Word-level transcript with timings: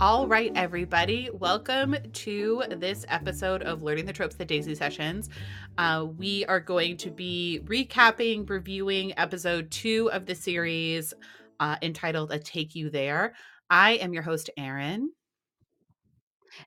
All 0.00 0.26
right, 0.26 0.50
everybody, 0.54 1.28
welcome 1.30 1.94
to 2.14 2.62
this 2.70 3.04
episode 3.08 3.62
of 3.62 3.82
Learning 3.82 4.06
the 4.06 4.14
Tropes, 4.14 4.34
the 4.34 4.46
Daisy 4.46 4.74
Sessions. 4.74 5.28
Uh, 5.76 6.06
we 6.16 6.46
are 6.46 6.58
going 6.58 6.96
to 6.96 7.10
be 7.10 7.60
recapping, 7.66 8.48
reviewing 8.48 9.12
episode 9.18 9.70
two 9.70 10.10
of 10.10 10.24
the 10.24 10.34
series 10.34 11.12
uh, 11.60 11.76
entitled 11.82 12.32
I'll 12.32 12.38
Take 12.38 12.74
You 12.74 12.88
There. 12.88 13.34
I 13.68 13.96
am 13.96 14.14
your 14.14 14.22
host, 14.22 14.48
Erin. 14.56 15.10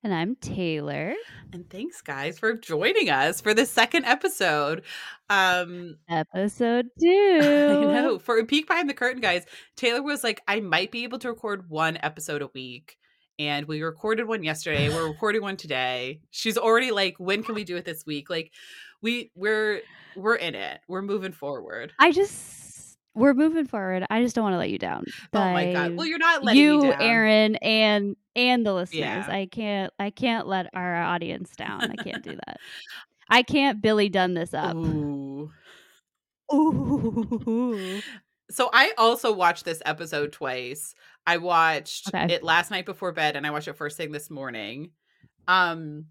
And 0.03 0.13
I'm 0.13 0.35
Taylor. 0.35 1.15
And 1.51 1.67
thanks, 1.67 2.01
guys, 2.01 2.37
for 2.37 2.53
joining 2.53 3.09
us 3.09 3.41
for 3.41 3.55
the 3.55 3.65
second 3.65 4.05
episode. 4.05 4.83
Um, 5.31 5.95
episode 6.07 6.85
two. 7.01 7.39
I 7.41 7.93
know. 7.93 8.19
For 8.19 8.37
a 8.37 8.45
peek 8.45 8.67
behind 8.67 8.87
the 8.87 8.93
curtain, 8.93 9.21
guys, 9.21 9.43
Taylor 9.75 10.03
was 10.03 10.23
like, 10.23 10.43
I 10.47 10.59
might 10.59 10.91
be 10.91 11.03
able 11.03 11.17
to 11.17 11.29
record 11.29 11.67
one 11.67 11.97
episode 12.03 12.43
a 12.43 12.49
week. 12.53 12.95
And 13.39 13.67
we 13.67 13.81
recorded 13.81 14.27
one 14.27 14.43
yesterday. 14.43 14.89
We're 14.89 15.07
recording 15.07 15.41
one 15.41 15.57
today. 15.57 16.19
She's 16.29 16.57
already 16.57 16.91
like, 16.91 17.15
when 17.17 17.43
can 17.43 17.55
we 17.55 17.63
do 17.63 17.75
it 17.77 17.85
this 17.85 18.05
week? 18.05 18.29
Like, 18.29 18.51
we 19.01 19.31
we're 19.35 19.81
we're 20.15 20.35
in 20.35 20.55
it. 20.55 20.79
We're 20.87 21.01
moving 21.01 21.31
forward. 21.31 21.93
I 21.99 22.11
just 22.11 22.97
we're 23.15 23.33
moving 23.33 23.67
forward. 23.67 24.05
I 24.09 24.23
just 24.23 24.35
don't 24.35 24.43
want 24.43 24.53
to 24.53 24.57
let 24.57 24.71
you 24.71 24.79
down. 24.79 25.05
Oh 25.33 25.39
my 25.39 25.73
god. 25.73 25.95
Well, 25.95 26.07
you're 26.07 26.17
not 26.17 26.43
letting 26.43 26.61
you, 26.61 26.81
me 26.81 26.91
down. 26.91 27.01
Erin, 27.01 27.55
and 27.57 28.15
and 28.35 28.65
the 28.65 28.73
listeners. 28.73 28.99
Yeah. 28.99 29.25
I 29.27 29.47
can't 29.51 29.93
I 29.99 30.09
can't 30.09 30.47
let 30.47 30.67
our 30.73 30.95
audience 31.03 31.55
down. 31.55 31.83
I 31.83 31.95
can't 31.95 32.23
do 32.23 32.35
that. 32.35 32.59
I 33.29 33.43
can't 33.43 33.81
Billy 33.81 34.09
done 34.09 34.33
this 34.33 34.53
up. 34.53 34.75
Ooh. 34.75 35.51
Ooh. 36.53 38.01
So 38.51 38.69
I 38.71 38.91
also 38.99 39.31
watched 39.31 39.65
this 39.65 39.81
episode 39.83 40.31
twice. 40.31 40.93
I 41.25 41.37
watched 41.37 42.13
Okay. 42.13 42.27
it 42.27 42.43
last 42.43 42.71
night 42.71 42.85
before 42.85 43.11
bed 43.11 43.35
and 43.35 43.45
I 43.47 43.51
watched 43.51 43.67
it 43.67 43.73
first 43.73 43.97
thing 43.97 44.11
this 44.11 44.29
morning. 44.29 44.91
Um 45.47 46.07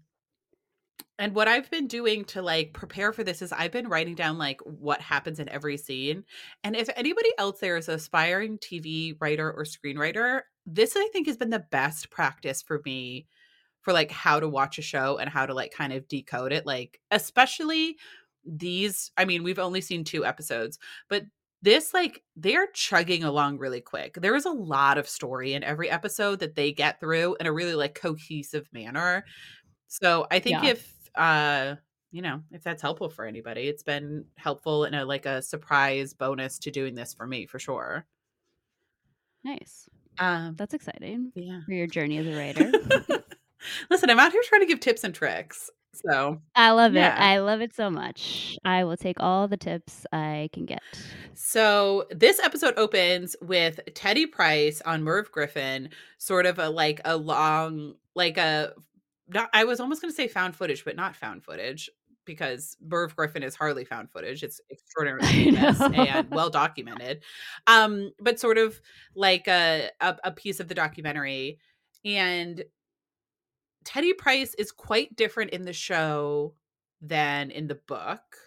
and 1.19 1.35
what 1.35 1.47
I've 1.47 1.69
been 1.69 1.87
doing 1.87 2.25
to 2.25 2.41
like 2.41 2.73
prepare 2.73 3.13
for 3.13 3.23
this 3.23 3.41
is 3.41 3.51
I've 3.51 3.71
been 3.71 3.87
writing 3.87 4.15
down 4.15 4.37
like 4.37 4.59
what 4.61 4.99
happens 5.01 5.39
in 5.39 5.47
every 5.49 5.77
scene. 5.77 6.23
And 6.63 6.75
if 6.75 6.89
anybody 6.95 7.29
else 7.37 7.59
there 7.59 7.77
is 7.77 7.87
an 7.87 7.95
aspiring 7.95 8.57
TV 8.57 9.15
writer 9.19 9.51
or 9.51 9.63
screenwriter, 9.63 10.41
this 10.65 10.95
I 10.95 11.07
think 11.13 11.27
has 11.27 11.37
been 11.37 11.51
the 11.51 11.65
best 11.71 12.09
practice 12.09 12.61
for 12.61 12.81
me 12.85 13.27
for 13.81 13.93
like 13.93 14.11
how 14.11 14.39
to 14.39 14.49
watch 14.49 14.79
a 14.79 14.83
show 14.83 15.17
and 15.17 15.29
how 15.29 15.45
to 15.45 15.53
like 15.53 15.71
kind 15.73 15.93
of 15.93 16.07
decode 16.07 16.53
it. 16.53 16.65
Like, 16.65 16.99
especially 17.11 17.97
these, 18.45 19.11
I 19.17 19.25
mean, 19.25 19.43
we've 19.43 19.59
only 19.59 19.81
seen 19.81 20.03
two 20.03 20.25
episodes, 20.25 20.79
but 21.09 21.23
this 21.63 21.93
like 21.93 22.21
they're 22.35 22.67
chugging 22.67 23.23
along 23.23 23.57
really 23.57 23.81
quick. 23.81 24.15
There 24.21 24.35
is 24.35 24.45
a 24.45 24.51
lot 24.51 24.97
of 24.97 25.07
story 25.09 25.53
in 25.53 25.63
every 25.63 25.89
episode 25.89 26.39
that 26.41 26.55
they 26.55 26.71
get 26.73 26.99
through 26.99 27.37
in 27.39 27.47
a 27.47 27.53
really 27.53 27.73
like 27.73 27.95
cohesive 27.95 28.67
manner. 28.73 29.25
So 29.87 30.27
I 30.29 30.39
think 30.39 30.61
Yeah. 30.63 30.69
if 30.71 30.93
uh 31.15 31.75
you 32.11 32.21
know, 32.21 32.41
if 32.51 32.61
that's 32.63 32.81
helpful 32.83 33.09
for 33.09 33.25
anybody, 33.25 33.63
it's 33.63 33.81
been 33.81 34.25
helpful 34.35 34.85
in 34.85 34.93
a 34.93 35.03
like 35.05 35.25
a 35.25 35.41
surprise 35.41 36.13
bonus 36.13 36.59
to 36.59 36.69
doing 36.69 36.93
this 36.93 37.13
for 37.15 37.25
me 37.25 37.47
for 37.47 37.57
sure. 37.59 38.05
Nice. 39.43 39.89
Um 40.19 40.55
That's 40.57 40.73
exciting 40.73 41.31
yeah. 41.33 41.61
for 41.65 41.71
your 41.73 41.87
journey 41.87 42.17
as 42.17 42.27
a 42.27 42.37
writer. 42.37 43.23
Listen, 43.89 44.09
I'm 44.09 44.19
out 44.19 44.31
here 44.33 44.43
trying 44.45 44.61
to 44.61 44.67
give 44.67 44.79
tips 44.81 45.03
and 45.05 45.15
tricks. 45.15 45.69
So 45.93 46.41
I 46.55 46.71
love 46.71 46.93
Yeah. 46.93 47.13
it. 47.13 47.13
I 47.19 47.39
love 47.39 47.61
it 47.61 47.73
so 47.73 47.89
much. 47.89 48.57
I 48.65 48.83
will 48.83 48.97
take 48.97 49.17
all 49.19 49.47
the 49.47 49.57
tips 49.57 50.05
I 50.11 50.49
can 50.53 50.65
get. 50.65 50.83
So 51.33 52.05
this 52.11 52.39
episode 52.39 52.73
opens 52.77 53.35
with 53.41 53.79
Teddy 53.95 54.25
Price 54.25 54.81
on 54.81 55.03
Merv 55.03 55.31
Griffin, 55.31 55.89
sort 56.17 56.45
of 56.45 56.59
a 56.59 56.69
like 56.69 57.01
a 57.05 57.17
long, 57.17 57.95
like 58.15 58.37
a 58.37 58.73
not 59.27 59.49
I 59.53 59.63
was 59.63 59.79
almost 59.79 60.01
gonna 60.01 60.13
say 60.13 60.27
found 60.27 60.55
footage, 60.55 60.85
but 60.85 60.95
not 60.95 61.15
found 61.15 61.43
footage 61.43 61.89
because 62.25 62.77
Merv 62.81 63.15
Griffin 63.15 63.43
is 63.43 63.55
hardly 63.55 63.85
found 63.85 64.11
footage. 64.11 64.43
It's 64.43 64.61
extraordinarily 64.71 65.27
famous 65.27 65.79
and 65.81 66.29
well 66.31 66.49
documented. 66.49 67.23
Um, 67.67 68.11
but 68.19 68.39
sort 68.39 68.57
of 68.57 68.79
like 69.15 69.47
a, 69.47 69.89
a 70.01 70.17
a 70.25 70.31
piece 70.31 70.59
of 70.59 70.67
the 70.67 70.75
documentary. 70.75 71.59
And 72.05 72.63
Teddy 73.83 74.13
Price 74.13 74.53
is 74.55 74.71
quite 74.71 75.15
different 75.15 75.51
in 75.51 75.65
the 75.65 75.73
show 75.73 76.53
than 77.01 77.51
in 77.51 77.67
the 77.67 77.75
book. 77.75 78.37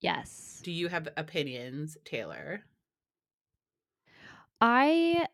Yes. 0.00 0.60
Do 0.62 0.70
you 0.72 0.88
have 0.88 1.08
opinions, 1.16 1.96
Taylor? 2.04 2.62
I 4.60 5.26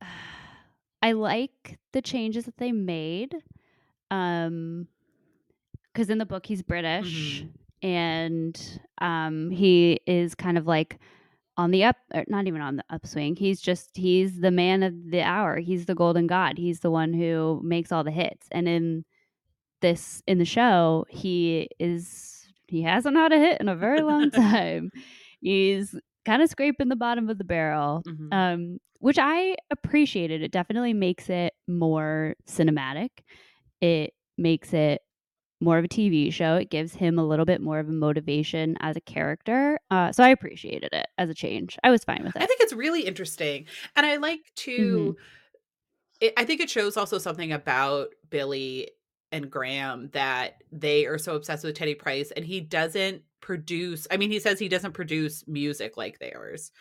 I 1.02 1.12
like 1.12 1.78
the 1.92 2.00
changes 2.02 2.44
that 2.44 2.56
they 2.56 2.72
made. 2.72 3.36
Um 4.10 4.88
cuz 5.94 6.10
in 6.10 6.18
the 6.18 6.26
book 6.26 6.46
he's 6.46 6.62
British 6.62 7.42
Mhm. 7.42 7.50
and 7.82 8.80
um 8.98 9.50
he 9.50 10.00
is 10.06 10.34
kind 10.34 10.58
of 10.58 10.66
like 10.66 10.98
on 11.56 11.70
the 11.70 11.84
up 11.84 11.96
or 12.12 12.24
not 12.28 12.46
even 12.46 12.60
on 12.60 12.76
the 12.76 12.84
upswing. 12.90 13.36
He's 13.36 13.60
just 13.60 13.96
he's 13.96 14.40
the 14.40 14.50
man 14.50 14.82
of 14.82 15.10
the 15.10 15.22
hour. 15.22 15.58
He's 15.58 15.86
the 15.86 15.94
golden 15.94 16.26
god. 16.26 16.58
He's 16.58 16.80
the 16.80 16.90
one 16.90 17.12
who 17.12 17.60
makes 17.64 17.92
all 17.92 18.04
the 18.04 18.10
hits. 18.10 18.48
And 18.50 18.66
in 18.68 19.04
this 19.80 20.22
in 20.26 20.38
the 20.38 20.44
show, 20.44 21.04
he 21.08 21.68
is 21.78 22.48
he 22.66 22.82
hasn't 22.82 23.16
had 23.16 23.32
a 23.32 23.38
hit 23.38 23.60
in 23.60 23.68
a 23.68 23.76
very 23.76 24.00
long 24.00 24.30
time. 24.32 24.90
He's 25.40 25.94
kind 26.24 26.42
of 26.42 26.48
scraping 26.48 26.88
the 26.88 26.96
bottom 26.96 27.28
of 27.28 27.38
the 27.38 27.44
barrel 27.44 28.02
Mhm. 28.06 28.28
um, 28.32 28.78
which 29.00 29.18
I 29.20 29.56
appreciated. 29.70 30.42
It 30.42 30.50
definitely 30.50 30.94
makes 30.94 31.28
it 31.28 31.52
more 31.68 32.34
cinematic. 32.48 33.10
It 33.82 34.14
makes 34.38 34.72
it 34.72 35.02
more 35.60 35.78
of 35.78 35.84
a 35.84 35.88
TV 35.88 36.32
show. 36.32 36.56
It 36.56 36.70
gives 36.70 36.94
him 36.94 37.18
a 37.18 37.26
little 37.26 37.44
bit 37.44 37.60
more 37.60 37.78
of 37.78 37.88
a 37.88 37.92
motivation 37.92 38.76
as 38.80 38.96
a 38.96 39.00
character. 39.00 39.78
Uh, 39.90 40.12
so 40.12 40.22
I 40.22 40.28
appreciated 40.28 40.90
it 40.92 41.06
as 41.18 41.30
a 41.30 41.34
change. 41.34 41.78
I 41.82 41.90
was 41.90 42.04
fine 42.04 42.22
with 42.24 42.36
it. 42.36 42.42
I 42.42 42.46
think 42.46 42.60
it's 42.60 42.72
really 42.72 43.02
interesting. 43.02 43.66
And 43.96 44.04
I 44.04 44.16
like 44.16 44.40
to 44.56 45.16
it, 46.20 46.32
I 46.36 46.44
think 46.44 46.60
it 46.60 46.70
shows 46.70 46.96
also 46.96 47.18
something 47.18 47.52
about 47.52 48.08
Billy 48.30 48.90
and 49.32 49.50
Graham 49.50 50.10
that 50.12 50.62
they 50.70 51.06
are 51.06 51.18
so 51.18 51.34
obsessed 51.34 51.64
with 51.64 51.74
Teddy 51.74 51.94
Price 51.94 52.30
and 52.30 52.44
he 52.44 52.60
doesn't 52.60 53.22
produce 53.40 54.06
I 54.10 54.16
mean 54.16 54.30
he 54.30 54.40
says 54.40 54.58
he 54.58 54.68
doesn't 54.68 54.92
produce 54.92 55.46
music 55.46 55.96
like 55.96 56.18
theirs. 56.18 56.72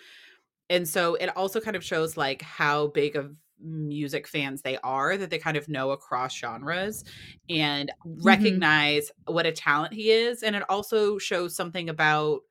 And 0.69 0.88
so 0.88 1.16
it 1.16 1.35
also 1.35 1.59
kind 1.59 1.75
of 1.75 1.84
shows 1.84 2.16
like 2.16 2.41
how 2.41 2.88
big 2.88 3.16
of 3.16 3.35
music 3.63 4.28
fans 4.28 4.62
they 4.62 4.78
are 4.79 5.18
that 5.18 5.29
they 5.29 5.40
kind 5.40 5.57
of 5.57 5.69
know 5.69 5.91
across 5.91 6.35
genres 6.35 7.03
and 7.50 7.91
recognize 8.03 9.12
what 9.25 9.46
a 9.46 9.51
talent 9.51 9.94
he 9.94 10.12
is 10.12 10.44
and 10.44 10.56
it 10.56 10.63
also 10.69 11.18
shows 11.18 11.56
something 11.56 11.90
about 11.90 12.41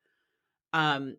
um 0.73 1.15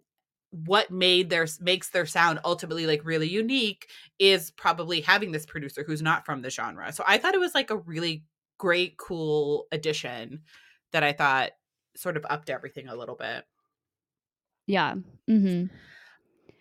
what 0.51 0.91
made 0.91 1.31
their 1.31 1.47
makes 1.61 1.91
their 1.91 2.07
sound 2.07 2.39
ultimately 2.45 2.87
like 2.87 3.05
really 3.05 3.29
unique 3.29 3.91
is 4.21 4.53
probably 4.53 5.01
having 5.01 5.33
this 5.33 5.45
producer 5.47 5.83
who's 5.85 6.01
not 6.03 6.25
from 6.25 6.43
the 6.43 6.51
genre. 6.51 6.93
So 6.93 7.03
I 7.07 7.19
thought 7.19 7.35
it 7.35 7.41
was 7.41 7.55
like 7.55 7.71
a 7.71 7.77
really 7.79 8.25
great 8.59 8.97
cool 8.97 9.67
addition 9.73 10.43
that 10.93 11.03
I 11.03 11.13
thought 11.13 11.53
sort 11.97 12.17
of 12.17 12.25
upped 12.31 12.51
everything 12.51 12.89
a 12.89 12.95
little 12.95 13.17
bit. 13.17 13.45
Yeah. 14.67 14.95
hmm 15.29 15.67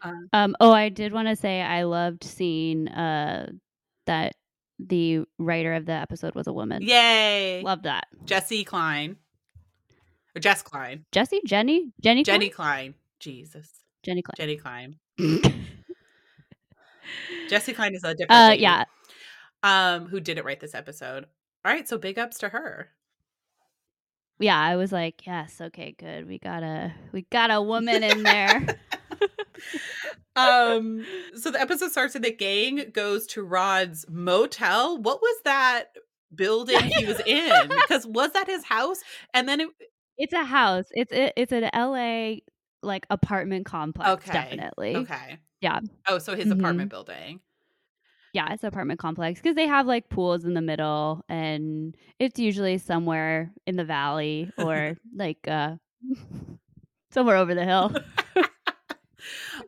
Um, 0.03 0.27
Um, 0.33 0.55
oh, 0.59 0.71
I 0.71 0.89
did 0.89 1.13
want 1.13 1.27
to 1.29 1.35
say 1.35 1.61
I 1.61 1.83
loved 1.83 2.23
seeing 2.23 2.87
uh, 2.89 3.49
that 4.05 4.33
the 4.79 5.23
writer 5.39 5.73
of 5.73 5.85
the 5.85 5.93
episode 5.93 6.35
was 6.35 6.47
a 6.47 6.53
woman. 6.53 6.81
yay. 6.81 7.61
Love 7.63 7.83
that. 7.83 8.05
Jesse 8.25 8.63
Klein. 8.63 9.15
Or 10.35 10.39
Jess 10.39 10.61
Klein. 10.61 11.05
Jesse, 11.11 11.41
Jenny, 11.45 11.91
Jenny, 12.01 12.23
Jenny 12.23 12.49
Klein? 12.49 12.91
Klein. 12.91 12.93
Jesus. 13.19 13.69
Jenny 14.01 14.21
Klein. 14.23 14.35
Jenny 14.37 14.57
Klein. 14.57 14.95
Jesse 17.49 17.73
Klein 17.73 17.93
is 17.95 18.03
a 18.03 18.13
different 18.15 18.31
uh, 18.31 18.47
lady, 18.49 18.63
yeah, 18.63 18.83
um 19.61 20.07
who 20.07 20.19
didn't 20.19 20.45
write 20.45 20.59
this 20.59 20.73
episode. 20.75 21.25
All 21.63 21.71
right, 21.71 21.87
so 21.87 21.97
big 21.97 22.17
ups 22.19 22.37
to 22.39 22.49
her. 22.49 22.89
yeah. 24.39 24.59
I 24.59 24.75
was 24.75 24.91
like, 24.91 25.25
yes, 25.25 25.61
okay, 25.61 25.95
good. 25.97 26.27
We 26.27 26.39
got 26.39 26.63
a 26.63 26.93
we 27.11 27.21
got 27.29 27.51
a 27.51 27.61
woman 27.61 28.03
in 28.03 28.23
there. 28.23 28.79
um 30.35 31.05
so 31.35 31.51
the 31.51 31.61
episode 31.61 31.91
starts 31.91 32.15
and 32.15 32.23
the 32.23 32.31
gang 32.31 32.89
goes 32.91 33.27
to 33.27 33.43
rod's 33.43 34.05
motel 34.09 34.97
what 35.01 35.21
was 35.21 35.37
that 35.45 35.85
building 36.35 36.79
he 36.81 37.05
was 37.05 37.19
in 37.25 37.69
because 37.81 38.05
was 38.07 38.31
that 38.31 38.47
his 38.47 38.63
house 38.63 38.99
and 39.33 39.47
then 39.47 39.59
it 39.61 39.69
it's 40.15 40.33
a 40.33 40.43
house. 40.43 40.85
It's 40.91 41.11
it, 41.11 41.33
it's 41.35 41.51
an 41.51 41.69
LA 41.75 42.35
like 42.83 43.07
apartment 43.09 43.65
complex. 43.65 44.09
okay 44.29 44.31
Definitely. 44.31 44.95
okay 44.97 45.39
Yeah. 45.59 45.79
oh 46.07 46.19
so 46.19 46.35
his 46.35 46.47
Mhm. 46.47 46.59
apartment 46.59 46.89
building 46.91 47.39
Yeah, 48.33 48.51
it's 48.53 48.63
an 48.63 48.67
apartment 48.67 48.99
complex 48.99 49.39
because 49.39 49.55
they 49.55 49.65
have 49.67 49.85
like 49.87 50.09
pools 50.09 50.45
in 50.45 50.53
the 50.55 50.61
middle, 50.61 51.23
and 51.29 51.95
it's 52.19 52.39
usually 52.39 52.77
somewhere 52.79 53.51
in 53.67 53.75
the 53.75 53.85
valley 53.85 54.51
or 54.57 54.97
like 55.15 55.47
uh 55.47 55.75
somewhere 57.11 57.37
over 57.37 57.53
the 57.55 57.65
hill. 57.65 57.91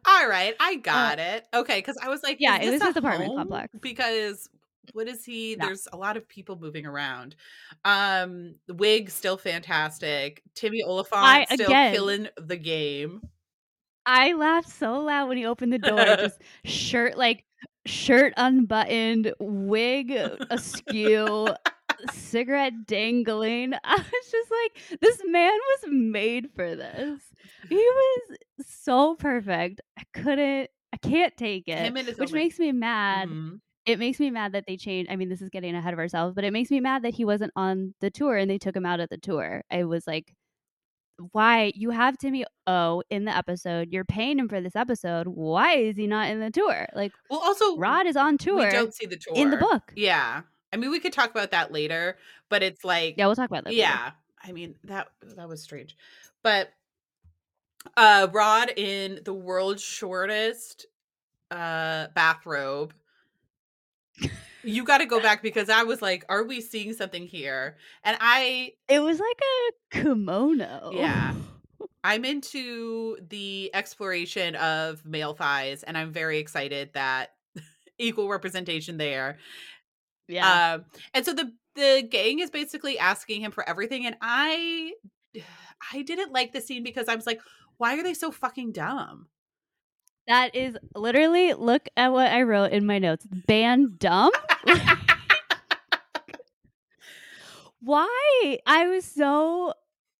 All 0.07 0.27
right 0.27 0.55
i 0.59 0.75
got 0.75 1.19
it 1.19 1.47
okay 1.53 1.79
because 1.79 1.97
i 2.01 2.09
was 2.09 2.21
like 2.23 2.35
Uh, 2.35 2.37
yeah, 2.39 2.59
is 2.61 2.67
it 2.67 2.71
this 2.71 2.79
was 2.81 2.87
his 2.89 2.97
apartment 2.97 3.35
complex. 3.35 3.73
because 3.81 4.49
what 4.93 5.07
is 5.07 5.25
he? 5.25 5.55
No. 5.57 5.65
There's 5.65 5.87
a 5.91 5.97
lot 5.97 6.15
of 6.15 6.27
people 6.29 6.59
moving 6.59 6.85
around. 6.85 7.35
Um, 7.83 8.53
wig 8.67 9.09
still 9.09 9.35
fantastic. 9.35 10.43
Timmy 10.53 10.83
I 11.25 11.45
still 11.55 11.65
again 11.65 11.93
killing 11.93 12.27
the 12.37 12.55
game. 12.55 13.21
I 14.05 14.33
laughed 14.33 14.69
so 14.69 14.99
loud 14.99 15.27
when 15.27 15.37
he 15.37 15.45
opened 15.47 15.73
the 15.73 15.79
door, 15.79 15.97
just 16.17 16.39
shirt 16.65 17.17
like, 17.17 17.43
shirt 17.87 18.33
unbuttoned, 18.37 19.33
wig 19.39 20.11
askew, 20.51 21.47
cigarette 22.11 22.85
dangling. 22.85 23.73
I 23.83 23.95
was 23.95 24.31
just 24.31 24.51
like, 24.51 24.99
"This 25.01 25.21
man 25.25 25.51
was 25.53 25.89
made 25.91 26.49
for 26.55 26.75
this." 26.75 27.21
He 27.69 27.75
was 27.75 28.37
so 28.61 29.15
perfect. 29.15 29.81
I 29.97 30.03
couldn't 30.13 30.69
I 30.93 30.97
can't 31.01 31.35
take 31.37 31.67
it, 31.67 31.77
Him 31.77 31.97
and 31.97 32.07
his 32.07 32.17
which 32.17 32.31
makes 32.31 32.57
me 32.59 32.71
mad. 32.71 33.29
Mhm. 33.29 33.59
It 33.85 33.99
makes 33.99 34.19
me 34.19 34.31
mad 34.31 34.53
that 34.53 34.65
they 34.67 34.77
changed 34.77 35.11
I 35.11 35.15
mean, 35.15 35.29
this 35.29 35.41
is 35.41 35.49
getting 35.49 35.75
ahead 35.75 35.93
of 35.93 35.99
ourselves, 35.99 36.33
but 36.35 36.43
it 36.43 36.51
makes 36.53 36.71
me 36.71 36.79
mad 36.79 37.03
that 37.03 37.13
he 37.13 37.25
wasn't 37.25 37.51
on 37.55 37.93
the 38.01 38.09
tour 38.09 38.35
and 38.37 38.49
they 38.49 38.57
took 38.57 38.75
him 38.75 38.85
out 38.85 38.99
of 38.99 39.09
the 39.09 39.17
tour. 39.17 39.63
I 39.69 39.83
was 39.83 40.07
like, 40.07 40.33
"Why? 41.31 41.71
You 41.75 41.91
have 41.91 42.17
Timmy 42.17 42.45
O 42.67 43.03
in 43.09 43.25
the 43.25 43.35
episode, 43.35 43.89
you're 43.91 44.05
paying 44.05 44.39
him 44.39 44.49
for 44.49 44.59
this 44.61 44.75
episode, 44.75 45.27
why 45.27 45.75
is 45.75 45.97
he 45.97 46.07
not 46.07 46.29
in 46.29 46.39
the 46.39 46.51
tour?" 46.51 46.87
Like, 46.95 47.11
Well, 47.29 47.39
also, 47.41 47.77
Rod 47.77 48.05
is 48.07 48.15
on 48.17 48.37
tour. 48.37 48.57
we 48.65 48.69
don't 48.69 48.93
see 48.93 49.05
the 49.05 49.17
tour 49.17 49.33
in 49.35 49.49
the 49.51 49.57
book. 49.57 49.93
Yeah. 49.95 50.41
I 50.75 50.77
mean, 50.77 50.91
we 50.91 50.99
could 50.99 51.13
talk 51.13 51.31
about 51.31 51.51
that 51.51 51.71
later, 51.71 52.17
but 52.49 52.61
it's 52.61 52.83
like 52.83 53.15
Yeah, 53.17 53.27
we'll 53.27 53.35
talk 53.37 53.49
about 53.49 53.63
that 53.63 53.69
later. 53.69 53.79
Yeah. 53.79 54.11
I 54.43 54.51
mean, 54.51 54.75
that 54.83 55.07
that 55.37 55.47
was 55.47 55.61
strange. 55.61 55.95
But 56.43 56.73
uh, 57.95 58.27
Rod 58.33 58.73
in 58.75 59.21
the 59.23 59.33
world's 59.33 59.81
shortest, 59.81 60.85
uh, 61.49 62.07
bathrobe. 62.13 62.93
You 64.63 64.83
gotta 64.83 65.05
go 65.05 65.21
back 65.21 65.41
because 65.41 65.69
I 65.69 65.83
was 65.83 66.01
like, 66.01 66.25
"Are 66.27 66.43
we 66.43 66.59
seeing 66.59 66.91
something 66.91 67.25
here?" 67.25 67.77
And 68.03 68.17
I 68.19 68.73
It 68.89 68.99
was 68.99 69.19
like 69.19 69.41
a 69.41 70.01
kimono. 70.01 70.91
Yeah. 70.93 71.35
I'm 72.03 72.25
into 72.25 73.17
the 73.29 73.71
exploration 73.73 74.55
of 74.55 75.05
male 75.05 75.35
thighs, 75.35 75.83
and 75.83 75.97
I'm 75.97 76.11
very 76.11 76.37
excited 76.39 76.89
that 76.93 77.35
equal 77.97 78.27
representation 78.27 78.97
there. 78.97 79.37
Yeah. 80.27 80.75
Um, 80.75 80.85
and 81.13 81.25
so 81.25 81.33
the 81.33 81.51
the 81.75 82.07
gang 82.09 82.39
is 82.39 82.49
basically 82.49 82.97
asking 82.97 83.41
him 83.41 83.51
for 83.51 83.67
everything, 83.67 84.05
and 84.05 84.15
I 84.21 84.93
I 85.93 86.01
didn't 86.01 86.31
like 86.31 86.53
the 86.53 86.61
scene 86.61 86.83
because 86.83 87.07
I 87.07 87.15
was 87.15 87.25
like, 87.25 87.41
"Why 87.77 87.97
are 87.97 88.03
they 88.03 88.13
so 88.13 88.31
fucking 88.31 88.71
dumb?" 88.71 89.27
That 90.27 90.55
is 90.55 90.75
literally 90.95 91.53
look 91.53 91.87
at 91.95 92.11
what 92.11 92.31
I 92.31 92.41
wrote 92.41 92.71
in 92.71 92.85
my 92.85 92.97
notes. 92.97 93.27
Band 93.47 93.99
dumb? 93.99 94.31
Why? 97.79 98.57
I 98.65 98.87
was 98.87 99.05
so 99.05 99.73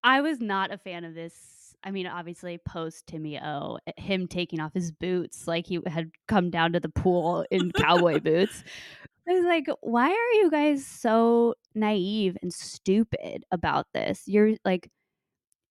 I 0.04 0.22
was 0.22 0.40
not 0.40 0.72
a 0.72 0.78
fan 0.78 1.04
of 1.04 1.16
this. 1.16 1.76
I 1.84 1.90
mean, 1.90 2.06
obviously, 2.06 2.60
post 2.60 3.08
Timmy 3.08 3.40
O, 3.40 3.80
eh, 3.88 3.92
him 3.98 4.28
taking 4.28 4.60
off 4.60 4.74
his 4.74 4.92
boots 4.92 5.48
like 5.48 5.66
he 5.66 5.80
had 5.88 6.12
come 6.28 6.52
down 6.52 6.74
to 6.74 6.80
the 6.80 6.90
pool 6.90 7.46
in 7.50 7.72
cowboy 7.72 8.20
boots. 8.24 8.64
I 9.28 9.34
was 9.34 9.46
like, 9.46 9.68
"Why 9.82 10.10
are 10.10 10.34
you 10.42 10.52
guys 10.52 10.86
so 10.86 11.56
naive 11.74 12.38
and 12.42 12.54
stupid 12.54 13.44
about 13.52 13.88
this?" 13.94 14.24
You're 14.28 14.56
like 14.66 14.90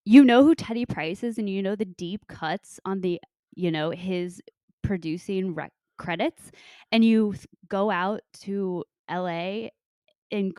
you 0.07 0.25
know 0.25 0.45
who 0.45 0.55
Teddy 0.55 0.87
Price 0.87 1.23
is 1.25 1.39
and 1.39 1.49
you 1.51 1.63
know 1.63 1.77
the 1.77 1.85
deep 1.87 2.27
cuts 2.29 2.81
on 2.85 3.01
the 3.03 3.21
you 3.57 3.71
know, 3.71 3.91
his 3.91 4.43
producing 4.83 5.55
rec 5.55 5.73
credits, 5.99 6.51
and 6.93 7.05
you 7.05 7.35
go 7.69 7.91
out 7.91 8.21
to 8.43 8.85
LA 9.09 9.71
and 10.33 10.55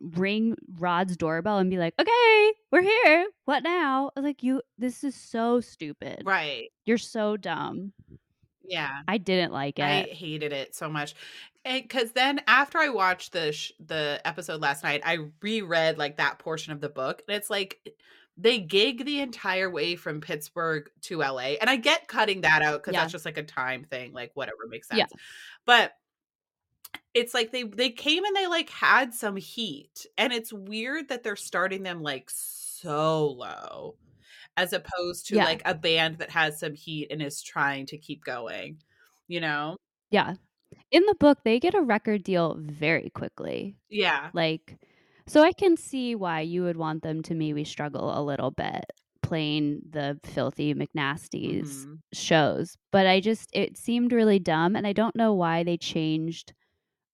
ring 0.00 0.56
Rod's 0.78 1.16
doorbell 1.16 1.58
and 1.58 1.70
be 1.70 1.78
like, 1.78 1.94
"Okay, 2.00 2.54
we're 2.72 2.82
here. 2.82 3.28
What 3.46 3.62
now?" 3.64 4.10
I 4.16 4.20
was 4.20 4.24
like, 4.26 4.42
"You 4.44 4.62
this 4.78 5.04
is 5.04 5.14
so 5.16 5.60
stupid. 5.60 6.24
Right. 6.24 6.70
You're 6.86 6.98
so 6.98 7.36
dumb." 7.36 7.92
Yeah. 8.68 9.02
I 9.08 9.18
didn't 9.18 9.52
like 9.52 9.78
it. 9.78 10.10
I 10.10 10.12
hated 10.12 10.52
it 10.52 10.74
so 10.74 10.88
much. 10.90 11.14
And 11.64 11.88
'cause 11.90 12.12
then 12.12 12.40
after 12.48 12.78
I 12.78 12.88
watched 12.90 13.32
the 13.32 13.52
sh 13.52 13.72
the 13.80 14.20
episode 14.24 14.60
last 14.62 14.84
night, 14.84 15.02
I 15.04 15.30
reread, 15.42 15.98
like, 15.98 16.16
that 16.18 16.38
portion 16.40 16.72
of 16.72 16.80
the 16.80 16.88
book, 16.90 17.22
and 17.28 17.36
it's 17.36 17.50
like, 17.50 17.80
eh, 17.86 17.90
they 18.36 18.60
gig 18.60 19.04
the 19.06 19.20
entire 19.20 19.70
way 19.70 19.96
from 19.96 20.20
Pittsburgh 20.22 20.90
to 21.02 21.22
LA, 21.22 21.58
and 21.60 21.70
I 21.70 21.76
get 21.76 22.08
cutting 22.08 22.42
that 22.42 22.62
out 22.62 22.82
'cause 22.82 22.94
Yeah. 22.94 22.96
that's 22.96 23.12
just, 23.12 23.24
like, 23.26 23.38
a 23.38 23.44
time 23.44 23.84
thing, 23.84 24.12
like, 24.12 24.32
whatever, 24.34 24.66
makes 24.68 24.88
sense. 24.88 24.96
Yeah. 24.96 25.06
sense. 25.10 25.22
But 25.66 25.94
it's 27.14 27.34
like 27.34 27.50
they 27.52 27.62
they 27.64 27.90
came 27.90 28.24
and 28.24 28.36
they, 28.36 28.46
like, 28.46 28.70
had 28.70 29.14
some 29.14 29.36
heat, 29.36 30.06
and 30.18 30.32
it's 30.32 30.52
weird 30.52 31.08
that 31.08 31.22
they're 31.22 31.36
starting 31.36 31.82
them, 31.82 32.02
like, 32.02 32.28
so 32.30 33.28
low 33.30 33.98
as 34.56 34.72
opposed 34.72 35.26
to, 35.28 35.36
Yeah. 35.36 35.44
like, 35.44 35.62
a 35.66 35.74
band 35.74 36.18
that 36.18 36.30
has 36.30 36.60
some 36.60 36.74
heat 36.74 37.08
and 37.10 37.22
is 37.22 37.42
trying 37.42 37.86
to 37.86 37.98
keep 37.98 38.24
going, 38.24 38.82
you 39.28 39.40
know? 39.40 39.76
Yeah. 40.10 40.34
In 40.90 41.04
the 41.06 41.16
book, 41.16 41.40
they 41.44 41.60
get 41.60 41.74
a 41.74 41.82
record 41.82 42.24
deal 42.24 42.56
very 42.60 43.10
quickly. 43.10 43.76
Yeah. 43.90 44.32
Like 44.32 44.78
so 45.28 45.42
I 45.42 45.52
can 45.52 45.76
see 45.76 46.14
why 46.16 46.40
you 46.42 46.62
would 46.64 46.76
want 46.78 47.02
them 47.02 47.22
to 47.24 47.34
maybe 47.34 47.64
struggle 47.64 48.18
a 48.18 48.22
little 48.24 48.50
bit 48.52 48.84
playing 49.22 49.80
the 49.90 50.20
Filthy 50.24 50.74
McNasty's 50.74 51.86
Mhm. 51.86 52.00
shows, 52.14 52.76
but 52.92 53.06
I 53.06 53.20
just 53.20 53.50
it 53.54 53.76
seemed 53.78 54.12
really 54.12 54.38
dumb, 54.40 54.76
and 54.76 54.86
I 54.86 54.92
don't 54.94 55.16
know 55.16 55.34
why 55.34 55.64
they 55.64 55.76
changed 55.78 56.54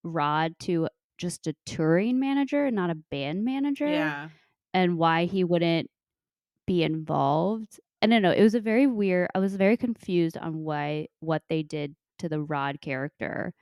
Rod 0.05 0.55
to 0.61 0.89
just 1.19 1.47
a 1.49 1.55
touring 1.67 2.21
manager, 2.21 2.67
and 2.67 2.77
not 2.77 2.91
a 2.91 2.97
band 2.97 3.44
manager, 3.44 3.87
Yeah. 3.87 4.31
and 4.75 4.99
why 4.99 5.27
he 5.27 5.44
wouldn't 5.44 5.91
be 6.67 6.82
involved. 6.82 7.81
I 8.03 8.06
don't 8.06 8.23
know, 8.23 8.32
it 8.32 8.43
was 8.43 8.55
a 8.55 8.61
very 8.61 8.87
weird. 8.87 9.31
I 9.35 9.38
was 9.38 9.56
very 9.56 9.76
confused 9.76 10.37
on 10.38 10.64
why 10.64 11.09
what 11.20 11.43
they 11.49 11.62
did 11.62 11.97
to 12.19 12.29
the 12.29 12.43
Rod 12.43 12.81
character 12.81 13.55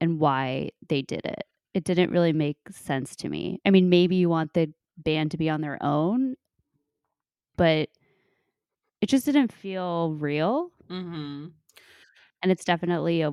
and 0.00 0.20
why 0.20 0.70
they 0.88 1.02
did 1.02 1.26
it. 1.26 1.44
It 1.74 1.84
didn't 1.84 2.10
really 2.12 2.32
make 2.34 2.58
sense 2.70 3.16
to 3.16 3.28
me. 3.30 3.60
I 3.66 3.70
mean, 3.70 3.88
maybe 3.90 4.16
you 4.16 4.28
want 4.30 4.54
the 4.54 4.72
band 4.98 5.32
to 5.32 5.38
be 5.38 5.50
on 5.50 5.60
their 5.62 5.82
own 5.82 6.36
but 7.56 7.90
it 9.00 9.08
just 9.08 9.24
didn't 9.24 9.52
feel 9.52 10.12
real. 10.14 10.70
Mhm. 10.88 11.54
And 12.42 12.50
it's 12.52 12.64
definitely 12.64 13.22
a 13.22 13.32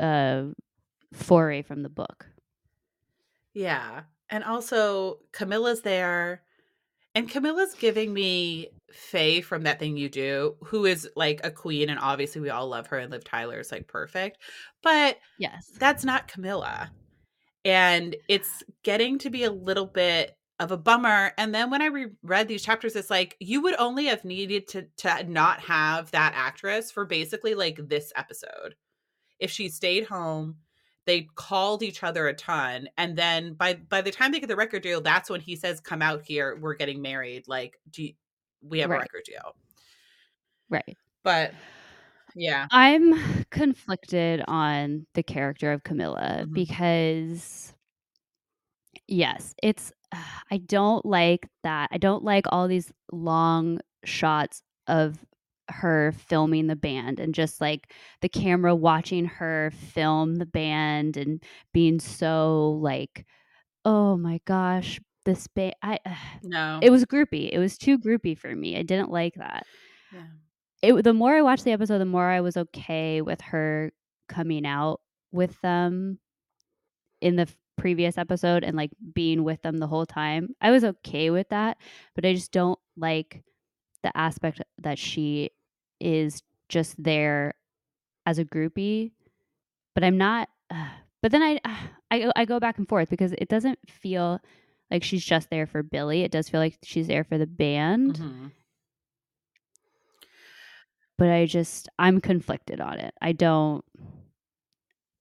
a 0.00 0.52
foray 1.12 1.62
from 1.62 1.82
the 1.82 1.90
book. 1.90 2.28
Yeah, 3.54 4.04
and 4.30 4.44
also 4.44 5.20
Camilla's 5.32 5.82
there, 5.82 6.44
and 7.14 7.28
Camilla's 7.28 7.74
giving 7.74 8.12
me 8.12 8.68
Faye 8.92 9.40
from 9.40 9.62
That 9.64 9.78
Thing 9.78 9.96
You 9.96 10.08
Do, 10.08 10.56
who 10.64 10.86
is, 10.86 11.08
like, 11.16 11.40
a 11.44 11.50
queen, 11.50 11.90
and 11.90 11.98
obviously 12.00 12.40
we 12.40 12.50
all 12.50 12.68
love 12.68 12.86
her, 12.88 12.98
and 12.98 13.10
Liv 13.10 13.24
Tyler 13.24 13.60
is, 13.60 13.72
like, 13.72 13.88
perfect, 13.88 14.38
but 14.82 15.18
Yes. 15.38 15.80
that's 15.80 16.04
not 16.04 16.28
Camilla, 16.28 16.92
and 17.64 18.16
it's 18.28 18.62
getting 18.84 19.18
to 19.20 19.30
be 19.30 19.44
a 19.44 19.52
little 19.52 19.86
bit 19.86 20.36
of 20.60 20.72
a 20.72 20.78
bummer, 20.78 21.32
and 21.38 21.54
then 21.54 21.70
when 21.70 21.82
I 21.82 21.86
reread 21.86 22.48
these 22.48 22.64
chapters, 22.64 22.96
it's 22.96 23.10
like, 23.10 23.36
you 23.40 23.62
would 23.62 23.76
only 23.78 24.06
have 24.06 24.24
needed 24.24 24.68
to 24.68 24.88
to 24.98 25.24
not 25.24 25.60
have 25.60 26.10
that 26.12 26.32
actress 26.36 26.90
for 26.92 27.04
basically, 27.06 27.54
like, 27.54 27.78
this 27.88 28.12
episode. 28.16 28.76
If 29.40 29.50
she 29.50 29.68
stayed 29.68 30.04
home, 30.06 30.58
they 31.06 31.28
called 31.36 31.82
each 31.82 32.02
other 32.04 32.28
a 32.28 32.34
ton, 32.34 32.88
and 32.98 33.16
then 33.18 33.54
by 33.54 33.74
by 33.74 34.02
the 34.02 34.10
time 34.12 34.32
they 34.32 34.40
get 34.40 34.48
the 34.48 34.56
record 34.56 34.82
deal, 34.82 35.00
that's 35.00 35.30
when 35.30 35.40
he 35.40 35.56
says, 35.56 35.80
"Come 35.80 36.02
out 36.02 36.22
here, 36.24 36.56
we're 36.56 36.74
getting 36.74 37.02
married, 37.02 37.48
like, 37.48 37.80
do 37.90 38.02
y 38.04 38.14
we 38.62 38.78
have 38.80 38.90
a 38.92 38.96
record 38.96 39.24
deal." 39.26 39.56
Right. 40.70 40.96
But 41.24 41.54
yeah. 42.34 42.68
I'm 42.70 43.44
conflicted 43.50 44.42
on 44.48 45.06
the 45.14 45.22
character 45.22 45.72
of 45.72 45.82
Camilla 45.82 46.46
Mhm. 46.46 46.52
because 46.52 47.74
yes, 49.08 49.54
it's 49.62 49.92
I 50.50 50.58
don't 50.58 51.04
like 51.06 51.48
that. 51.62 51.88
I 51.92 51.98
don't 51.98 52.24
like 52.24 52.44
all 52.50 52.68
these 52.68 52.92
long 53.12 53.80
shots 54.04 54.62
of 54.86 55.24
her 55.72 56.12
filming 56.12 56.68
the 56.68 56.76
band 56.76 57.20
and 57.20 57.34
just, 57.34 57.60
like, 57.60 57.92
the 58.22 58.28
camera 58.28 58.74
watching 58.76 59.26
her 59.26 59.72
film 59.74 60.36
the 60.36 60.46
band 60.46 61.16
and 61.16 61.42
being 61.72 62.00
so, 62.00 62.72
like, 62.82 63.26
"Oh 63.84 64.16
my 64.18 64.40
gosh, 64.46 65.00
this 65.26 65.48
ba" 65.48 65.72
I 65.82 65.98
No. 66.42 66.80
it 66.82 66.90
was 66.90 67.04
groupy, 67.06 67.50
it 67.52 67.58
was 67.60 67.78
too 67.78 67.98
groupy 67.98 68.36
for 68.38 68.54
me, 68.56 68.76
I 68.78 68.82
didn't 68.82 69.10
like 69.12 69.34
that. 69.36 69.66
Yeah. 70.12 70.26
It 70.82 71.02
the 71.04 71.14
more 71.14 71.34
I 71.34 71.42
watched 71.42 71.64
the 71.64 71.72
episode, 71.72 71.98
the 71.98 72.04
more 72.04 72.28
I 72.28 72.40
was 72.40 72.56
okay 72.56 73.22
with 73.22 73.40
her 73.42 73.92
coming 74.28 74.66
out 74.66 75.00
with 75.30 75.60
them 75.62 76.18
in 77.22 77.36
the 77.36 77.48
previous 77.78 78.18
episode 78.18 78.64
and, 78.64 78.76
like, 78.76 78.90
being 79.14 79.44
with 79.44 79.62
them 79.62 79.78
the 79.78 79.86
whole 79.86 80.04
time. 80.06 80.48
I 80.60 80.72
was 80.72 80.84
okay 80.84 81.30
with 81.30 81.48
that, 81.50 81.78
but 82.14 82.26
I 82.26 82.34
just 82.34 82.50
don't 82.52 82.78
like 82.96 83.42
the 84.02 84.16
aspect 84.16 84.62
that 84.78 84.98
she 84.98 85.50
is 86.02 86.42
just 86.68 87.02
there 87.02 87.54
as 88.26 88.38
a 88.38 88.44
groupie, 88.44 89.12
but 89.94 90.04
I'm 90.04 90.18
not 90.18 90.48
but 91.22 91.30
then 91.30 91.42
I 91.42 91.60
I 92.10 92.30
I 92.34 92.44
go 92.44 92.60
back 92.60 92.78
and 92.78 92.88
forth 92.88 93.08
because 93.08 93.32
it 93.32 93.48
doesn't 93.48 93.78
feel 93.88 94.40
like 94.90 95.04
she's 95.04 95.24
just 95.24 95.48
there 95.50 95.66
for 95.66 95.82
Billy. 95.82 96.22
It 96.22 96.30
does 96.30 96.48
feel 96.48 96.60
like 96.60 96.78
she's 96.82 97.06
there 97.06 97.24
for 97.24 97.38
the 97.38 97.46
band. 97.46 98.16
Mm-hmm. 98.16 98.46
But 101.16 101.30
I 101.30 101.46
just 101.46 101.88
I'm 101.98 102.20
conflicted 102.20 102.80
on 102.80 102.98
it. 102.98 103.14
I 103.20 103.32
don't 103.32 103.84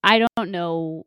I 0.03 0.25
don't 0.35 0.51
know 0.51 1.05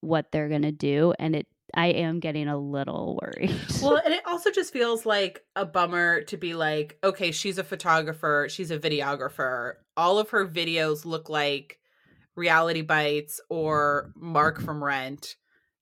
what 0.00 0.32
they're 0.32 0.48
going 0.48 0.62
to 0.62 0.72
do 0.72 1.14
and 1.18 1.34
it 1.34 1.46
I 1.74 1.88
am 1.88 2.20
getting 2.20 2.48
a 2.48 2.56
little 2.56 3.18
worried. 3.20 3.54
Well, 3.82 3.96
and 4.04 4.14
it 4.14 4.22
also 4.26 4.50
just 4.50 4.72
feels 4.72 5.04
like 5.04 5.42
a 5.56 5.66
bummer 5.66 6.22
to 6.22 6.36
be 6.36 6.54
like, 6.54 6.98
okay, 7.02 7.32
she's 7.32 7.58
a 7.58 7.64
photographer, 7.64 8.46
she's 8.48 8.70
a 8.70 8.78
videographer. 8.78 9.74
All 9.96 10.18
of 10.18 10.30
her 10.30 10.46
videos 10.46 11.04
look 11.04 11.28
like 11.28 11.78
Reality 12.36 12.82
Bites 12.82 13.40
or 13.48 14.12
Mark 14.16 14.60
from 14.60 14.82
Rent. 14.82 15.36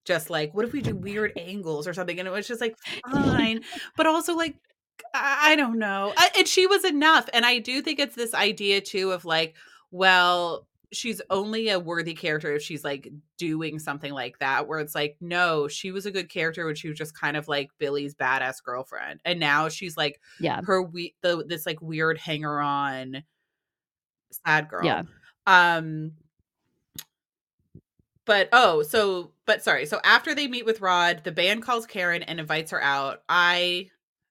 Just 0.05 0.31
like, 0.31 0.53
what 0.53 0.65
if 0.65 0.73
we 0.73 0.81
do 0.81 0.97
weird 0.97 1.33
angles 1.37 1.87
or 1.87 1.95
something? 1.95 2.19
And 2.19 2.27
it 2.27 2.33
was 2.33 2.49
just 2.49 2.61
like, 2.61 2.77
fine. 3.11 3.61
but 3.97 4.07
also, 4.07 4.35
like, 4.35 4.57
I, 5.15 5.55
don't 5.55 5.79
know. 5.79 6.13
I, 6.17 6.31
and 6.39 6.49
she 6.49 6.67
was 6.67 6.85
enough. 6.85 7.29
And 7.33 7.47
I 7.47 7.61
do 7.61 7.81
think 7.83 8.01
it's 8.01 8.17
this 8.17 8.35
idea, 8.35 8.81
too, 8.81 9.13
of 9.13 9.25
like, 9.25 9.55
well, 9.93 10.67
she's 10.93 11.23
only 11.31 11.71
a 11.71 11.81
worthy 11.81 12.15
character 12.15 12.55
if 12.55 12.63
she's 12.63 12.85
like 12.85 13.09
doing 13.39 13.79
something 13.79 14.13
like 14.13 14.39
that 14.39 14.69
where 14.69 14.79
it's 14.79 14.95
like 14.95 15.17
no 15.21 15.67
she 15.67 15.91
was 15.91 16.07
a 16.07 16.11
good 16.11 16.29
character 16.29 16.67
when 16.67 16.75
she 16.75 16.89
was 16.89 16.99
just 16.99 17.19
kind 17.19 17.37
of 17.37 17.49
like 17.49 17.71
billy's 17.79 18.15
badass 18.15 18.63
girlfriend 18.63 19.21
and 19.25 19.41
now 19.41 19.69
she's 19.69 19.97
like 19.97 20.21
yeah. 20.39 20.61
her 20.65 20.83
we 20.83 21.15
the 21.23 21.45
this 21.49 21.67
like 21.67 21.81
weird 21.81 22.19
hanger 22.19 22.61
on 22.61 23.23
sad 24.47 24.69
girl. 24.69 24.85
Yeah. 24.85 25.03
Um 25.47 26.13
but 28.25 28.49
oh 28.53 28.83
so 28.83 29.33
but 29.47 29.63
sorry 29.63 29.87
so 29.87 30.01
after 30.05 30.35
they 30.35 30.47
meet 30.47 30.65
with 30.65 30.81
rod 30.81 31.23
the 31.25 31.33
band 31.33 31.63
calls 31.63 31.87
karen 31.87 32.23
and 32.23 32.39
invites 32.39 32.71
her 32.71 32.83
out. 32.83 33.23
I 33.29 33.89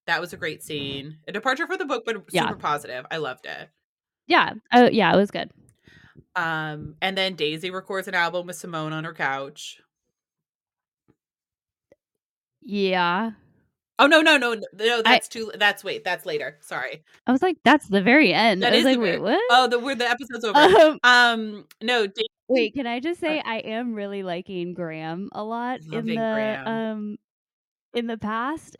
that 0.07 0.21
was 0.21 0.33
a 0.33 0.37
great 0.37 0.63
scene. 0.63 1.17
A 1.27 1.31
departure 1.31 1.67
for 1.67 1.77
the 1.77 1.85
book 1.85 2.03
but 2.05 2.15
super 2.15 2.27
Yeah. 2.31 2.53
positive. 2.53 3.05
I 3.11 3.17
loved 3.17 3.45
it. 3.45 3.69
Yeah. 4.27 4.53
Oh 4.73 4.87
yeah 4.87 5.13
it 5.13 5.17
was 5.17 5.31
good 5.31 5.51
um, 6.35 6.95
and 7.01 7.17
then 7.17 7.35
Daisy 7.35 7.71
records 7.71 8.07
an 8.07 8.13
album 8.15 8.47
with 8.47 8.55
Simone 8.55 8.93
on 8.93 9.03
her 9.03 9.13
couch. 9.13 9.81
yeah 12.61 13.31
Oh 13.99 14.07
no, 14.07 14.19
no, 14.21 14.35
no, 14.35 14.55
no! 14.73 15.01
That's 15.03 15.27
too. 15.27 15.51
That's 15.59 15.83
wait. 15.83 16.03
That's 16.03 16.25
later. 16.25 16.57
Sorry. 16.61 17.03
I 17.27 17.31
was 17.31 17.43
like 17.43 17.57
that's 17.63 17.87
the 17.87 18.01
very 18.01 18.33
end 18.33 18.63
That 18.63 18.73
I 18.73 18.77
was 18.77 18.85
like 18.85 18.97
wait 18.97 19.21
what 19.21 19.39
Oh, 19.51 19.67
the 19.67 19.77
where 19.77 19.93
the 19.93 20.09
episode's 20.09 20.43
over. 20.45 20.57
um, 20.57 20.99
um, 21.03 21.67
no. 21.83 22.07
Da- 22.07 22.23
wait 22.47 22.73
can 22.73 22.87
I 22.87 22.99
just 22.99 23.19
say 23.19 23.39
I 23.45 23.57
am 23.57 23.93
really 23.93 24.23
liking 24.23 24.73
Graham 24.73 25.29
a 25.33 25.43
lot 25.43 25.81
in 25.91 26.05
the 26.07 26.15
Graham. 26.15 26.67
um 26.67 27.17
in 27.93 28.07
the 28.07 28.17
past 28.17 28.75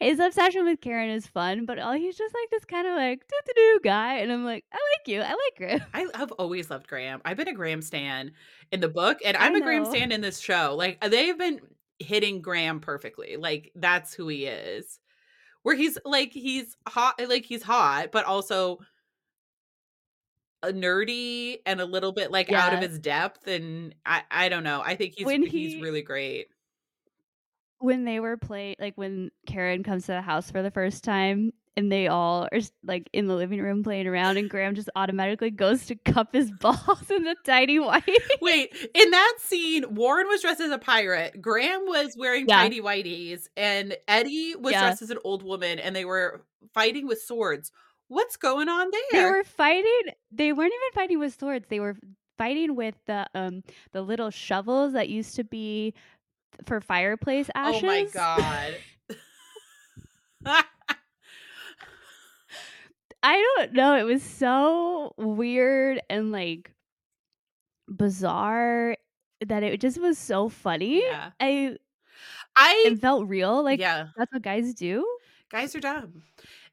his 0.00 0.18
obsession 0.18 0.64
with 0.64 0.80
Karen 0.80 1.10
is 1.10 1.26
fun 1.26 1.66
but 1.66 1.78
all 1.78 1.92
he's 1.92 2.16
just 2.16 2.34
like 2.34 2.50
this 2.50 2.64
kind 2.64 2.86
of 2.86 2.96
like 2.96 3.20
doo 3.28 3.36
doo 3.46 3.52
doo 3.54 3.80
guy 3.84 4.18
and 4.18 4.32
I'm 4.32 4.44
like 4.44 4.64
I 4.72 4.76
like 4.76 5.08
you 5.08 5.20
I 5.20 5.30
like 5.30 5.56
Graham 5.56 5.80
I 5.94 6.06
have 6.18 6.32
always 6.32 6.70
loved 6.70 6.88
Graham. 6.88 7.20
I've 7.24 7.36
been 7.36 7.48
a 7.48 7.54
Graham 7.54 7.82
stan 7.82 8.32
in 8.72 8.80
the 8.80 8.88
book, 8.88 9.18
and 9.24 9.36
I'm 9.36 9.54
a 9.54 9.60
Graham 9.60 9.84
stan 9.84 10.12
in 10.12 10.20
this 10.20 10.38
show. 10.38 10.74
Like 10.76 10.98
uh, 11.02 11.08
they've 11.08 11.36
been 11.36 11.60
hitting 11.98 12.40
Graham 12.40 12.80
perfectly. 12.80 13.36
Like 13.36 13.72
that's 13.74 14.14
who 14.14 14.28
he 14.28 14.46
is. 14.46 14.98
Where 15.62 15.76
he's 15.76 15.98
like 16.04 16.32
he's 16.32 16.76
hot, 16.88 17.20
like 17.28 17.44
he's 17.44 17.62
hot, 17.62 18.12
but 18.12 18.24
also 18.24 18.78
a 20.62 20.72
nerdy 20.72 21.58
and 21.66 21.80
a 21.80 21.84
little 21.84 22.12
bit 22.12 22.30
like 22.30 22.50
out 22.52 22.72
of 22.72 22.80
his 22.80 22.98
depth. 22.98 23.46
And 23.46 23.94
I, 24.04 24.22
I 24.30 24.48
don't 24.48 24.64
know. 24.64 24.82
I 24.84 24.94
think 24.94 25.14
he's 25.16 25.26
When 25.26 25.42
he's 25.42 25.80
really 25.80 26.02
great. 26.02 26.48
When 27.80 28.04
they 28.04 28.20
were 28.20 28.36
playing 28.36 28.76
like 28.78 28.94
when 28.96 29.30
Karen 29.46 29.82
comes 29.82 30.06
to 30.06 30.12
the 30.12 30.22
house 30.22 30.50
for 30.50 30.62
the 30.62 30.70
first 30.70 31.02
time 31.02 31.52
and 31.76 31.90
they 31.90 32.08
all 32.08 32.46
are 32.52 32.60
like 32.84 33.08
in 33.12 33.26
the 33.26 33.34
living 33.34 33.60
room 33.60 33.82
playing 33.82 34.06
around 34.06 34.36
and 34.36 34.50
Graham 34.50 34.74
just 34.74 34.90
automatically 34.96 35.50
goes 35.50 35.86
to 35.86 35.94
cup 36.04 36.34
his 36.34 36.50
balls 36.52 37.10
in 37.10 37.24
the 37.24 37.36
tiny 37.44 37.78
white. 37.78 38.04
Wait, 38.40 38.74
in 38.94 39.10
that 39.10 39.34
scene, 39.38 39.94
Warren 39.94 40.26
was 40.28 40.42
dressed 40.42 40.60
as 40.60 40.70
a 40.70 40.78
pirate. 40.78 41.40
Graham 41.40 41.86
was 41.86 42.14
wearing 42.18 42.46
Yeah. 42.46 42.62
tidy 42.62 42.80
whities, 42.80 43.46
and 43.56 43.96
Eddie 44.06 44.54
was 44.56 44.72
Yeah. 44.72 44.80
dressed 44.82 45.02
as 45.02 45.10
an 45.10 45.18
old 45.24 45.42
woman, 45.42 45.78
and 45.78 45.96
they 45.96 46.04
were 46.04 46.44
fighting 46.74 47.06
with 47.06 47.22
swords. 47.22 47.72
What's 48.08 48.36
going 48.36 48.68
on 48.68 48.90
there? 48.90 49.22
they 49.22 49.30
were 49.30 49.44
fighting 49.44 50.12
they 50.32 50.52
weren't 50.52 50.72
even 50.72 50.92
fighting 50.94 51.18
with 51.18 51.38
swords. 51.38 51.66
They 51.68 51.80
were 51.80 51.96
fighting 52.36 52.74
with 52.74 52.96
the 53.06 53.26
um 53.34 53.62
the 53.92 54.02
little 54.02 54.30
shovels 54.30 54.92
that 54.94 55.08
used 55.08 55.36
to 55.36 55.44
be 55.44 55.94
for 56.64 56.80
fireplace 56.80 57.48
ashes. 57.54 57.82
oh 57.82 57.86
my 57.86 58.04
god. 58.12 58.74
I 63.22 63.54
don't 63.56 63.72
know. 63.74 63.96
It 63.96 64.04
was 64.04 64.22
so 64.22 65.14
weird 65.18 66.00
and 66.08 66.32
like 66.32 66.72
bizarre 67.88 68.96
that 69.46 69.62
it 69.62 69.80
just 69.80 70.00
was 70.00 70.16
so 70.16 70.48
funny. 70.48 71.02
Yeah. 71.02 71.30
I 71.38 71.76
I 72.56 72.84
it 72.86 72.98
felt 72.98 73.28
real. 73.28 73.62
Like 73.62 73.80
yeah, 73.80 74.08
that's 74.16 74.32
what 74.32 74.42
guys 74.42 74.74
do. 74.74 75.06
guys 75.50 75.74
are 75.74 75.80
dumb. 75.80 76.22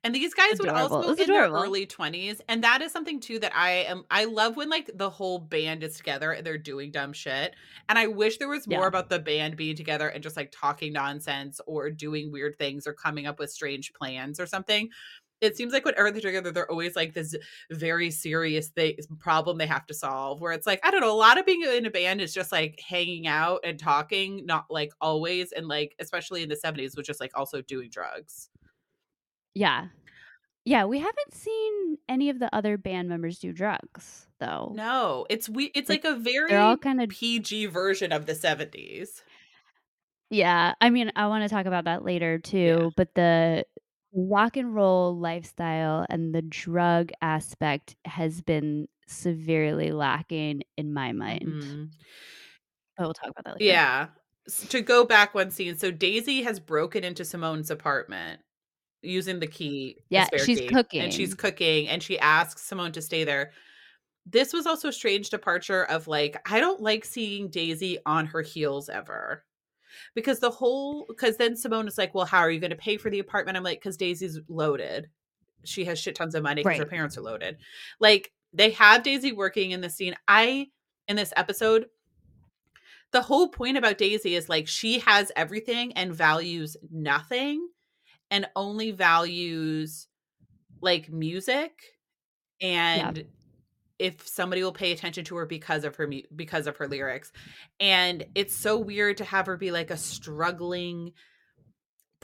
And 0.08 0.16
these 0.16 0.34
guys 0.34 0.58
would 0.60 0.70
Adorable. 0.70 0.96
also 0.96 1.08
It 1.10 1.12
was 1.12 1.20
in 1.20 1.28
their 1.28 1.50
early 1.50 1.86
20s. 1.86 2.40
And 2.48 2.64
that 2.64 2.82
is 2.82 2.94
something 2.94 3.20
too 3.20 3.40
that 3.40 3.54
I 3.54 3.72
am 3.90 4.06
I 4.10 4.24
love 4.24 4.56
when 4.56 4.70
like 4.70 4.90
the 4.96 5.10
whole 5.10 5.38
band 5.38 5.84
is 5.84 5.98
together 5.98 6.32
and 6.32 6.48
they're 6.48 6.58
doing 6.58 6.92
dumb 6.92 7.12
shit. 7.12 7.56
And 7.90 8.00
I 8.00 8.08
wish 8.08 8.38
there 8.38 8.48
was 8.48 8.70
more 8.70 8.84
Yeah. 8.84 8.88
about 8.88 9.10
the 9.10 9.20
band 9.20 9.58
being 9.58 9.76
together 9.76 10.08
and 10.08 10.24
just 10.24 10.38
like 10.38 10.54
talking 10.58 10.94
nonsense 10.94 11.60
or 11.68 11.90
doing 11.90 12.32
weird 12.32 12.58
things 12.58 12.88
or 12.88 12.94
coming 12.94 13.28
up 13.28 13.38
with 13.38 13.52
strange 13.52 13.92
plans 13.92 14.40
or 14.40 14.46
something. 14.46 14.90
It 15.42 15.58
seems 15.58 15.74
like 15.74 15.84
whenever 15.84 16.10
they're 16.10 16.22
together, 16.22 16.52
they're 16.54 16.72
always 16.72 16.96
like 16.96 17.14
this 17.14 17.36
very 17.70 18.10
serious 18.10 18.70
thing 18.70 18.96
problem 19.20 19.58
they 19.58 19.68
have 19.68 19.86
to 19.88 19.94
solve. 19.94 20.40
Where 20.40 20.54
it's 20.54 20.66
like, 20.66 20.80
I 20.86 20.90
don't 20.90 21.02
know, 21.02 21.12
a 21.12 21.20
lot 21.20 21.38
of 21.38 21.46
being 21.46 21.64
in 21.64 21.86
a 21.86 21.92
band 21.92 22.22
is 22.22 22.34
just 22.34 22.54
like 22.54 22.80
hanging 22.80 23.28
out 23.28 23.60
and 23.66 23.78
talking, 23.78 24.46
not 24.46 24.68
like 24.70 24.94
always, 25.02 25.52
and 25.52 25.68
like 25.68 25.96
especially 26.00 26.44
in 26.44 26.50
the 26.50 26.56
70s, 26.56 26.96
was 26.96 27.06
just 27.06 27.20
like 27.20 27.32
also 27.36 27.62
doing 27.62 27.90
drugs. 27.90 28.50
Yeah. 29.58 29.88
Yeah, 30.66 30.86
we 30.86 31.00
haven't 31.00 31.34
seen 31.34 31.98
any 32.10 32.30
of 32.30 32.40
the 32.40 32.54
other 32.54 32.78
band 32.78 33.08
members 33.08 33.40
do 33.40 33.54
drugs 33.54 34.28
though. 34.40 34.74
No, 34.76 35.26
it's 35.30 35.48
we. 35.48 35.72
It's 35.74 35.90
Like, 35.90 36.04
like, 36.04 36.14
a 36.14 36.20
very 36.20 36.50
They're 36.50 36.60
all 36.60 36.78
kind 36.78 37.02
of 37.02 37.10
PG 37.10 37.68
version 37.68 38.12
of 38.12 38.26
the 38.26 38.36
seventies. 38.36 39.24
Yeah, 40.30 40.74
I 40.82 40.90
mean, 40.90 41.12
I 41.16 41.28
want 41.28 41.44
to 41.44 41.50
talk 41.50 41.66
about 41.68 41.86
that 41.86 42.04
later 42.04 42.38
too, 42.38 42.92
but 42.98 43.16
the 43.16 43.64
rock 44.14 44.58
and 44.58 44.76
roll 44.76 45.18
lifestyle 45.18 46.06
and 46.10 46.36
the 46.36 46.42
drug 46.42 47.12
aspect 47.22 47.96
has 48.04 48.42
been 48.42 48.88
severely 49.08 49.92
lacking 49.92 50.64
in 50.76 50.94
my 50.94 51.14
mind. 51.14 51.90
But 52.98 53.04
we'll 53.06 53.14
talk 53.14 53.30
about 53.30 53.46
that 53.46 53.54
later. 53.62 53.64
Mm-hmm. 53.64 53.74
Yeah. 53.74 54.08
S- 54.50 54.68
To 54.70 54.82
go 54.82 55.06
back 55.06 55.34
one 55.34 55.50
scene, 55.52 55.78
so 55.78 55.92
Daisy 55.92 56.44
has 56.44 56.60
broken 56.60 57.06
into 57.06 57.24
Simone's 57.24 57.72
apartment 57.72 58.42
using 59.02 59.40
the 59.40 59.48
key. 59.48 59.98
Yeah, 60.10 60.28
she's 60.44 60.60
key, 60.60 61.00
and 61.00 61.14
she's 61.14 61.34
cooking, 61.34 61.88
and 61.88 62.02
she 62.02 62.20
asks 62.20 62.64
Simone 62.64 62.92
to 62.94 63.02
stay 63.02 63.24
there. 63.24 63.52
This 64.26 64.52
was 64.54 64.66
also 64.66 64.90
a 64.90 64.94
strange 64.94 65.30
departure 65.30 65.86
of 65.86 66.08
like, 66.08 66.38
I 66.50 66.60
don't 66.60 66.82
like 66.82 67.06
seeing 67.06 67.50
Daisy 67.50 67.98
on 68.06 68.26
her 68.26 68.42
heels 68.42 68.90
ever. 68.90 69.46
Because 70.14 70.40
the 70.40 70.52
whole, 70.52 71.06
because 71.08 71.38
then 71.38 71.56
Simone 71.56 71.88
is 71.88 71.98
like, 71.98 72.14
Well, 72.14 72.26
how 72.26 72.40
are 72.40 72.52
you 72.52 72.60
going 72.60 72.72
to 72.72 72.76
pay 72.76 72.98
for 72.98 73.10
the 73.10 73.20
apartment? 73.20 73.58
I'm 73.58 73.64
like, 73.64 73.80
Because 73.80 73.98
Daisy's 73.98 74.40
loaded. 74.50 75.10
She 75.64 75.86
has 75.86 75.98
shit 75.98 76.16
tons 76.16 76.36
of 76.36 76.44
money 76.44 76.62
because 76.62 76.78
her 76.78 76.86
parents 76.86 77.18
are 77.18 77.22
loaded. 77.22 77.58
Like, 78.00 78.32
they 78.54 78.72
have 78.72 79.04
Daisy 79.04 79.32
working 79.32 79.72
in 79.72 79.82
the 79.82 79.90
scene. 79.90 80.16
I, 80.28 80.68
in 81.08 81.16
this 81.16 81.34
episode, 81.36 81.86
the 83.12 83.22
whole 83.22 83.50
point 83.50 83.78
about 83.78 83.98
Daisy 83.98 84.36
is 84.36 84.50
like 84.50 84.68
she 84.68 85.00
has 85.00 85.32
everything 85.36 85.94
and 85.94 86.14
values 86.14 86.76
nothing 86.92 87.68
and 88.32 88.48
only 88.56 88.92
values 88.92 90.08
like 90.82 91.10
music 91.12 91.72
and 92.62 93.26
if 94.00 94.28
somebody 94.28 94.64
will 94.64 94.72
pay 94.72 94.92
attention 94.92 95.26
to 95.26 95.36
her 95.38 95.46
because 95.46 95.84
of 95.84 95.96
her 95.96 96.08
mu- 96.08 96.22
because 96.36 96.68
of 96.68 96.78
her 96.78 96.88
lyrics. 96.88 97.32
And 97.80 98.26
it's 98.36 98.56
so 98.56 98.78
weird 98.78 99.18
to 99.18 99.24
have 99.26 99.48
her 99.48 99.58
be 99.58 99.72
like 99.72 99.90
a 99.92 99.98
struggling 99.98 101.14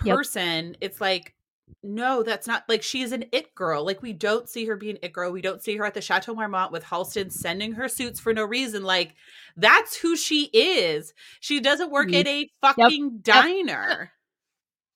Yep. 0.03 0.15
person. 0.15 0.77
It's 0.81 0.99
like 1.01 1.33
no 1.81 2.23
that's 2.23 2.45
not 2.45 2.63
like 2.67 2.83
she 2.83 3.01
is 3.01 3.11
an 3.11 3.25
it 3.31 3.55
girl. 3.55 3.85
Like 3.85 4.01
we 4.01 4.13
don't 4.13 4.49
see 4.49 4.65
her 4.65 4.75
be 4.75 4.91
an 4.91 4.97
it 5.01 5.13
girl. 5.13 5.31
We 5.31 5.41
don't 5.41 5.63
see 5.63 5.77
her 5.77 5.85
at 5.85 5.93
the 5.93 6.01
chateau 6.01 6.33
marmont 6.35 6.71
with 6.71 6.83
halston 6.83 7.31
sending 7.31 7.73
her 7.73 7.87
suits 7.87 8.19
for 8.19 8.33
no 8.33 8.43
reason. 8.43 8.83
Like 8.83 9.15
that's 9.55 9.95
who 9.95 10.15
she 10.15 10.45
is. 10.53 11.13
She 11.39 11.59
doesn't 11.59 11.91
work 11.91 12.13
at 12.13 12.27
a 12.27 12.49
fucking 12.61 13.19
diner. 13.21 14.11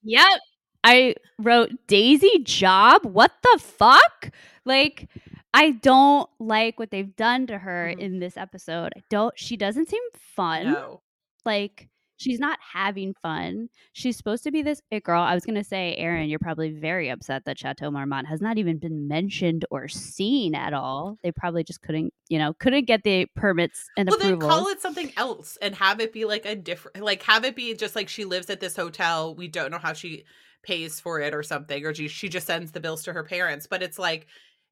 Yep. 0.04 0.40
I 0.84 1.16
wrote 1.40 1.72
Daisy 1.88 2.40
job. 2.44 3.06
What 3.06 3.32
the 3.44 3.60
fuck? 3.62 4.32
Like 4.66 5.10
I 5.54 5.72
don't 5.72 6.30
like 6.40 6.78
what 6.78 6.92
they've 6.92 7.16
done 7.16 7.48
to 7.48 7.58
her 7.58 7.94
Mhm. 7.96 8.00
in 8.00 8.20
this 8.20 8.38
episode. 8.38 8.94
I 8.96 9.02
don't 9.10 9.34
she 9.38 9.58
doesn't 9.58 9.90
seem 9.90 10.04
fun. 10.14 10.72
No. 10.74 11.02
Like, 11.46 11.88
she's 12.18 12.40
not 12.40 12.60
having 12.74 13.14
fun. 13.22 13.70
She's 13.94 14.18
supposed 14.18 14.44
to 14.44 14.52
be 14.52 14.62
this 14.62 14.82
it 14.92 15.04
girl. 15.04 15.22
I 15.22 15.34
was 15.34 15.46
gonna 15.46 15.64
say, 15.64 15.96
Erin, 15.98 16.30
you're 16.30 16.40
probably 16.40 16.72
very 16.72 17.10
upset 17.10 17.46
that 17.46 17.58
Chateau 17.60 17.90
Marmont 17.92 18.28
has 18.28 18.42
not 18.42 18.58
even 18.58 18.78
been 18.78 19.08
mentioned 19.08 19.64
or 19.72 19.88
seen 19.88 20.54
at 20.56 20.74
all. 20.74 21.18
They 21.24 21.32
probably 21.32 21.64
just 21.64 21.82
couldn't, 21.82 22.14
you 22.28 22.38
know, 22.40 22.54
couldn't 22.60 22.86
get 22.86 23.04
the 23.04 23.28
permits 23.36 23.86
and 23.98 24.10
approval. 24.10 24.32
Well, 24.32 24.40
then 24.40 24.50
call 24.50 24.68
it 24.68 24.82
something 24.82 25.14
else 25.16 25.58
and 25.62 25.76
have 25.76 26.02
it 26.02 26.12
be 26.12 26.26
like 26.26 26.46
a 26.46 26.56
different 26.56 27.02
like, 27.02 27.24
have 27.24 27.46
it 27.46 27.56
be 27.56 27.74
just 27.76 27.96
like 27.96 28.10
she 28.10 28.26
lives 28.26 28.50
at 28.50 28.60
this 28.60 28.76
hotel, 28.76 29.34
we 29.34 29.48
don't 29.48 29.72
know 29.72 29.78
how 29.80 29.94
she 29.94 30.26
pays 30.68 31.00
for 31.00 31.20
it 31.22 31.34
or 31.34 31.44
something, 31.44 31.86
or 31.86 31.94
she 31.96 32.08
she 32.10 32.30
just 32.30 32.48
sends 32.48 32.72
the 32.72 32.80
bills 32.82 33.04
to 33.04 33.14
her 33.14 33.24
parents, 33.24 33.68
but 33.68 33.82
it's 33.84 33.98
like 34.00 34.28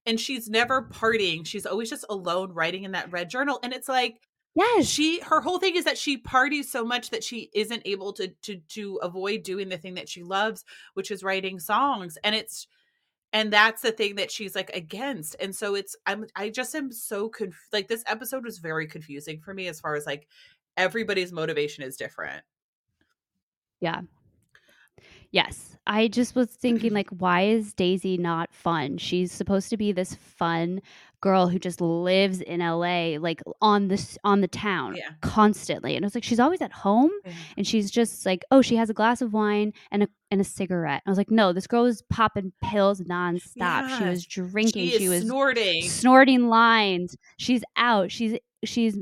and 0.07 0.19
she's 0.19 0.49
never 0.49 0.83
partying, 0.89 1.45
she's 1.47 1.65
always 1.65 1.89
just 1.89 2.05
alone 2.09 2.51
writing 2.53 2.83
in 2.83 2.91
that 2.91 3.11
red 3.11 3.29
journal, 3.29 3.59
and 3.63 3.73
it's 3.73 3.87
like, 3.89 4.19
Yes. 4.55 4.85
she 4.87 5.19
her 5.21 5.41
whole 5.41 5.59
thing 5.59 5.75
is 5.75 5.85
that 5.85 5.97
she 5.97 6.17
parties 6.17 6.71
so 6.71 6.85
much 6.85 7.09
that 7.09 7.23
she 7.23 7.49
isn't 7.53 7.81
able 7.85 8.13
to 8.13 8.27
to 8.43 8.57
to 8.69 8.97
avoid 9.03 9.43
doing 9.43 9.69
the 9.69 9.77
thing 9.77 9.95
that 9.95 10.09
she 10.09 10.23
loves, 10.23 10.63
which 10.93 11.11
is 11.11 11.23
writing 11.23 11.59
songs, 11.59 12.17
and 12.23 12.35
it's 12.35 12.67
and 13.33 13.51
that's 13.51 13.81
the 13.81 13.91
thing 13.91 14.15
that 14.15 14.31
she's, 14.31 14.55
like, 14.55 14.69
against, 14.73 15.35
and 15.41 15.53
so 15.55 15.75
it's 15.75 15.95
I'm 16.05 16.25
I 16.35 16.49
just 16.49 16.73
am 16.75 16.91
so 16.91 17.27
conf 17.29 17.55
like, 17.73 17.87
this 17.89 18.03
episode 18.07 18.45
was 18.45 18.59
very 18.59 18.87
confusing 18.87 19.41
for 19.41 19.53
me 19.53 19.67
as 19.67 19.79
far 19.81 19.95
as, 19.95 20.05
like, 20.05 20.27
everybody's 20.77 21.33
motivation 21.33 21.83
is 21.83 21.97
different. 21.97 22.43
Yeah. 23.81 24.01
Yes. 25.31 25.77
I 25.87 26.07
just 26.07 26.35
was 26.35 26.47
thinking, 26.47 26.93
like, 26.93 27.09
why 27.09 27.41
is 27.43 27.73
Daisy 27.73 28.17
not 28.17 28.51
fun? 28.53 28.97
She's 28.97 29.31
supposed 29.31 29.69
to 29.69 29.77
be 29.77 29.91
this 29.91 30.15
fun 30.15 30.81
girl 31.25 31.47
who 31.47 31.57
just 31.59 31.81
lives 31.81 32.39
in 32.41 32.59
LA, 32.61 33.17
like, 33.19 33.41
on 33.61 33.87
this 33.87 34.17
on 34.23 34.41
the 34.41 34.47
town 34.47 34.95
Yeah. 34.95 35.09
constantly, 35.21 35.95
and 35.95 36.05
I 36.05 36.07
was 36.07 36.15
like, 36.15 36.23
she's 36.23 36.39
always 36.39 36.61
at 36.61 36.71
home, 36.71 37.11
Yeah. 37.25 37.33
and 37.57 37.67
she's 37.67 37.89
just 37.89 38.25
like, 38.25 38.43
"Oh, 38.51 38.61
she 38.61 38.75
has 38.75 38.89
a 38.89 38.93
glass 38.93 39.21
of 39.21 39.33
wine 39.33 39.73
and 39.91 40.03
a 40.03 40.07
and 40.31 40.39
a 40.39 40.43
cigarette." 40.43 41.01
I 41.05 41.09
was 41.09 41.17
like, 41.17 41.31
"No, 41.31 41.51
this 41.53 41.67
girl 41.67 41.83
was 41.83 42.03
popping 42.11 42.53
pills 42.63 43.01
nonstop. 43.01 43.97
She 43.97 44.03
was 44.03 44.25
drinking, 44.25 44.89
She 44.89 44.97
she 44.99 45.09
was 45.09 45.21
snorting. 45.23 45.81
snorting 45.83 46.47
lines. 46.47 47.15
She's 47.37 47.63
out. 47.75 48.11
She's 48.11 48.37
she's 48.63 48.97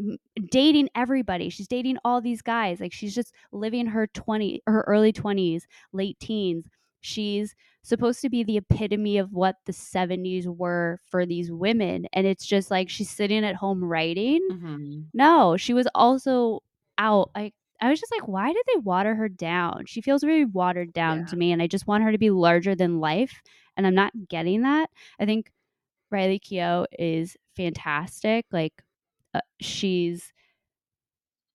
dating 0.52 0.90
everybody. 0.96 1.50
She's 1.50 1.68
dating 1.68 1.98
all 2.04 2.20
these 2.22 2.42
guys. 2.42 2.80
Like, 2.82 2.92
she's 2.94 3.16
just 3.16 3.34
living 3.52 3.86
her 3.88 4.08
20 4.08 4.62
her 4.68 4.84
early 4.88 5.12
20s, 5.14 5.64
late 5.94 6.20
teens. 6.20 6.66
She's 7.04 7.56
supposed 7.84 8.22
to 8.22 8.30
be 8.30 8.44
the 8.44 8.58
epitome 8.58 9.18
of 9.20 9.34
what 9.34 9.58
the 9.66 9.74
'70s 9.74 10.48
were 10.50 11.00
for 11.06 11.26
these 11.26 11.52
women, 11.52 12.08
and 12.14 12.26
it's 12.28 12.46
just 12.48 12.72
like 12.72 12.90
she's 12.90 13.10
sitting 13.12 13.46
at 13.46 13.56
home 13.56 13.84
writing? 13.84 14.42
Mhm. 14.52 15.08
No, 15.14 15.58
she 15.58 15.74
was 15.74 15.88
also 15.96 16.62
out. 16.98 17.32
I 17.36 17.52
I 17.82 17.90
was 17.90 18.00
just 18.00 18.12
like, 18.14 18.28
"Why 18.28 18.54
did 18.54 18.64
they 18.74 18.80
water 18.80 19.16
her 19.16 19.30
down?" 19.30 19.86
She 19.88 20.02
feels 20.02 20.24
very 20.24 20.46
watered 20.46 20.94
down 20.94 21.20
Yeah. 21.20 21.26
to 21.26 21.36
me, 21.38 21.52
and 21.52 21.62
I 21.62 21.68
just 21.68 21.88
want 21.88 22.04
her 22.06 22.12
to 22.14 22.18
be 22.18 22.30
larger 22.32 22.76
than 22.76 23.00
life, 23.00 23.42
and 23.78 23.86
I'm 23.88 23.96
not 23.96 24.14
getting 24.30 24.62
that. 24.64 24.90
I 25.20 25.26
think 25.26 25.52
Riley 26.12 26.40
Keough 26.40 26.88
is 27.00 27.38
fantastic. 27.56 28.46
Like, 28.52 28.84
uh, 29.36 29.42
she's 29.62 30.34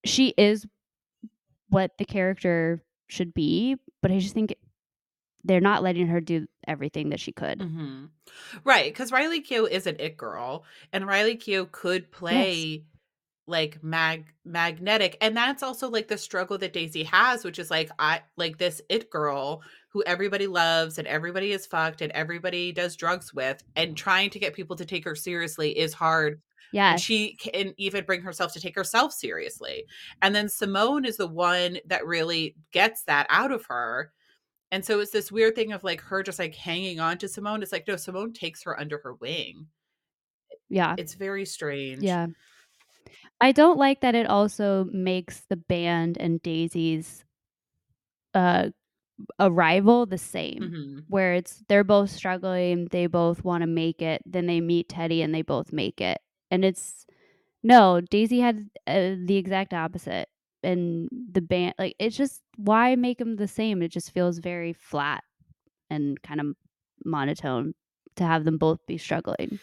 she 0.05 0.35
is 0.37 0.67
what 1.69 1.93
the 1.99 2.05
character 2.05 2.83
should 3.09 3.35
be, 3.35 3.77
but 4.03 4.11
I 4.11 4.19
just 4.19 4.35
think 4.35 4.55
they're 5.45 5.61
not 5.61 5.83
letting 5.83 6.07
her 6.09 6.21
do 6.21 6.47
everything 6.67 7.11
that 7.11 7.21
she 7.21 7.33
could. 7.33 7.61
Mhm. 7.61 8.11
Right, 8.65 8.95
'cause 8.95 9.13
Riley 9.13 9.43
Keough 9.43 9.71
is 9.71 9.87
an 9.87 9.97
it 9.99 10.17
girl, 10.17 10.65
and 10.93 11.07
Riley 11.07 11.37
Keough 11.37 11.73
could 11.73 12.13
Yes. 12.29 12.69
play, 12.71 12.85
like, 13.47 13.83
mag 13.85 14.33
magnetic, 14.45 15.17
and 15.21 15.37
that's 15.37 15.63
also, 15.63 15.89
like, 15.91 16.09
the 16.09 16.19
struggle 16.19 16.59
that 16.59 16.73
Daisy 16.75 17.05
has, 17.05 17.45
which 17.45 17.59
is, 17.59 17.71
like, 17.71 17.91
I 17.99 18.23
like, 18.37 18.59
this 18.59 18.83
it 18.91 19.11
girl 19.11 19.63
who 19.91 20.03
everybody 20.05 20.47
loves 20.49 20.99
and 20.99 21.09
everybody 21.09 21.53
is 21.53 21.67
fucked 21.67 22.03
and 22.03 22.13
everybody 22.13 22.73
does 22.73 22.97
drugs 22.97 23.35
with, 23.35 23.63
and 23.77 23.97
trying 23.97 24.31
to 24.31 24.41
get 24.41 24.55
people 24.55 24.77
to 24.77 24.87
take 24.87 25.05
her 25.05 25.17
seriously 25.17 25.77
is 25.79 25.95
hard 25.95 26.43
yeah 26.73 26.99
she 26.99 27.37
can 27.37 27.75
even 27.79 28.05
bring 28.05 28.23
herself 28.23 28.53
to 28.55 28.61
take 28.61 28.77
herself 28.77 29.13
seriously, 29.15 29.87
and 30.23 30.35
then 30.37 30.49
Simone 30.49 31.05
is 31.07 31.17
the 31.19 31.29
one 31.29 31.79
that 31.87 32.07
really 32.07 32.57
gets 32.73 33.05
that 33.05 33.27
out 33.31 33.53
of 33.53 33.67
her, 33.67 34.13
and 34.71 34.85
so 34.85 35.01
it's 35.01 35.11
this 35.13 35.33
weird 35.33 35.55
thing 35.55 35.73
of, 35.73 35.85
like, 35.85 36.01
her 36.03 36.23
just, 36.23 36.39
like, 36.39 36.55
hanging 36.55 37.01
on 37.01 37.19
to 37.19 37.29
Simone. 37.29 37.63
It's 37.63 37.73
like, 37.73 37.87
no, 37.89 37.97
Simone 37.97 38.33
takes 38.33 38.63
her 38.65 38.79
under 38.79 38.99
her 39.05 39.15
wing. 39.15 39.69
Yeah. 40.69 40.95
It's 40.99 41.15
very 41.15 41.45
strange. 41.45 42.03
Yeah. 42.03 42.29
I 43.41 43.53
don't 43.53 43.79
like 43.79 44.01
that 44.01 44.15
it 44.15 44.27
also 44.27 44.85
makes 44.93 45.43
the 45.49 45.57
band 45.57 46.19
and 46.19 46.43
Daisy's 46.43 47.25
uh, 48.35 48.71
arrival 49.41 50.07
the 50.07 50.19
same, 50.19 50.63
Mhm. 50.63 51.05
where 51.09 51.35
it's 51.35 51.65
they're 51.69 51.85
both 51.85 52.11
struggling, 52.11 52.87
they 52.87 53.07
both 53.07 53.45
wanna 53.45 53.67
make 53.67 54.03
it, 54.03 54.23
then 54.27 54.47
they 54.47 54.61
meet 54.61 54.89
Teddy 54.89 55.23
and 55.23 55.35
they 55.35 55.43
both 55.43 55.73
make 55.73 56.01
it, 56.01 56.21
and 56.51 56.65
it's 56.65 57.07
no, 57.65 58.01
Daisy 58.01 58.41
had, 58.41 58.71
uh, 58.87 59.17
the 59.25 59.37
exact 59.37 59.75
opposite, 59.75 60.29
and 60.63 61.09
the 61.33 61.41
band 61.41 61.75
like, 61.79 61.95
it's 61.99 62.17
just 62.17 62.43
why 62.57 62.97
make 62.97 63.19
them 63.19 63.37
the 63.37 63.49
same? 63.49 63.83
It 63.83 63.89
just 63.89 64.13
feels 64.13 64.39
very 64.39 64.73
flat 64.73 65.23
and 65.91 66.21
kind 66.23 66.41
of 66.41 66.47
monotone 67.05 67.75
to 68.17 68.25
have 68.25 68.45
them 68.45 68.59
both 68.59 68.79
be 68.87 68.99
struggling. 68.99 69.61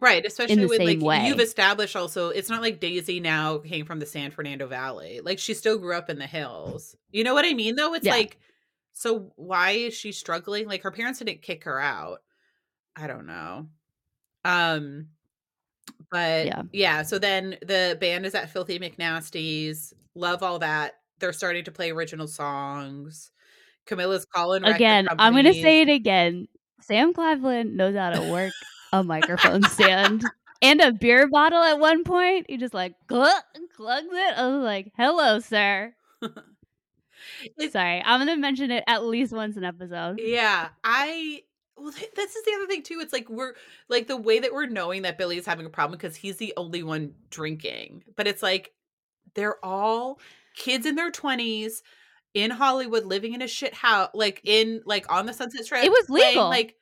Right, 0.00 0.24
In 0.24 0.26
especially 0.26 0.56
the 0.58 0.68
with, 0.68 0.78
same 0.78 1.00
like 1.00 1.22
you've 1.26 1.40
established 1.40 1.96
also, 1.96 2.28
it's 2.28 2.50
not 2.50 2.60
like 2.60 2.80
Daisy 2.80 3.20
now 3.20 3.58
came 3.58 3.86
from 3.86 4.00
the 4.00 4.06
San 4.06 4.30
Fernando 4.30 4.66
Valley, 4.66 5.20
like, 5.22 5.38
she 5.38 5.54
still 5.54 5.78
grew 5.78 5.94
up 5.96 6.10
in 6.10 6.18
the 6.18 6.26
hills. 6.26 6.94
You 7.10 7.24
know 7.24 7.32
what 7.32 7.46
I 7.46 7.54
mean, 7.54 7.76
though? 7.76 7.94
It's 7.94 8.04
Yeah. 8.04 8.12
like, 8.12 8.38
so 8.92 9.32
why 9.36 9.70
is 9.70 9.94
she 9.94 10.12
struggling? 10.12 10.66
Like, 10.66 10.82
her 10.82 10.90
parents 10.90 11.20
didn't 11.20 11.42
kick 11.42 11.64
her 11.64 11.80
out. 11.80 12.18
I 12.96 13.06
don't 13.06 13.26
know. 13.26 13.68
Um, 14.44 15.08
but 16.10 16.46
Yeah. 16.46 16.62
yeah, 16.72 17.02
so 17.02 17.18
then 17.18 17.56
the 17.62 17.96
band 18.00 18.26
is 18.26 18.34
at 18.34 18.50
Filthy 18.50 18.78
McNasty's, 18.78 19.92
love 20.14 20.42
all 20.42 20.58
that. 20.60 20.94
They're 21.20 21.32
starting 21.32 21.64
to 21.64 21.72
play 21.72 21.90
original 21.90 22.26
songs. 22.26 23.30
Camilla's 23.86 24.24
calling 24.24 24.64
Again, 24.64 25.08
I'm 25.18 25.34
gonna 25.34 25.52
say 25.52 25.82
it 25.82 25.88
again. 25.88 26.48
Sam 26.80 27.12
Claflin 27.14 27.76
knows 27.76 27.94
how 27.96 28.10
to 28.10 28.30
work 28.30 28.52
a 28.92 29.02
microphone 29.02 29.62
stand 29.64 30.22
and 30.62 30.80
a 30.80 30.92
beer 30.92 31.28
bottle 31.28 31.62
at 31.62 31.78
one 31.78 32.04
point. 32.04 32.46
He 32.48 32.56
just, 32.56 32.74
like, 32.74 32.94
"Glug," 33.06 33.42
glugs 33.76 34.06
it. 34.10 34.38
I 34.38 34.46
was 34.48 34.62
like, 34.62 34.92
"Hello, 34.96 35.38
sir." 35.40 35.94
Sorry, 37.70 38.02
I'm 38.04 38.20
gonna 38.20 38.36
mention 38.36 38.70
it 38.70 38.84
at 38.86 39.04
least 39.04 39.32
once 39.32 39.56
an 39.56 39.64
episode. 39.64 40.18
Yeah, 40.20 40.68
I 40.82 41.42
well, 41.76 41.92
th 41.92 42.10
this 42.14 42.36
is 42.36 42.44
the 42.44 42.52
other 42.54 42.66
thing 42.66 42.82
too, 42.82 43.00
it's 43.00 43.12
like 43.12 43.28
we're 43.28 43.54
like, 43.88 44.06
the 44.06 44.16
way 44.16 44.38
that 44.40 44.52
we're 44.52 44.66
knowing 44.66 45.02
that 45.02 45.18
Billy 45.18 45.36
is 45.38 45.46
having 45.46 45.66
a 45.66 45.70
problem 45.70 45.96
because 45.98 46.16
he's 46.16 46.36
the 46.36 46.52
only 46.56 46.82
one 46.82 47.14
drinking, 47.30 48.04
but 48.16 48.26
it's 48.28 48.42
like, 48.42 48.72
they're 49.34 49.64
all 49.64 50.20
kids 50.56 50.86
in 50.86 50.96
their 50.96 51.10
20s 51.12 51.82
in 52.34 52.50
Hollywood 52.52 53.04
living 53.06 53.34
in 53.34 53.42
a 53.42 53.48
shit 53.48 53.74
hou 53.74 54.08
like, 54.14 54.40
in 54.44 54.82
like, 54.86 55.10
on 55.12 55.26
the 55.26 55.34
Sunset 55.34 55.64
Strip 55.66 55.80
It 55.82 55.90
was 55.90 56.06
playing, 56.16 56.44
legal. 56.44 56.48
like 56.48 56.76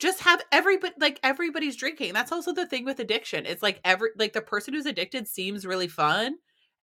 just 0.00 0.20
have 0.22 0.42
everybody 0.52 0.94
like, 1.00 1.20
everybody's 1.24 1.76
drinking. 1.76 2.14
That's 2.14 2.32
also 2.32 2.52
the 2.52 2.66
thing 2.66 2.84
with 2.84 3.00
addiction. 3.00 3.46
It's 3.46 3.62
like 3.62 3.80
every 3.84 4.10
like, 4.18 4.32
the 4.34 4.42
person 4.42 4.74
who's 4.74 4.86
addicted 4.86 5.28
seems 5.28 5.66
really 5.66 5.88
fun, 5.88 6.36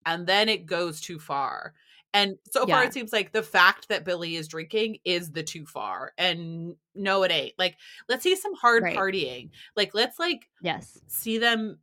and 0.06 0.26
then 0.26 0.48
it 0.48 0.66
goes 0.66 1.00
too 1.00 1.18
far, 1.20 1.74
and 2.14 2.36
so 2.50 2.66
far, 2.66 2.84
it 2.84 2.92
seems 2.92 3.12
like 3.12 3.32
the 3.32 3.42
fact 3.42 3.88
that 3.88 4.04
Billy 4.04 4.36
is 4.36 4.48
drinking 4.48 4.98
is 5.04 5.30
the 5.32 5.42
too 5.42 5.64
far, 5.66 6.12
and 6.18 6.76
no, 6.94 7.22
it 7.22 7.32
ain't. 7.32 7.54
Like, 7.58 7.76
let's 8.08 8.22
see 8.22 8.36
some 8.36 8.54
hard 8.54 8.82
Right. 8.82 8.96
partying. 8.96 9.50
Like, 9.76 9.94
let's, 9.94 10.18
like, 10.18 10.48
Yes. 10.62 11.00
see 11.08 11.38
them 11.38 11.78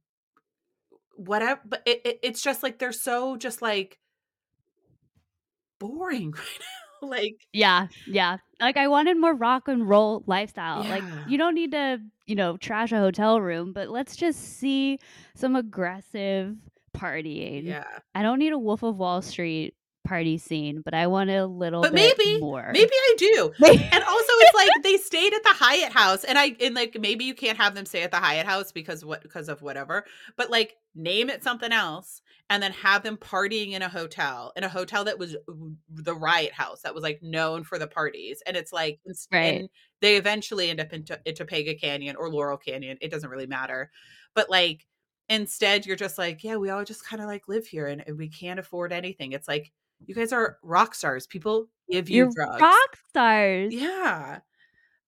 Whatever, 1.16 1.60
but 1.66 1.82
it 1.86 2.02
it 2.06 2.20
it's 2.24 2.42
just 2.42 2.64
like 2.64 2.80
they're 2.80 2.94
so 2.94 3.36
just, 3.36 3.62
like 3.62 4.00
boring 5.80 6.32
right 6.38 6.60
now, 7.02 7.08
like 7.10 7.46
Yeah, 7.54 7.88
yeah. 8.08 8.38
Like, 8.62 8.78
I 8.78 8.88
wanted 8.88 9.18
more 9.18 9.34
rock 9.34 9.68
and 9.68 9.88
roll 9.88 10.24
lifestyle. 10.28 10.84
Like, 10.84 11.04
you 11.28 11.38
don't 11.38 11.56
need 11.56 11.72
to, 11.72 12.00
you 12.26 12.36
know, 12.36 12.58
trash 12.58 12.92
a 12.92 12.98
hotel 13.00 13.40
room, 13.42 13.72
but 13.74 13.90
let's 13.90 14.16
just 14.18 14.58
see 14.60 15.00
some 15.36 15.56
aggressive 15.56 16.56
partying. 16.96 17.66
Yeah. 17.66 17.84
I 18.16 18.22
don't 18.22 18.40
need 18.40 18.52
a 18.54 18.58
Wolf 18.60 18.84
of 18.84 18.98
Wall 18.98 19.22
Street 19.22 19.76
party 20.10 20.38
scene, 20.38 20.82
but 20.84 20.94
I 20.94 21.08
want 21.08 21.30
a 21.30 21.46
little 21.46 21.82
But 21.82 21.94
bit 21.94 22.18
maybe, 22.18 22.40
more. 22.40 22.70
maybe 22.74 22.92
I 22.92 23.16
do. 23.18 23.52
And 23.62 24.04
also 24.04 24.34
it's 24.42 24.56
like 24.56 24.84
they 24.84 24.98
stayed 24.98 25.34
at 25.34 25.44
the 25.44 25.54
Hyatt 25.54 25.92
house 25.94 26.24
and 26.24 26.38
I 26.38 26.56
and 26.60 26.76
like 26.76 26.98
maybe 27.00 27.26
you 27.26 27.34
can't 27.36 27.58
have 27.58 27.76
them 27.76 27.86
stay 27.86 28.02
at 28.04 28.12
the 28.12 28.18
Hyatt 28.18 28.46
house 28.46 28.72
because 28.72 29.06
what 29.06 29.22
because 29.22 29.48
of 29.50 29.62
whatever. 29.62 30.06
But 30.36 30.50
like 30.50 30.76
name 30.96 31.30
it 31.30 31.44
something 31.44 31.72
else 31.72 32.22
and 32.50 32.62
then 32.64 32.72
have 32.72 33.04
them 33.04 33.16
partying 33.18 33.72
in 33.74 33.82
a 33.84 33.90
hotel, 33.90 34.52
in 34.58 34.64
a 34.64 34.70
hotel 34.70 35.04
that 35.06 35.20
was 35.20 35.36
the 35.94 36.16
Riot 36.16 36.52
House 36.52 36.82
that 36.82 36.96
was 36.96 37.04
like 37.04 37.22
known 37.22 37.64
for 37.64 37.78
the 37.78 37.88
parties. 37.88 38.42
And 38.48 38.58
it's 38.58 38.74
like 38.74 39.00
Right. 39.32 39.60
and 39.62 39.70
they 40.02 40.16
eventually 40.18 40.70
end 40.70 40.80
up 40.80 40.92
in, 40.94 41.06
in 41.26 41.36
Topanga 41.36 41.80
Canyon 41.80 42.16
or 42.16 42.30
Laurel 42.32 42.58
Canyon. 42.58 42.98
It 43.02 43.12
doesn't 43.12 43.30
really 43.30 43.48
matter. 43.48 43.92
But 44.34 44.50
like 44.50 44.86
instead 45.30 45.86
you're 45.86 45.96
just 45.96 46.18
like, 46.18 46.44
yeah, 46.44 46.56
we 46.56 46.72
all 46.72 46.84
just 46.84 47.06
kind 47.06 47.22
of 47.22 47.28
like 47.28 47.48
live 47.48 47.68
here 47.68 47.86
and, 47.86 48.04
and 48.08 48.18
we 48.18 48.28
can't 48.30 48.60
afford 48.60 48.92
anything. 48.92 49.32
It's 49.34 49.48
like 49.48 49.72
you 50.06 50.16
guys 50.16 50.34
are 50.34 50.58
rock 50.64 50.96
stars. 50.96 51.28
People 51.28 51.68
give 51.90 52.10
you 52.10 52.26
You're 52.26 52.32
drugs. 52.34 52.62
rock 52.62 52.98
stars. 53.10 53.74
Yeah. 53.74 54.40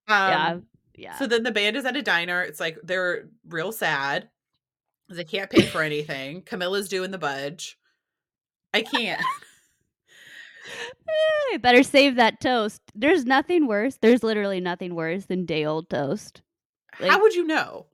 Yeah. 0.07 0.47
Um, 0.47 0.63
Yeah. 0.95 1.17
So 1.17 1.27
then 1.27 1.43
the 1.43 1.51
band 1.51 1.77
is 1.77 1.85
at 1.85 1.95
a 1.95 2.01
diner. 2.01 2.41
It's 2.41 2.59
like 2.59 2.77
they're 2.83 3.29
real 3.47 3.71
sad 3.71 4.29
they 5.15 5.23
can't 5.23 5.49
pay 5.49 5.63
for 5.63 5.81
anything. 5.81 6.41
Camilla's 6.41 6.89
doing 6.89 7.11
the 7.11 7.17
budge. 7.17 7.77
I 8.73 8.81
can't. 8.81 9.21
Eh, 11.53 11.57
better 11.61 11.83
save 11.83 12.15
that 12.15 12.39
toast. 12.39 12.81
There's 12.95 13.25
nothing 13.25 13.67
worse. 13.67 13.97
There's 14.01 14.23
literally 14.23 14.61
nothing 14.61 14.95
worse 14.95 15.25
than 15.25 15.45
day 15.45 15.65
old 15.65 15.89
toast 15.89 16.41
How 16.93 17.19
would 17.21 17.35
you 17.35 17.45
know? 17.45 17.87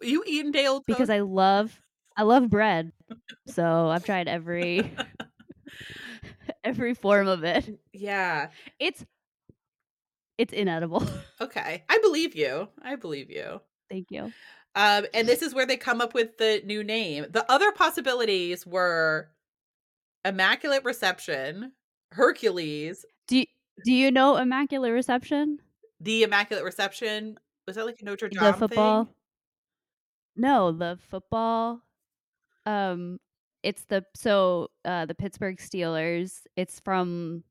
You 0.00 0.22
eating 0.26 0.52
day 0.52 0.66
old 0.66 0.84
because 0.86 1.10
I 1.10 1.20
love 1.20 1.80
I 2.16 2.22
love 2.22 2.48
bread. 2.48 2.92
So 3.46 3.88
I've 3.88 4.04
tried 4.04 4.28
every 4.28 4.92
every 6.64 6.94
form 6.94 7.26
of 7.28 7.44
it. 7.44 7.78
Yeah. 7.92 8.48
It's 8.78 9.04
it's 10.38 10.52
inedible. 10.52 11.06
Okay. 11.40 11.84
I 11.88 11.98
believe 11.98 12.34
you. 12.34 12.68
I 12.82 12.96
believe 12.96 13.30
you. 13.30 13.60
Thank 13.90 14.06
you. 14.10 14.32
Um, 14.74 15.06
and 15.14 15.28
this 15.28 15.42
is 15.42 15.54
where 15.54 15.66
they 15.66 15.76
come 15.76 16.00
up 16.00 16.14
with 16.14 16.38
the 16.38 16.60
new 16.64 16.82
name. 16.82 17.26
The 17.30 17.48
other 17.50 17.70
possibilities 17.70 18.66
were 18.66 19.28
Immaculate 20.24 20.84
Reception, 20.84 21.72
Hercules, 22.10 23.04
Do 23.28 23.38
you, 23.38 23.46
do 23.84 23.92
you 23.92 24.10
know 24.10 24.36
Immaculate 24.36 24.92
Reception? 24.92 25.58
the 26.00 26.22
Immaculate 26.24 26.64
Reception. 26.64 27.38
Was 27.66 27.76
that 27.76 27.86
like 27.86 28.00
a 28.00 28.04
Notre 28.04 28.28
Dame 28.28 28.42
the 28.42 28.52
football? 28.54 29.04
thing? 29.04 29.14
No, 30.36 30.72
the 30.72 30.98
football. 31.08 31.80
Um, 32.66 33.18
it's 33.64 33.84
the 33.86 34.04
so 34.14 34.68
uh 34.84 35.06
the 35.06 35.14
Pittsburgh 35.14 35.58
Steelers. 35.58 36.42
It's 36.56 36.78
from 36.80 37.42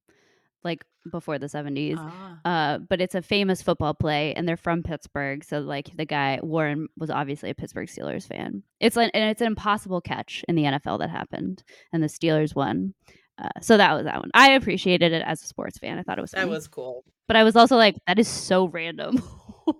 like 0.63 0.85
before 1.11 1.37
the 1.37 1.49
seventies. 1.49 1.97
Ah. 1.99 2.39
Uh, 2.45 2.77
but 2.77 3.01
it's 3.01 3.15
a 3.15 3.21
famous 3.21 3.61
football 3.61 3.93
play, 3.93 4.33
and 4.33 4.47
they're 4.47 4.55
from 4.55 4.83
Pittsburgh. 4.83 5.43
So 5.43 5.59
like 5.59 5.89
the 5.97 6.05
guy 6.05 6.39
Warren 6.41 6.87
was 6.97 7.09
obviously 7.09 7.49
a 7.49 7.55
Pittsburgh 7.55 7.89
Steelers 7.89 8.25
fan. 8.27 8.63
It's 8.79 8.95
like 8.95 9.11
and 9.13 9.29
it's 9.29 9.41
an 9.41 9.47
impossible 9.47 9.99
catch 9.99 10.45
in 10.47 10.55
the 10.55 10.63
NFL 10.63 10.99
that 10.99 11.09
happened, 11.09 11.63
and 11.91 12.01
the 12.01 12.07
Steelers 12.07 12.55
won. 12.55 12.93
Uh, 13.37 13.49
so 13.61 13.77
that 13.77 13.93
was 13.93 14.05
that 14.05 14.19
one. 14.19 14.29
I 14.35 14.51
appreciated 14.51 15.11
it 15.11 15.23
as 15.25 15.43
a 15.43 15.47
sports 15.47 15.79
fan. 15.79 15.97
I 15.97 16.03
thought 16.03 16.19
it 16.19 16.21
was 16.21 16.31
That 16.31 16.47
was 16.47 16.67
cool. 16.67 17.03
but 17.27 17.35
I 17.35 17.43
was 17.43 17.55
also 17.55 17.75
like, 17.75 17.95
that 18.05 18.19
is 18.19 18.27
so 18.27 18.67
random 18.67 19.21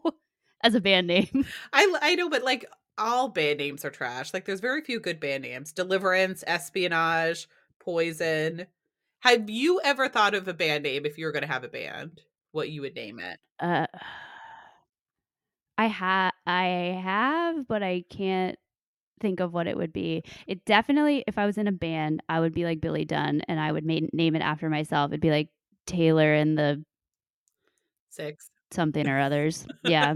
as 0.64 0.74
a 0.74 0.82
band 0.82 1.06
name. 1.08 1.46
I 1.72 1.96
I 2.02 2.16
know, 2.16 2.30
but 2.30 2.44
like 2.44 2.66
all 2.98 3.30
band 3.30 3.60
names 3.60 3.84
are 3.86 3.90
trash. 3.90 4.34
Like 4.34 4.46
there's 4.46 4.60
very 4.60 4.82
few 4.82 5.00
good 5.00 5.20
band 5.20 5.44
names. 5.44 5.72
Deliverance, 5.72 6.44
Espionage, 6.48 7.48
Poison. 7.80 8.68
Have 9.22 9.50
you 9.50 9.80
ever 9.84 10.10
thought 10.10 10.34
of 10.34 10.48
a 10.48 10.54
band 10.54 10.84
name 10.84 11.06
if 11.06 11.18
you 11.18 11.26
were 11.26 11.32
going 11.32 11.44
to 11.44 11.52
have 11.52 11.64
a 11.64 11.70
band? 11.70 12.22
What 12.52 12.70
you 12.70 12.82
would 12.82 12.96
name 12.96 13.20
it? 13.20 13.40
Uh, 13.60 13.88
I 15.78 15.88
have, 15.88 16.34
I 16.46 17.00
have, 17.04 17.68
but 17.68 17.82
I 17.82 18.04
can't 18.10 18.58
think 19.20 19.40
of 19.40 19.54
what 19.54 19.68
it 19.68 19.78
would 19.78 19.94
be. 19.94 20.24
It 20.46 20.66
definitely, 20.66 21.24
if 21.26 21.38
I 21.38 21.46
was 21.46 21.58
in 21.58 21.68
a 21.68 21.72
band, 21.72 22.22
I 22.30 22.40
would 22.40 22.54
be 22.54 22.66
like 22.66 22.82
Billy 22.82 23.06
Dunne, 23.06 23.42
and 23.48 23.60
I 23.60 23.72
would 23.72 23.86
ma- 23.86 24.00
name 24.12 24.36
it 24.36 24.42
after 24.42 24.70
myself. 24.70 25.12
It'd 25.12 25.22
be 25.22 25.32
like 25.32 25.50
Taylor 25.88 26.34
and 26.34 26.58
the 26.58 26.84
Six. 28.10 28.50
something 28.72 29.08
or 29.08 29.20
others. 29.20 29.66
Yeah, 29.86 30.16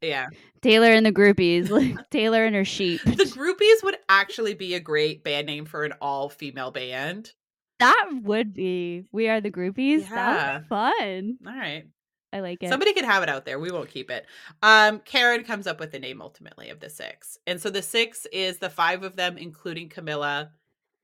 yeah. 0.00 0.26
Taylor 0.62 0.90
and 0.92 1.04
the 1.06 1.12
groupies, 1.12 1.70
like 1.70 2.10
Taylor 2.10 2.44
and 2.44 2.54
her 2.54 2.64
sheep. 2.64 3.00
The 3.04 3.12
Groupies 3.24 3.82
would 3.84 3.96
actually 4.08 4.54
be 4.54 4.74
a 4.74 4.80
great 4.80 5.24
band 5.24 5.46
name 5.46 5.64
for 5.64 5.84
an 5.84 5.92
all 6.00 6.28
female 6.28 6.70
band. 6.70 7.32
That 7.78 8.10
would 8.22 8.52
be. 8.52 9.04
We 9.10 9.28
are 9.28 9.40
the 9.40 9.50
groupies. 9.50 10.08
That 10.10 10.14
Yeah. 10.14 10.52
would 10.54 10.62
be 10.62 10.68
fun. 10.68 11.38
All 11.46 11.58
right. 11.58 11.84
I 12.32 12.40
like 12.40 12.62
it. 12.62 12.68
Somebody 12.68 12.92
could 12.92 13.04
have 13.06 13.22
it 13.22 13.28
out 13.28 13.44
there. 13.44 13.58
We 13.58 13.72
won't 13.72 13.88
keep 13.88 14.10
it. 14.10 14.24
Um, 14.62 15.00
Karen 15.00 15.42
comes 15.44 15.66
up 15.66 15.80
with 15.80 15.90
the 15.90 15.98
name 15.98 16.20
ultimately 16.22 16.68
of 16.70 16.78
the 16.78 16.88
six. 16.90 17.38
And 17.46 17.60
so 17.60 17.70
the 17.70 17.82
six 17.82 18.26
is 18.32 18.58
the 18.58 18.70
five 18.70 19.02
of 19.02 19.16
them, 19.16 19.36
including 19.38 19.88
Camilla. 19.88 20.50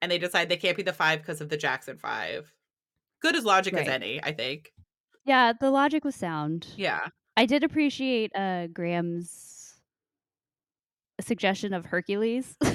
And 0.03 0.13
they 0.13 0.19
decide 0.19 0.49
they 0.49 0.57
can't 0.59 0.77
be 0.77 0.83
the 0.85 0.93
five 0.93 1.21
because 1.23 1.41
of 1.41 1.49
the 1.49 1.57
Jackson 1.57 1.97
Five. 1.97 2.53
Good 3.23 3.35
as 3.35 3.45
logic 3.45 3.73
as 3.75 3.89
any, 3.89 4.23
I 4.23 4.33
think. 4.33 4.73
yeah, 5.25 5.53
the 5.59 5.71
logic 5.71 6.05
was 6.05 6.15
sound. 6.15 6.67
Yeah. 6.77 7.09
I 7.37 7.47
did 7.47 7.63
appreciate 7.65 8.35
uh 8.35 8.67
Graham's 8.69 9.75
suggestion 11.21 11.73
of 11.75 11.87
Hercules. 11.87 12.57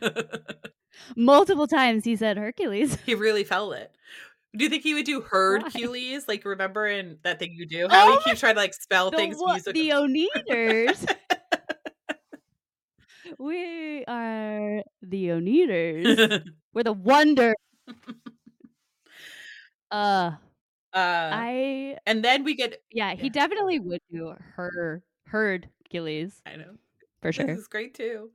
Multiple 1.16 1.66
times 1.66 2.04
he 2.04 2.16
said 2.16 2.36
Hercules. 2.36 2.96
he 3.06 3.14
really 3.14 3.44
felt 3.44 3.74
it. 3.74 3.92
Do 4.56 4.64
you 4.64 4.70
think 4.70 4.82
he 4.82 4.94
would 4.94 5.04
do 5.06 5.20
Hercules? 5.30 6.26
Like 6.28 6.44
remember 6.44 6.86
in 6.86 7.18
that 7.22 7.38
thing 7.38 7.52
you 7.54 7.66
do? 7.66 7.88
How 7.90 8.08
Oh 8.12 8.18
he 8.24 8.30
keeps 8.30 8.40
trying 8.40 8.54
to 8.54 8.60
like 8.60 8.74
spell 8.74 9.10
The, 9.10 9.16
things 9.16 9.36
music. 9.44 9.74
the 9.74 9.90
Oneders. 9.90 11.06
we 13.38 14.04
are 14.06 14.82
the 15.02 15.26
Oneders. 15.30 16.42
We're 16.72 16.82
the 16.84 16.92
wonder. 16.92 17.54
Uh 19.90 20.32
uh, 20.96 21.30
I 21.32 21.98
and 22.06 22.24
then 22.24 22.42
we 22.44 22.54
get 22.54 22.80
yeah, 22.90 23.14
he 23.14 23.24
yeah. 23.24 23.28
definitely 23.32 23.78
would 23.78 24.00
do 24.10 24.34
her 24.56 25.02
Gillies 25.90 26.40
I 26.46 26.56
know. 26.56 26.76
for 27.22 27.32
sure. 27.32 27.46
This 27.46 27.58
is 27.58 27.68
great 27.68 27.94
too. 27.94 28.30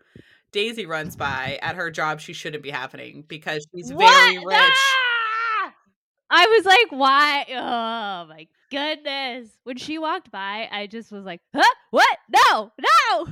Daisy 0.52 0.86
runs 0.86 1.16
by 1.16 1.60
at 1.62 1.76
her 1.76 1.90
job 1.92 2.20
she 2.20 2.34
shouldn't 2.34 2.64
be 2.64 2.70
happening 2.70 3.24
because 3.28 3.66
she's 3.76 3.92
What? 3.92 4.10
very 4.14 4.38
rich. 4.38 4.58
Ah! 4.58 5.74
I 6.30 6.46
was 6.48 6.66
like, 6.66 6.92
why? 6.92 7.46
Oh 7.50 8.28
my 8.30 8.48
goodness. 8.70 9.50
When 9.64 9.78
she 9.78 9.98
walked 9.98 10.32
by, 10.32 10.68
I 10.72 10.88
just 10.88 11.12
was 11.12 11.26
like, 11.26 11.42
huh? 11.56 11.64
What? 11.92 12.18
No, 12.52 12.72
no. 12.80 13.28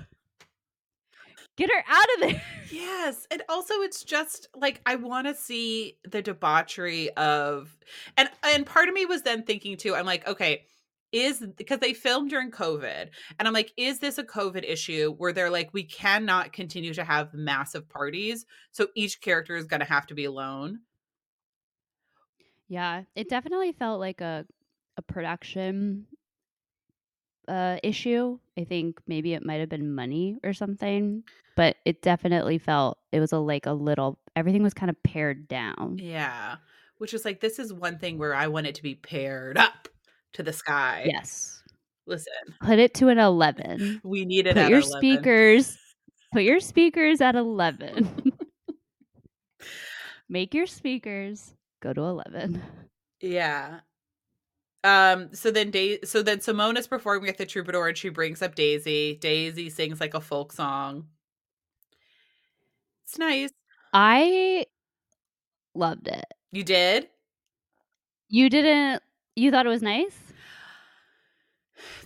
Get 1.59 1.69
her 1.69 1.83
out 1.87 2.05
of 2.15 2.29
there. 2.29 2.41
Yes. 2.71 3.25
And 3.31 3.41
also 3.49 3.73
it's 3.81 4.03
just 4.03 4.47
like 4.55 4.79
I 4.85 4.95
want 4.95 5.25
to 5.25 5.33
see 5.33 5.97
the 6.07 6.21
debauchery 6.21 7.09
of 7.17 7.75
and 8.15 8.29
and 8.43 8.63
part 8.63 8.87
of 8.87 8.93
me 8.93 9.07
was 9.07 9.23
then 9.23 9.41
thinking 9.41 9.75
too, 9.75 9.95
I'm 9.95 10.05
like, 10.05 10.27
okay, 10.27 10.65
is 11.11 11.43
because 11.57 11.79
they 11.79 11.93
filmed 11.95 12.29
during 12.29 12.51
COVID, 12.51 13.09
and 13.39 13.47
I'm 13.47 13.55
like, 13.55 13.73
is 13.75 13.97
this 13.97 14.19
a 14.19 14.23
COVID 14.23 14.63
issue 14.63 15.15
where 15.17 15.33
they're 15.33 15.49
like, 15.49 15.73
we 15.73 15.83
cannot 15.83 16.53
continue 16.53 16.93
to 16.93 17.03
have 17.03 17.33
massive 17.33 17.89
parties, 17.89 18.45
so 18.71 18.89
each 18.93 19.19
character 19.19 19.55
is 19.55 19.65
gonna 19.65 19.83
have 19.85 20.05
to 20.07 20.13
be 20.13 20.25
alone? 20.25 20.81
Yeah, 22.67 23.03
it 23.15 23.29
definitely 23.29 23.71
felt 23.71 23.99
like 23.99 24.21
a 24.21 24.45
a 24.95 25.01
production 25.01 26.05
uh 27.49 27.77
issue. 27.83 28.37
I 28.57 28.63
think 28.63 28.99
maybe 29.07 29.33
it 29.33 29.43
might 29.45 29.59
have 29.59 29.69
been 29.69 29.93
money 29.95 30.37
or 30.43 30.53
something, 30.53 31.23
but 31.55 31.77
it 31.85 32.01
definitely 32.01 32.57
felt 32.59 32.97
it 33.11 33.19
was 33.19 33.31
a 33.31 33.39
like 33.39 33.65
a 33.65 33.73
little 33.73 34.19
everything 34.35 34.63
was 34.63 34.73
kind 34.73 34.89
of 34.89 35.01
pared 35.03 35.47
down. 35.47 35.97
Yeah. 35.99 36.57
Which 36.99 37.13
is 37.13 37.23
like, 37.25 37.39
this 37.39 37.59
is 37.59 37.71
one 37.73 37.97
thing 37.97 38.17
where 38.17 38.35
I 38.35 38.47
want 38.47 38.67
it 38.67 38.75
to 38.75 38.83
be 38.83 38.93
paired 38.95 39.57
up 39.57 39.87
to 40.33 40.43
the 40.43 40.51
sky. 40.53 41.03
Yes. 41.05 41.63
Listen, 42.05 42.33
Put 42.61 42.77
it 42.79 42.93
to 42.95 43.07
an 43.09 43.19
11. 43.19 44.01
we 44.03 44.25
need 44.25 44.47
it 44.47 44.55
Put 44.55 44.63
at 44.63 44.69
your 44.69 44.79
11. 44.79 44.97
speakers 44.97 45.77
put 46.33 46.43
your 46.43 46.59
speakers 46.59 47.21
at 47.21 47.35
11. 47.35 48.33
Make 50.29 50.53
your 50.53 50.67
speakers 50.67 51.53
go 51.81 51.93
to 51.93 52.01
11. 52.01 52.61
Yeah. 53.21 53.79
Um. 54.83 55.33
So 55.33 55.51
then, 55.51 55.71
day 55.71 55.99
so 56.03 56.23
then 56.23 56.39
Simone 56.41 56.77
is 56.77 56.87
performing 56.87 57.29
at 57.29 57.37
the 57.37 57.45
Troubadour, 57.45 57.87
and 57.89 57.97
she 57.97 58.09
brings 58.09 58.41
up 58.41 58.55
Daisy. 58.55 59.15
Daisy 59.19 59.69
sings 59.69 59.99
like 59.99 60.13
a 60.13 60.21
folk 60.21 60.53
song. 60.53 61.07
It's 63.05 63.17
nice. 63.17 63.49
I 63.93 64.65
loved 65.73 66.07
it. 66.07 66.25
You 66.51 66.63
did. 66.63 67.09
You 68.29 68.49
didn't 68.49 69.01
you 69.35 69.51
thought 69.51 69.65
it 69.65 69.69
was 69.69 69.81
nice? 69.81 70.17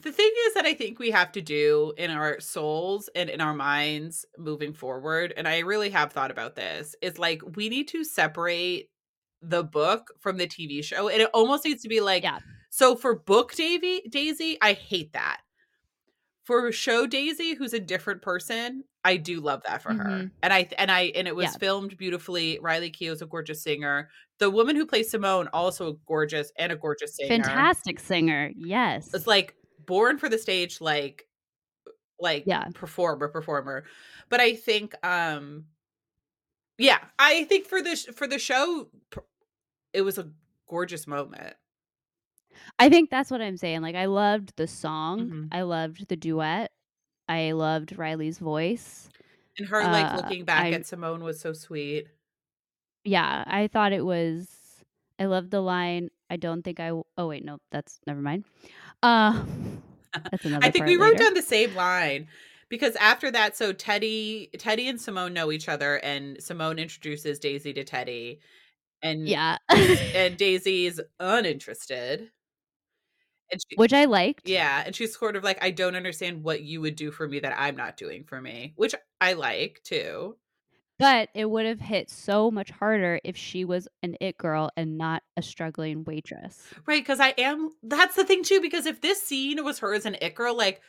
The 0.04 0.12
thing 0.12 0.32
is 0.48 0.54
that 0.54 0.66
I 0.66 0.74
think 0.74 1.00
we 1.00 1.12
have 1.12 1.32
to 1.32 1.42
do 1.42 1.94
in 1.98 2.12
our 2.12 2.40
souls 2.40 3.10
and 3.16 3.30
in 3.30 3.42
our 3.42 3.54
minds 3.54 4.26
moving 4.38 4.74
forward, 4.74 5.34
and 5.36 5.48
I 5.48 5.60
really 5.60 5.90
have 5.92 6.12
thought 6.12 6.32
about 6.32 6.56
this, 6.56 6.96
is 7.02 7.18
like 7.18 7.42
we 7.56 7.70
need 7.70 7.88
to 7.90 8.04
separate 8.04 8.90
the 9.42 9.64
book 9.64 10.12
from 10.20 10.38
the 10.38 10.48
TV 10.48 10.84
show. 10.84 11.10
And 11.10 11.22
it 11.22 11.30
almost 11.34 11.66
needs 11.66 11.82
to 11.84 11.90
be 11.90 12.02
like, 12.02 12.24
Yeah. 12.24 12.40
So 12.76 12.96
for 12.96 13.14
book 13.16 13.54
Davy, 13.54 14.02
Daisy, 14.10 14.58
I 14.60 14.74
hate 14.74 15.14
that. 15.14 15.42
For 16.44 16.72
show 16.74 17.06
Daisy, 17.08 17.54
who's 17.54 17.74
a 17.74 17.80
different 17.80 18.22
person, 18.22 18.84
I 19.06 19.16
do 19.18 19.40
love 19.40 19.62
that 19.66 19.82
for 19.82 19.94
her. 19.94 20.04
Mhm. 20.04 20.32
And 20.42 20.52
I 20.52 20.68
and 20.78 20.92
I 20.92 21.04
and 21.16 21.28
it 21.28 21.36
was 21.36 21.54
Yeah. 21.54 21.58
filmed 21.58 21.96
beautifully. 21.98 22.60
Riley 22.60 22.92
Keough 22.92 23.14
is 23.14 23.22
a 23.22 23.26
gorgeous 23.26 23.62
singer. 23.64 24.10
The 24.40 24.50
woman 24.50 24.76
who 24.76 24.86
plays 24.86 25.10
Simone 25.10 25.48
also 25.54 25.90
a 25.92 25.94
gorgeous 26.08 26.52
and 26.58 26.72
a 26.72 26.76
gorgeous 26.76 27.16
singer. 27.16 27.44
Fantastic 27.44 28.00
singer. 28.00 28.52
Yes. 28.58 29.14
It's 29.14 29.28
like 29.28 29.56
born 29.86 30.18
for 30.18 30.28
the 30.30 30.38
stage, 30.38 30.82
like 30.82 31.28
like 32.20 32.44
Yeah. 32.48 32.66
performer, 32.74 33.30
performer. 33.30 33.86
But 34.30 34.42
I 34.42 34.56
think 34.56 34.96
um 35.06 35.68
yeah, 36.78 37.00
I 37.20 37.44
think 37.46 37.68
for 37.68 37.82
the 37.82 37.96
sh- 37.96 38.08
for 38.16 38.28
the 38.28 38.40
show 38.40 38.90
it 39.94 40.02
was 40.02 40.18
a 40.18 40.32
gorgeous 40.68 41.08
moment. 41.08 41.56
I 42.80 42.90
think 42.90 43.10
that's 43.10 43.30
what 43.32 43.42
I'm 43.42 43.58
saying. 43.58 43.82
Like 43.82 43.96
I 43.96 44.06
loved 44.06 44.54
the 44.58 44.68
song. 44.68 45.20
Mhm. 45.30 45.48
I 45.52 45.62
loved 45.64 46.08
the 46.10 46.16
duet. 46.16 46.72
I 47.30 47.52
loved 47.54 47.98
Riley's 47.98 48.40
voice. 48.40 49.10
And 49.58 49.68
her 49.70 49.84
like 49.84 50.14
Uh, 50.14 50.16
looking 50.18 50.46
back 50.46 50.66
I- 50.66 50.72
at 50.72 50.86
Simone 50.86 51.24
was 51.24 51.40
so 51.40 51.54
sweet. 51.54 52.08
Yeah, 53.06 53.44
I 53.48 53.68
thought 53.68 53.92
it 53.94 54.06
was 54.06 54.50
I 55.20 55.26
loved 55.26 55.52
the 55.52 55.62
line, 55.62 56.10
I 56.30 56.38
don't 56.38 56.64
think 56.64 56.80
I 56.80 56.90
Oh 56.90 57.28
wait, 57.28 57.46
no, 57.46 57.60
that's 57.72 58.00
never 58.08 58.22
mind. 58.22 58.46
Uh 59.04 59.46
that's 60.32 60.46
another 60.46 60.66
I 60.66 60.72
think 60.72 60.86
we 60.86 60.96
wrote 60.98 61.14
later. 61.14 61.24
down 61.26 61.34
the 61.34 61.42
same 61.42 61.76
line 61.76 62.28
because 62.70 62.96
after 62.96 63.30
that, 63.32 63.56
so 63.56 63.72
Teddy, 63.74 64.50
Teddy 64.58 64.88
and 64.88 65.00
Simone 65.00 65.34
know 65.34 65.52
each 65.52 65.70
other, 65.70 65.98
and 65.98 66.42
Simone 66.42 66.80
introduces 66.80 67.38
Daisy 67.38 67.72
to 67.74 67.84
Teddy, 67.84 68.40
and 69.04 69.28
Yeah. 69.28 69.58
and 69.70 70.36
Daisy's 70.38 71.00
uninterested, 71.20 72.32
she, 73.52 73.78
Which 73.78 73.94
I 73.94 74.06
liked. 74.06 74.48
yeah, 74.48 74.84
and 74.86 74.96
she's 74.96 75.18
sort 75.18 75.36
of 75.36 75.44
like, 75.44 75.64
I 75.64 75.72
don't 75.72 75.96
understand 75.96 76.44
what 76.44 76.62
you 76.62 76.82
would 76.82 76.96
do 76.96 77.12
for 77.12 77.28
me 77.28 77.40
that 77.40 77.56
I'm 77.58 77.76
not 77.76 77.98
doing 77.98 78.24
for 78.26 78.42
me, 78.42 78.74
which 78.76 78.96
I 79.22 79.34
like 79.34 79.82
too. 79.84 80.38
But 81.00 81.30
it 81.36 81.46
would 81.50 81.66
have 81.66 81.80
hit 81.82 82.10
so 82.10 82.50
much 82.52 82.72
harder 82.72 83.20
if 83.24 83.36
she 83.38 83.66
was 83.66 83.88
an 84.04 84.16
it 84.22 84.38
girl 84.38 84.70
and 84.78 84.98
not 84.98 85.24
a 85.38 85.42
struggling 85.42 86.04
waitress. 86.04 86.74
Right, 86.86 87.02
because 87.04 87.20
I 87.20 87.30
am 87.38 87.72
that's 87.84 88.16
the 88.16 88.26
thing 88.26 88.44
too, 88.44 88.62
because 88.62 88.86
if 88.86 89.02
this 89.02 89.22
scene 89.22 89.64
was 89.64 89.80
her 89.80 89.94
as 89.94 90.06
an 90.06 90.18
it 90.22 90.36
girl, 90.36 90.56
like 90.58 90.82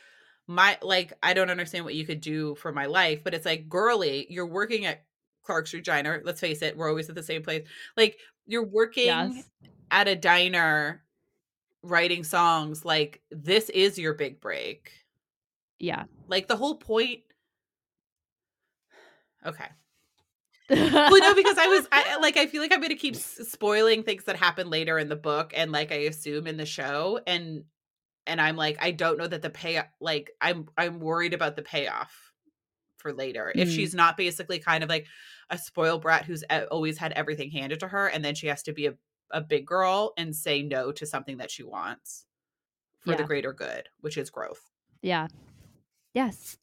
my 0.47 0.77
like 0.81 1.13
I 1.23 1.33
don't 1.33 1.49
understand 1.49 1.85
what 1.85 1.95
you 1.95 2.05
could 2.05 2.21
do 2.21 2.55
for 2.55 2.71
my 2.71 2.85
life, 2.87 3.23
but 3.23 3.33
it's 3.33 3.45
like, 3.45 3.69
girly, 3.69 4.27
you're 4.29 4.47
working 4.47 4.85
at 4.85 5.05
Clark 5.43 5.67
Street 5.67 5.85
Diner. 5.85 6.21
Let's 6.25 6.41
face 6.41 6.61
it, 6.61 6.75
we're 6.77 6.89
always 6.89 7.09
at 7.09 7.15
the 7.15 7.23
same 7.23 7.43
place. 7.43 7.67
Like 7.97 8.19
you're 8.47 8.65
working 8.65 9.05
Yes. 9.05 9.49
at 9.91 10.07
a 10.07 10.15
diner 10.15 11.04
writing 11.85 12.23
songs, 12.23 12.85
like 12.85 13.21
this 13.31 13.69
is 13.69 13.97
your 13.97 14.13
big 14.13 14.41
break. 14.41 14.91
Yeah. 15.79 16.05
Like 16.27 16.47
the 16.47 16.55
whole 16.55 16.75
point. 16.75 17.21
Okay. 19.45 19.67
well, 20.69 21.19
no, 21.19 21.35
because 21.35 21.57
I 21.59 21.67
was 21.67 21.87
I, 21.91 22.17
like, 22.17 22.37
I 22.37 22.47
feel 22.47 22.61
like 22.61 22.73
I'm 22.73 22.79
going 22.79 22.89
to 22.89 22.95
keep 22.95 23.15
spoiling 23.15 24.01
things 24.01 24.23
that 24.23 24.35
happen 24.35 24.71
later 24.71 24.97
in 24.97 25.09
the 25.09 25.15
book, 25.15 25.53
and 25.55 25.71
like 25.71 25.91
I 25.91 25.95
assume 25.95 26.47
in 26.47 26.57
the 26.57 26.65
show, 26.65 27.19
and 27.27 27.65
and 28.25 28.41
I'm 28.41 28.55
like, 28.55 28.77
I 28.81 28.89
don't 28.89 29.19
know 29.19 29.27
that 29.27 29.43
the 29.43 29.51
pay, 29.51 29.79
like, 30.01 30.31
I'm 30.41 30.67
I'm 30.75 30.99
worried 30.99 31.35
about 31.35 31.55
the 31.55 31.61
payoff 31.61 32.11
for 32.97 33.13
later. 33.13 33.53
If 33.55 33.69
Mm. 33.69 33.75
she's 33.75 33.93
not 33.93 34.17
basically 34.17 34.57
kind 34.57 34.83
of 34.83 34.89
like 34.89 35.05
a 35.51 35.57
spoiled 35.59 36.01
brat 36.01 36.25
who's 36.25 36.43
always 36.71 36.97
had 36.97 37.11
everything 37.11 37.51
handed 37.51 37.81
to 37.81 37.87
her, 37.87 38.07
and 38.07 38.25
then 38.25 38.33
she 38.33 38.47
has 38.47 38.63
to 38.63 38.73
be 38.73 38.87
a 38.87 38.95
a 39.31 39.41
big 39.41 39.65
girl 39.65 40.13
and 40.17 40.35
say 40.35 40.61
no 40.61 40.91
to 40.91 41.05
something 41.05 41.37
that 41.37 41.51
she 41.51 41.63
wants 41.63 42.25
for 42.99 43.15
the 43.15 43.23
greater 43.23 43.53
good, 43.53 43.87
which 44.01 44.17
is 44.17 44.29
growth. 44.29 44.71
Yeah. 45.01 45.27
Yes. 46.13 46.57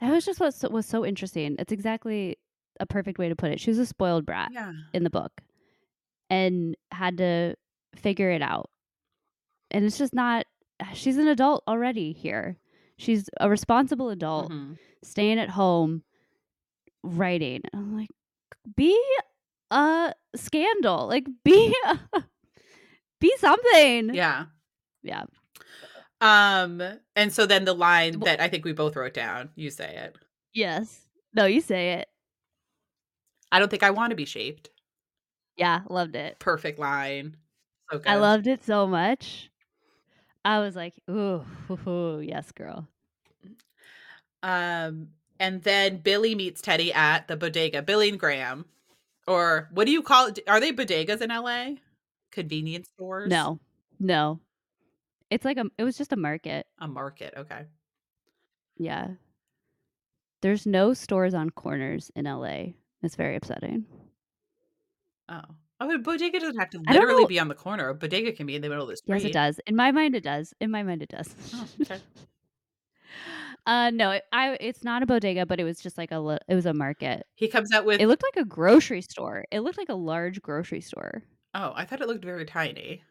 That 0.00 0.10
was 0.10 0.24
just 0.24 0.40
what 0.40 0.54
so- 0.54 0.68
was 0.70 0.86
so 0.86 1.04
interesting. 1.06 1.56
It's 1.58 1.72
exactly 1.72 2.36
a 2.78 2.86
perfect 2.86 3.18
way 3.18 3.28
to 3.28 3.36
put 3.36 3.50
it. 3.50 3.60
She 3.60 3.70
was 3.70 3.78
a 3.78 3.86
spoiled 3.86 4.26
brat 4.26 4.50
Yeah. 4.52 4.72
in 4.92 5.04
the 5.04 5.10
book 5.10 5.40
and 6.28 6.76
had 6.92 7.18
to 7.18 7.54
figure 7.96 8.30
it 8.30 8.42
out. 8.42 8.70
And 9.70 9.84
it's 9.84 9.98
just 9.98 10.14
not 10.14 10.46
she's 10.94 11.18
an 11.18 11.28
adult 11.28 11.62
already 11.68 12.12
here. 12.12 12.56
She's 12.96 13.28
a 13.40 13.48
responsible 13.50 14.08
adult 14.10 14.50
Mhm. 14.50 14.78
staying 15.02 15.38
at 15.38 15.50
home 15.50 16.02
writing. 17.02 17.62
I'm 17.72 17.96
like 17.96 18.08
be 18.76 18.98
a 19.70 20.14
scandal. 20.36 21.06
Like 21.06 21.26
be 21.44 21.74
be 23.20 23.32
something. 23.38 24.14
Yeah. 24.14 24.46
Yeah. 25.02 25.24
Um, 26.20 26.82
and 27.16 27.32
so 27.32 27.46
then 27.46 27.64
the 27.64 27.74
line 27.74 28.20
Well- 28.20 28.26
that 28.26 28.40
I 28.40 28.48
think 28.48 28.64
we 28.64 28.72
both 28.72 28.96
wrote 28.96 29.14
down, 29.14 29.50
you 29.54 29.70
say 29.70 29.96
it. 29.96 30.16
Yes. 30.52 31.00
No, 31.34 31.46
you 31.46 31.60
say 31.60 31.94
it. 31.94 32.08
I 33.52 33.58
don't 33.58 33.70
think 33.70 33.82
I 33.82 33.90
want 33.90 34.10
to 34.10 34.16
be 34.16 34.24
shaped. 34.24 34.70
Yeah, 35.56 35.80
loved 35.88 36.16
it. 36.16 36.38
Perfect 36.38 36.78
line. 36.78 37.36
So. 37.90 38.00
I 38.06 38.16
loved 38.16 38.46
it 38.46 38.64
so 38.64 38.86
much. 38.86 39.50
I 40.44 40.60
was 40.60 40.76
like, 40.76 40.94
ooh, 41.10 41.44
ooh, 41.86 42.20
yes, 42.20 42.50
girl. 42.52 42.88
Um, 44.42 45.08
and 45.38 45.62
then 45.62 45.98
Billy 45.98 46.34
meets 46.34 46.62
Teddy 46.62 46.92
at 46.92 47.28
the 47.28 47.36
bodega. 47.36 47.82
Billy 47.82 48.08
and 48.08 48.18
Graham, 48.18 48.64
or 49.30 49.68
what 49.72 49.86
do 49.86 49.92
you 49.92 50.02
call 50.02 50.26
it? 50.26 50.40
Are 50.48 50.60
they 50.60 50.72
bodegas 50.72 51.20
in 51.20 51.30
LA? 51.30 51.76
Convenience 52.32 52.88
stores? 52.88 53.30
No, 53.30 53.60
no. 53.98 54.40
It's 55.30 55.44
like 55.44 55.56
a, 55.56 55.66
it 55.78 55.84
was 55.84 55.96
just 55.96 56.12
a 56.12 56.16
market. 56.16 56.66
a 56.80 56.88
market. 56.88 57.34
Okay. 57.36 57.66
Yeah. 58.76 59.08
There's 60.40 60.66
no 60.66 60.94
stores 60.94 61.34
on 61.34 61.50
corners 61.50 62.10
in 62.16 62.24
LA. 62.24 62.72
It's 63.02 63.14
very 63.14 63.36
upsetting. 63.36 63.84
Oh, 65.28 65.40
oh, 65.80 65.94
a 65.94 65.98
bodega 65.98 66.40
doesn't 66.40 66.58
have 66.58 66.70
to 66.70 66.78
literally 66.78 67.26
be 67.26 67.38
on 67.38 67.48
the 67.48 67.54
corner. 67.54 67.88
A 67.88 67.94
bodega 67.94 68.32
can 68.32 68.46
be 68.46 68.56
in 68.56 68.62
the 68.62 68.68
middle 68.68 68.84
of 68.84 68.90
the 68.90 68.96
street. 68.96 69.22
Yes, 69.22 69.24
it 69.24 69.32
does. 69.32 69.60
In 69.66 69.76
my 69.76 69.92
mind, 69.92 70.16
it 70.16 70.24
does. 70.24 70.52
In 70.60 70.70
my 70.72 70.82
mind, 70.82 71.02
it 71.02 71.10
does. 71.10 71.32
Oh, 71.54 71.68
okay. 71.82 72.00
uh, 73.70 73.90
no, 73.90 74.10
it, 74.10 74.24
I. 74.32 74.56
It's 74.60 74.82
not 74.84 75.02
a 75.02 75.06
bodega, 75.06 75.46
but 75.46 75.60
it 75.60 75.64
was 75.64 75.78
just 75.80 75.96
like 75.96 76.10
a. 76.12 76.18
li- 76.18 76.38
It 76.48 76.54
was 76.54 76.66
a 76.66 76.74
market. 76.74 77.26
He 77.36 77.48
comes 77.48 77.72
out 77.72 77.84
with. 77.84 78.00
It 78.00 78.06
looked 78.08 78.22
like 78.22 78.42
a 78.42 78.46
grocery 78.46 79.00
store. 79.02 79.44
It 79.50 79.60
looked 79.60 79.78
like 79.78 79.88
a 79.88 79.94
large 79.94 80.42
grocery 80.42 80.80
store. 80.80 81.22
oh, 81.54 81.72
I 81.74 81.84
thought 81.84 82.00
it 82.00 82.08
looked 82.08 82.24
very 82.24 82.44
tiny. 82.44 83.02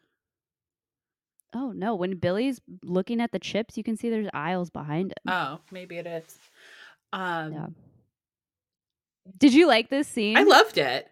Oh 1.54 1.72
no! 1.72 1.94
When 1.96 2.16
Billy's 2.16 2.60
looking 2.84 3.20
at 3.20 3.32
the 3.32 3.38
chips, 3.38 3.76
you 3.76 3.82
can 3.82 3.96
see 3.96 4.10
there's 4.10 4.28
aisles 4.34 4.70
behind 4.70 5.12
him. 5.12 5.32
Oh, 5.32 5.60
maybe 5.72 5.96
it 5.96 6.06
is. 6.06 6.38
Um, 7.12 7.52
Yeah. 7.52 7.66
Did 9.38 9.54
you 9.54 9.66
like 9.66 9.88
this 9.90 10.08
scene? 10.08 10.36
I 10.36 10.42
loved 10.42 10.78
it. 10.78 11.08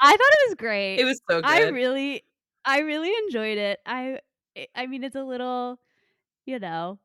I 0.00 0.10
thought 0.10 0.20
it 0.20 0.48
was 0.48 0.54
great. 0.56 0.96
It 0.98 1.04
was 1.04 1.20
so 1.30 1.36
good. 1.40 1.46
I 1.50 1.68
really, 1.68 2.24
I 2.64 2.80
really 2.80 3.12
enjoyed 3.26 3.58
it. 3.58 3.78
I, 3.86 4.18
I- 4.56 4.66
I 4.74 4.86
mean, 4.86 5.02
it's 5.04 5.16
a 5.16 5.22
little, 5.24 5.78
you 6.46 6.58
know, 6.58 6.98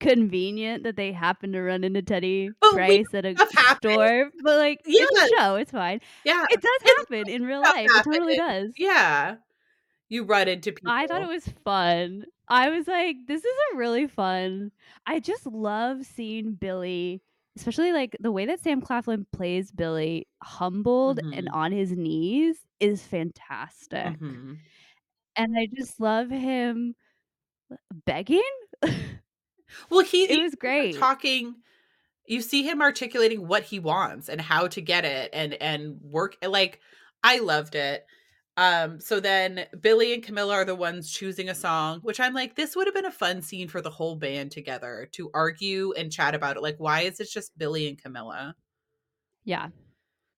convenient 0.00 0.82
that 0.84 0.96
they 0.96 1.12
happen 1.12 1.52
to 1.52 1.62
run 1.62 1.84
into 1.84 2.02
Teddy 2.02 2.50
Oh, 2.62 2.72
Price 2.74 3.06
at 3.14 3.24
a 3.24 3.34
store, 3.76 4.30
but 4.42 4.58
like 4.58 4.80
it's 4.84 5.10
Yes. 5.14 5.30
a 5.30 5.36
show. 5.36 5.56
It's 5.56 5.70
fine. 5.70 6.00
yeah, 6.24 6.44
It 6.50 6.60
does 6.60 6.70
It's 6.82 6.98
happen 7.10 7.28
in 7.28 7.42
real 7.44 7.62
life. 7.62 7.88
It 7.90 8.04
totally 8.04 8.36
does. 8.36 8.72
yeah. 8.76 9.36
You 10.10 10.24
run 10.24 10.48
into 10.48 10.70
people. 10.72 10.92
I 10.92 11.06
thought 11.06 11.22
it 11.22 11.28
was 11.28 11.48
fun. 11.64 12.24
I 12.48 12.68
was 12.68 12.86
like, 12.86 13.16
this 13.26 13.42
is 13.42 13.54
a 13.72 13.76
really 13.78 14.06
fun. 14.06 14.70
I 15.06 15.18
just 15.18 15.46
love 15.46 16.04
seeing 16.04 16.52
Billy, 16.54 17.22
especially 17.56 17.92
like 17.92 18.14
the 18.20 18.30
way 18.30 18.44
that 18.46 18.60
Sam 18.60 18.82
Claflin 18.82 19.26
plays 19.32 19.72
Billy, 19.72 20.26
humbled 20.42 21.20
and 21.20 21.48
Mhm. 21.48 21.54
on 21.54 21.72
his 21.72 21.92
knees 21.92 22.58
is 22.80 23.02
fantastic. 23.02 24.18
Mhm. 24.20 24.58
And 25.36 25.56
I 25.58 25.66
just 25.74 25.98
love 25.98 26.28
him 26.30 26.94
begging. 28.04 28.42
Well, 29.90 30.04
he 30.04 30.24
It 30.24 30.30
he- 30.30 30.42
was 30.42 30.54
great. 30.54 30.96
talking. 30.96 31.56
You 32.26 32.40
see 32.40 32.62
him 32.62 32.80
articulating 32.80 33.46
what 33.46 33.64
he 33.64 33.78
wants 33.78 34.28
and 34.28 34.40
how 34.40 34.68
to 34.68 34.80
get 34.80 35.04
it, 35.04 35.30
and 35.32 35.54
and 35.54 36.00
work. 36.02 36.36
Like 36.42 36.80
I 37.22 37.38
loved 37.40 37.74
it. 37.74 38.06
Um, 38.56 39.00
so 39.00 39.18
then 39.20 39.66
Billy 39.80 40.14
and 40.14 40.22
Camilla 40.22 40.54
are 40.54 40.64
the 40.64 40.76
ones 40.76 41.10
choosing 41.10 41.48
a 41.48 41.54
song, 41.56 42.00
which 42.02 42.20
I'm 42.20 42.34
like, 42.34 42.54
this 42.54 42.76
would 42.76 42.86
have 42.86 42.94
been 42.94 43.04
a 43.04 43.10
fun 43.10 43.42
scene 43.42 43.66
for 43.68 43.80
the 43.80 43.90
whole 43.90 44.14
band 44.16 44.52
together 44.52 45.08
to 45.12 45.28
argue 45.34 45.92
and 45.94 46.12
chat 46.12 46.36
about 46.36 46.56
it. 46.56 46.62
Like, 46.62 46.76
why 46.78 47.00
is 47.02 47.18
it 47.18 47.28
just 47.30 47.58
Billy 47.58 47.88
and 47.88 48.00
Camilla? 48.00 48.54
Yeah. 49.44 49.70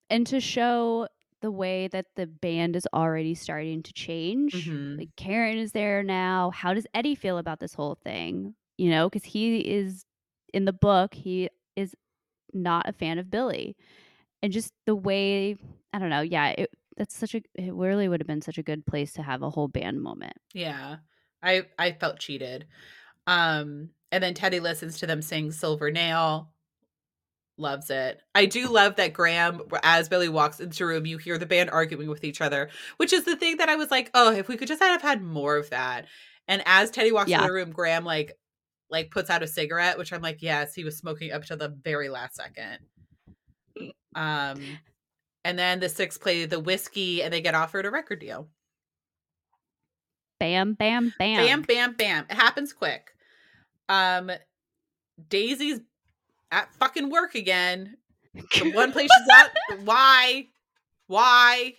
And 0.09 0.27
to 0.29 0.41
show 0.41 1.09
the 1.43 1.51
way 1.51 1.89
that 1.89 2.07
the 2.17 2.27
band 2.27 2.75
is 2.75 2.89
already 2.95 3.35
starting 3.35 3.83
to 3.83 3.93
change. 3.93 4.67
Mhm. 4.67 4.97
Like 4.99 5.15
Karen 5.17 5.59
is 5.59 5.73
there 5.73 6.03
now. 6.03 6.51
How 6.51 6.73
does 6.73 6.87
Eddie 6.95 7.15
feel 7.17 7.37
about 7.39 7.61
this 7.61 7.75
whole 7.75 7.97
thing? 7.97 8.55
You 8.79 8.91
know, 8.91 9.09
because 9.09 9.25
he 9.25 9.59
is 9.59 10.05
in 10.53 10.65
the 10.65 10.73
book, 10.73 11.15
he 11.15 11.49
is 11.77 11.95
not 12.53 12.89
a 12.89 12.93
fan 12.93 13.19
of 13.19 13.31
Billy. 13.31 13.77
And 14.43 14.53
just 14.53 14.73
the 14.87 14.95
way, 14.95 15.57
I 15.93 15.99
don't 15.99 16.11
know, 16.11 16.21
yeah, 16.21 16.49
it, 16.51 16.71
that's 16.97 17.17
such 17.17 17.35
a 17.35 17.43
it 17.55 17.73
really 17.75 18.09
would 18.09 18.21
have 18.21 18.27
been 18.27 18.43
such 18.43 18.59
a 18.59 18.63
good 18.63 18.85
place 18.87 19.13
to 19.15 19.23
have 19.23 19.43
a 19.43 19.51
whole 19.51 19.69
band 19.69 20.03
moment. 20.03 20.35
Yeah. 20.55 20.97
I 21.43 21.67
I 21.79 21.93
felt 21.93 22.19
cheated. 22.19 22.67
Um, 23.27 23.91
and 24.13 24.23
then 24.23 24.35
Teddy 24.35 24.61
listens 24.61 24.99
to 24.99 25.07
them 25.07 25.21
sing 25.23 25.53
Silver 25.53 25.91
Nail. 25.91 26.53
Loves 27.59 27.89
it. 27.89 28.21
I 28.35 28.45
do 28.45 28.69
love 28.69 28.97
that 28.97 29.15
Graham, 29.15 29.63
as 29.83 30.11
Billy 30.11 30.29
walks 30.29 30.61
into 30.61 30.77
the 30.79 30.87
room, 30.87 31.07
you 31.07 31.17
hear 31.17 31.39
the 31.39 31.47
band 31.47 31.71
arguing 31.71 32.11
with 32.11 32.23
each 32.23 32.43
other, 32.43 32.69
which 32.99 33.15
is 33.15 33.25
the 33.25 33.35
thing 33.37 33.57
that 33.57 33.71
I 33.71 33.77
was 33.77 33.91
like, 33.91 34.11
oh, 34.13 34.31
if 34.33 34.47
we 34.47 34.59
could 34.59 34.69
just 34.69 34.83
have 34.83 35.01
had 35.01 35.23
more 35.23 35.57
of 35.57 35.71
that. 35.71 36.07
And 36.47 36.63
as 36.67 36.91
Teddy 36.91 37.13
walks 37.13 37.31
Yeah. 37.31 37.39
into 37.39 37.49
the 37.49 37.55
room, 37.55 37.73
Graham 37.73 38.05
like 38.05 38.37
like 38.91 39.11
puts 39.11 39.31
out 39.31 39.43
a 39.43 39.47
cigarette, 39.47 39.99
which 39.99 40.13
I'm 40.13 40.23
like, 40.23 40.43
yes, 40.43 40.75
he 40.75 40.85
was 40.85 40.97
smoking 40.97 41.33
up 41.33 41.45
to 41.47 41.57
the 41.57 41.69
very 41.69 42.09
last 42.09 42.37
second. 42.37 42.79
Um, 44.15 44.61
and 45.45 45.59
then 45.59 45.81
the 45.81 45.89
six 45.89 46.19
play 46.19 46.47
the 46.47 46.61
whiskey, 46.61 47.23
and 47.23 47.33
they 47.33 47.41
get 47.41 47.55
offered 47.55 47.87
a 47.87 47.91
record 47.91 48.21
deal. 48.21 48.49
Bam, 50.39 50.75
bam, 50.75 51.15
bam. 51.19 51.47
Bam, 51.47 51.63
bam, 51.63 51.93
bam. 51.95 52.27
It 52.29 52.35
happens 52.35 52.73
quick. 52.73 53.15
Um, 53.89 54.31
Daisy's 55.29 55.81
at 56.51 56.73
fucking 56.75 57.11
work 57.11 57.35
again. 57.35 57.97
The 58.35 58.73
one 58.73 58.93
place 58.93 59.09
she's 59.17 59.29
at. 59.39 59.81
Why? 59.85 60.49
Why? 61.07 61.75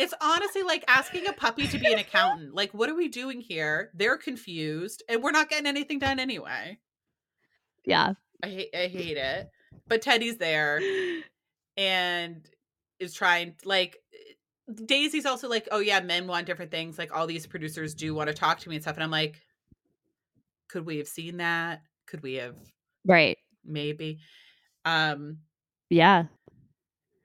It's 0.00 0.14
honestly 0.22 0.62
like 0.62 0.82
asking 0.88 1.26
a 1.26 1.32
puppy 1.34 1.66
to 1.68 1.78
be 1.78 1.92
an 1.92 1.98
accountant. 1.98 2.54
Like, 2.54 2.72
what 2.72 2.88
are 2.88 2.94
we 2.94 3.08
doing 3.08 3.40
here? 3.40 3.90
They're 3.92 4.16
confused, 4.16 5.02
and 5.10 5.22
we're 5.22 5.30
not 5.30 5.50
getting 5.50 5.66
anything 5.66 5.98
done 5.98 6.18
anyway. 6.18 6.78
Yeah. 7.84 8.14
I 8.42 8.48
hate, 8.48 8.70
I 8.74 8.86
hate 8.86 9.18
it. 9.18 9.50
But 9.88 10.00
Teddy's 10.00 10.38
there 10.38 10.80
and 11.76 12.48
is 12.98 13.12
trying 13.12 13.56
like 13.66 13.98
Daisy's 14.86 15.26
also 15.26 15.48
like, 15.50 15.68
oh 15.70 15.80
yeah, 15.80 16.00
men 16.00 16.26
want 16.26 16.46
different 16.46 16.70
things. 16.70 16.98
Like 16.98 17.14
all 17.14 17.26
these 17.26 17.46
producers 17.46 17.94
do 17.94 18.14
want 18.14 18.28
to 18.28 18.34
talk 18.34 18.58
to 18.60 18.68
me 18.70 18.76
and 18.76 18.82
stuff. 18.82 18.96
And 18.96 19.04
I'm 19.04 19.10
like, 19.10 19.42
could 20.70 20.86
we 20.86 20.96
have 20.96 21.08
seen 21.08 21.38
that? 21.38 21.82
Could 22.06 22.22
we 22.22 22.34
have 22.34 22.54
Right. 23.04 23.36
maybe? 23.66 24.20
Um 24.86 25.40
Yeah. 25.90 26.24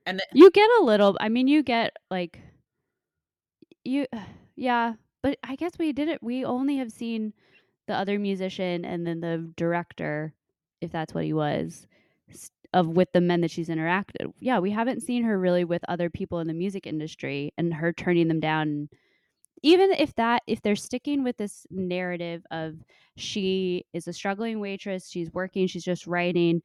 and 0.06 0.22
You 0.34 0.52
get 0.52 0.70
a 0.82 0.84
little 0.84 1.16
I 1.22 1.30
mean, 1.30 1.48
you 1.48 1.64
get 1.64 1.96
like 2.12 2.42
you 3.86 4.06
yeah, 4.56 4.93
but 5.24 5.38
I 5.43 5.56
guess 5.56 5.74
we 5.80 5.93
didn't 5.93 6.21
we 6.24 6.45
only 6.45 6.78
have 6.78 6.91
seen 6.91 7.34
the 7.88 7.93
other 7.95 8.19
musician 8.19 8.84
and 8.86 9.06
then 9.06 9.21
the 9.21 9.52
director, 9.56 10.34
if 10.82 10.91
that's 10.91 11.13
what 11.13 11.24
he 11.24 11.34
was, 11.34 11.88
of 12.74 12.88
with 12.88 13.12
the 13.13 13.21
men 13.21 13.41
that 13.41 13.52
she's 13.52 13.69
interacted. 13.69 14.34
Yeah, 14.39 14.60
we 14.60 14.71
haven't 14.71 15.04
seen 15.04 15.24
her 15.24 15.39
really 15.39 15.63
with 15.63 15.84
other 15.88 16.10
people 16.10 16.39
in 16.39 16.48
the 16.48 16.54
music 16.54 16.88
industry 16.88 17.54
and 17.58 17.74
her 17.74 17.93
turning 17.93 18.28
them 18.28 18.39
down. 18.39 18.89
Even 19.63 19.91
if 19.93 20.13
that 20.15 20.43
if 20.48 20.62
they're 20.62 20.76
sticking 20.76 21.24
with 21.24 21.38
this 21.38 21.65
narrative 21.71 22.43
of 22.52 22.76
she 23.17 23.86
is 23.93 24.08
a 24.08 24.13
struggling 24.13 24.60
waitress, 24.60 25.10
she's 25.10 25.32
working, 25.32 25.67
she's 25.67 25.84
just 25.84 26.08
writing, 26.08 26.62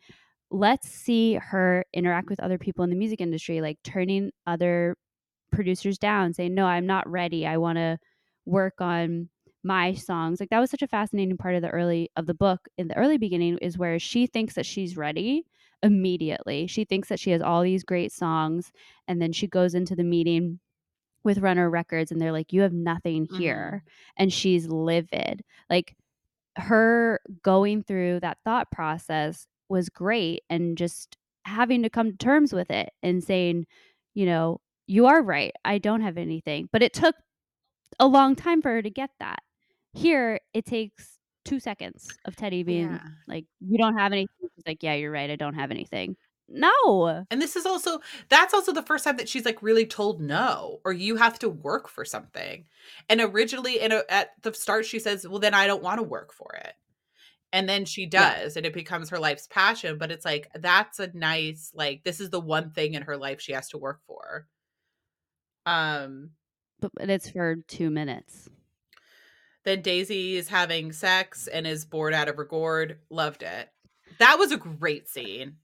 let's 0.51 0.89
see 0.89 1.35
her 1.35 1.85
interact 1.95 2.29
with 2.29 2.41
other 2.41 2.59
people 2.59 2.83
in 2.85 2.91
the 2.91 2.97
music 2.97 3.21
industry, 3.21 3.61
like 3.61 3.79
turning 3.85 4.31
other 4.47 4.97
producers 5.51 5.99
down, 5.99 6.33
saying, 6.33 6.55
No, 6.55 6.67
I'm 6.67 6.87
not 6.87 7.09
ready. 7.09 7.47
I 7.47 7.57
want 7.57 7.79
to 7.79 7.99
work 8.47 8.81
on 8.81 9.29
my 9.63 9.95
songs. 9.95 10.41
Like 10.41 10.51
that 10.51 10.61
was 10.61 10.71
such 10.71 10.83
a 10.83 10.89
fascinating 10.89 11.37
part 11.37 11.55
of 11.55 11.63
the 11.63 11.71
early 11.71 12.11
of 12.17 12.27
the 12.27 12.35
book 12.35 12.69
in 12.79 12.89
the 12.89 12.97
early 12.97 13.19
beginning 13.19 13.59
is 13.59 13.79
where 13.79 13.99
she 13.99 14.27
thinks 14.27 14.55
that 14.55 14.67
she's 14.67 14.97
ready 14.97 15.45
immediately. 15.83 16.67
She 16.67 16.85
thinks 16.85 17.09
that 17.09 17.21
she 17.21 17.31
has 17.31 17.43
all 17.43 17.63
these 17.63 17.85
great 17.85 18.13
songs 18.13 18.73
and 19.09 19.21
then 19.21 19.33
she 19.33 19.47
goes 19.47 19.75
into 19.75 19.95
the 19.95 20.05
meeting 20.05 20.61
with 21.23 21.39
Runner 21.39 21.69
Records 21.69 22.11
and 22.11 22.21
they're 22.21 22.33
like 22.33 22.53
you 22.53 22.63
have 22.63 22.73
nothing 22.73 23.27
mm-hmm. 23.27 23.37
here 23.37 23.85
and 24.17 24.33
she's 24.33 24.67
livid. 24.67 25.43
Like 25.69 25.95
her 26.57 27.21
going 27.43 27.83
through 27.83 28.21
that 28.21 28.39
thought 28.45 28.71
process 28.71 29.47
was 29.69 29.89
great 29.89 30.43
and 30.49 30.77
just 30.77 31.17
having 31.45 31.83
to 31.83 31.91
come 31.91 32.11
to 32.11 32.17
terms 32.17 32.53
with 32.53 32.71
it 32.71 32.91
and 33.03 33.23
saying, 33.23 33.67
you 34.15 34.27
know, 34.27 34.61
you 34.91 35.07
are 35.07 35.23
right. 35.23 35.53
I 35.65 35.79
don't 35.79 36.01
have 36.03 36.19
anything. 36.19 36.69
But 36.73 36.83
it 36.83 36.93
took 36.93 37.15
a 37.99 38.07
long 38.07 38.35
time 38.37 38.61
for 38.63 38.71
her 38.71 38.83
to 38.83 38.91
get 38.91 39.11
that. 39.21 39.41
Here, 39.93 40.41
it 40.55 40.67
takes 40.67 41.19
two 41.45 41.61
seconds 41.61 42.09
of 42.25 42.37
Teddy 42.37 42.63
being 42.63 42.91
Yeah. 42.91 43.01
like, 43.29 43.45
you 43.61 43.79
don't 43.79 43.97
have 43.97 44.13
anything. 44.13 44.49
She's 44.57 44.67
like, 44.67 44.83
yeah, 44.83 44.95
you're 44.95 45.11
right. 45.13 45.31
I 45.31 45.37
don't 45.37 45.55
have 45.55 45.71
anything. 45.71 46.17
No. 46.53 47.25
and 47.31 47.41
this 47.41 47.55
is 47.55 47.65
also 47.65 48.01
that's 48.29 48.53
also 48.53 48.73
the 48.73 48.83
first 48.83 49.05
time 49.05 49.17
that 49.19 49.29
she's 49.29 49.45
like 49.45 49.63
really 49.63 49.87
told 49.87 50.21
no 50.21 50.81
or 50.85 50.93
you 50.93 51.15
have 51.15 51.39
to 51.39 51.49
work 51.49 51.89
for 51.89 52.05
something. 52.05 52.65
And 53.09 53.21
originally 53.21 53.79
in 53.81 53.93
a, 53.93 54.03
at 54.09 54.31
the 54.43 54.53
start 54.53 54.85
she 54.85 54.99
says, 54.99 55.25
"Well, 55.29 55.39
then 55.39 55.55
I 55.55 55.69
don't 55.69 55.83
want 55.85 55.99
to 55.99 56.03
work 56.03 56.33
for 56.33 56.55
it." 56.57 56.73
And 57.53 57.69
then 57.69 57.85
she 57.85 58.03
Yeah. 58.13 58.43
does 58.43 58.57
and 58.57 58.67
it 58.67 58.73
becomes 58.75 59.11
her 59.11 59.19
life's 59.21 59.47
passion, 59.47 59.97
but 59.99 60.11
it's 60.11 60.25
like 60.25 60.49
that's 60.55 60.99
a 60.99 61.17
nice 61.17 61.71
like 61.75 62.03
this 62.03 62.19
is 62.21 62.31
the 62.31 62.41
one 62.41 62.71
thing 62.71 62.95
in 62.95 63.03
her 63.03 63.17
life 63.17 63.41
she 63.41 63.53
has 63.53 63.69
to 63.71 63.79
work 63.79 64.01
for. 64.07 64.49
Um 65.67 66.31
But, 66.81 66.93
but 66.95 67.11
it's 67.11 67.31
for 67.31 67.57
two 67.69 67.91
minutes. 67.91 68.49
then 69.65 69.83
Daisy 69.83 70.37
is 70.37 70.49
having 70.49 70.93
sex 70.93 71.47
and 71.47 71.67
is 71.67 71.85
bored 71.85 72.15
out 72.15 72.29
of 72.29 72.37
her 72.37 72.45
gourd. 72.45 72.99
Loved 73.11 73.43
it. 73.43 73.69
That 74.19 74.39
was 74.39 74.53
a 74.53 74.57
great 74.57 75.09
scene. 75.09 75.57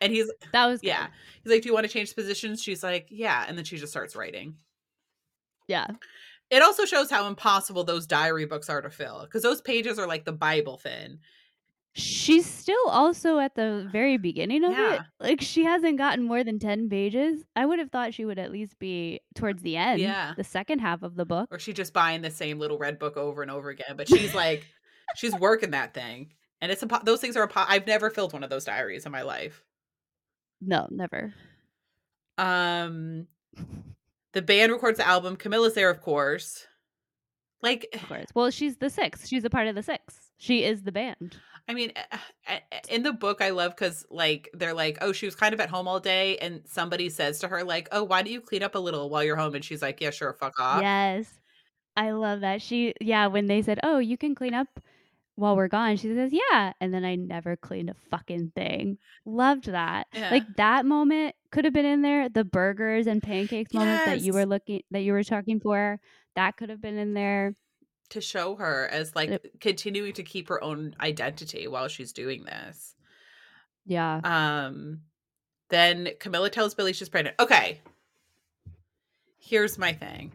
And 0.00 0.12
he's 0.12 0.30
That 0.52 0.66
was 0.66 0.80
good. 0.80 0.88
yeah. 0.88 1.08
He's 1.42 1.52
like, 1.52 1.62
Do 1.62 1.68
you 1.68 1.74
want 1.74 1.86
to 1.86 1.92
change 1.92 2.14
positions? 2.14 2.62
She's 2.62 2.82
like, 2.82 3.06
Yeah. 3.10 3.44
And 3.48 3.56
then 3.56 3.64
she 3.64 3.76
just 3.78 3.92
starts 3.92 4.16
writing. 4.16 4.56
Yeah. 5.66 5.86
It 6.50 6.62
also 6.62 6.84
shows 6.84 7.10
how 7.10 7.28
impossible 7.28 7.84
those 7.84 8.06
diary 8.08 8.44
books 8.44 8.68
are 8.68 8.82
to 8.82 8.90
fill 8.90 9.20
because 9.24 9.42
those 9.42 9.60
pages 9.60 9.98
are 9.98 10.06
like 10.08 10.24
the 10.24 10.32
Bible 10.32 10.78
thin. 10.78 11.20
She's 11.92 12.46
still 12.46 12.86
also 12.88 13.38
at 13.40 13.56
the 13.56 13.88
very 13.90 14.16
beginning 14.16 14.62
of 14.64 14.72
Yeah. 14.72 14.94
it. 14.94 15.00
Like 15.18 15.40
she 15.40 15.64
hasn't 15.64 15.98
gotten 15.98 16.24
more 16.24 16.44
than 16.44 16.58
10 16.60 16.88
pages. 16.88 17.44
I 17.56 17.66
would 17.66 17.80
have 17.80 17.90
thought 17.90 18.14
she 18.14 18.24
would 18.24 18.38
at 18.38 18.52
least 18.52 18.78
be 18.78 19.20
towards 19.34 19.62
the 19.62 19.76
end, 19.76 20.00
Yeah. 20.00 20.34
the 20.36 20.44
second 20.44 20.78
half 20.78 21.02
of 21.02 21.16
the 21.16 21.24
book. 21.26 21.48
Or 21.50 21.58
she 21.58 21.72
just 21.72 21.92
buying 21.92 22.22
the 22.22 22.30
same 22.30 22.58
little 22.60 22.78
red 22.78 22.98
book 23.00 23.16
over 23.16 23.42
and 23.42 23.50
over 23.50 23.70
again. 23.70 23.96
But 23.96 24.08
she's 24.08 24.34
like, 24.34 24.66
she's 25.16 25.34
working 25.34 25.72
that 25.72 25.92
thing. 25.92 26.32
And 26.60 26.70
it's 26.70 26.82
a 26.82 26.86
those 27.04 27.20
things 27.20 27.36
are 27.36 27.44
a 27.44 27.50
I've 27.56 27.86
never 27.88 28.08
filled 28.10 28.32
one 28.34 28.44
of 28.44 28.50
those 28.50 28.64
diaries 28.66 29.04
in 29.04 29.10
my 29.12 29.22
life. 29.22 29.64
No, 30.60 30.86
never. 30.90 31.34
Um 32.38 33.26
the 34.32 34.42
band 34.42 34.70
records 34.70 34.98
the 34.98 35.06
album. 35.08 35.34
Camilla's 35.36 35.74
there, 35.74 35.90
of 35.90 36.00
course. 36.00 36.66
Like 37.62 37.88
Of 37.94 38.06
course. 38.06 38.26
Well, 38.34 38.50
she's 38.50 38.76
the 38.76 38.90
six. 38.90 39.26
She's 39.26 39.44
a 39.44 39.50
part 39.50 39.66
of 39.66 39.74
the 39.74 39.82
six. 39.82 40.30
She 40.38 40.62
is 40.64 40.82
the 40.84 40.92
band. 40.92 41.36
I 41.68 41.74
mean, 41.74 41.92
eh, 41.96 42.16
eh, 42.46 42.58
eh, 42.72 42.80
in 42.88 43.02
the 43.02 43.12
book, 43.12 43.40
I 43.40 43.50
love 43.50 43.74
because 43.76 44.04
like 44.10 44.50
they're 44.52 44.74
like, 44.74 44.98
oh, 45.00 45.12
she 45.12 45.26
was 45.26 45.34
kind 45.34 45.54
of 45.54 45.60
at 45.60 45.70
home 45.70 45.88
all 45.88 46.00
day, 46.00 46.36
and 46.38 46.62
somebody 46.66 47.08
says 47.08 47.38
to 47.40 47.48
her 47.48 47.64
like, 47.64 47.88
oh, 47.92 48.04
why 48.04 48.22
don't 48.22 48.32
you 48.32 48.40
clean 48.40 48.62
up 48.62 48.74
a 48.74 48.78
little 48.78 49.08
while 49.10 49.24
you're 49.24 49.36
home? 49.36 49.54
And 49.54 49.64
she's 49.64 49.82
like, 49.82 50.00
yeah, 50.00 50.10
sure, 50.10 50.32
fuck 50.32 50.58
off. 50.58 50.82
Yes. 50.82 51.38
I 51.96 52.12
love 52.12 52.40
that. 52.40 52.62
She, 52.62 52.94
yeah, 53.00 53.26
when 53.26 53.46
they 53.46 53.62
said, 53.62 53.80
oh, 53.82 53.98
you 53.98 54.16
can 54.16 54.34
clean 54.34 54.54
up 54.54 54.68
while 55.34 55.56
we're 55.56 55.68
gone, 55.68 55.96
she 55.96 56.14
says, 56.14 56.32
yeah. 56.32 56.72
And 56.80 56.92
then 56.94 57.04
I 57.04 57.16
never 57.16 57.56
cleaned 57.56 57.90
a 57.90 57.94
fucking 58.10 58.52
thing. 58.54 58.98
Loved 59.24 59.66
that. 59.66 60.06
Yeah. 60.12 60.30
Like 60.30 60.44
that 60.56 60.86
moment 60.86 61.34
could 61.50 61.64
have 61.64 61.74
been 61.74 61.86
in 61.86 62.02
there. 62.02 62.28
The 62.28 62.44
burgers 62.44 63.06
and 63.06 63.22
pancakes 63.22 63.72
moment 63.72 64.04
that 64.04 64.20
you 64.20 64.32
were 64.32 64.46
looking, 64.46 64.82
that 64.90 65.00
you 65.00 65.12
were 65.12 65.24
talking 65.24 65.60
for, 65.60 65.98
that 66.36 66.56
could 66.56 66.68
have 66.68 66.80
been 66.80 66.98
in 66.98 67.14
there. 67.14 67.54
To 68.10 68.20
show 68.20 68.56
her 68.56 68.88
as 68.90 69.14
like 69.16 69.30
Yep. 69.30 69.46
continuing 69.60 70.12
to 70.14 70.22
keep 70.22 70.48
her 70.48 70.62
own 70.62 70.94
identity 71.00 71.66
while 71.68 71.88
she's 71.88 72.12
doing 72.12 72.44
this. 72.44 72.94
Yeah. 73.86 74.20
Um, 74.22 75.02
then 75.68 76.10
Camilla 76.18 76.50
tells 76.50 76.74
Billy 76.74 76.92
she's 76.92 77.08
pregnant. 77.08 77.36
Okay, 77.40 77.80
here's 79.38 79.78
my 79.78 79.92
thing. 79.92 80.32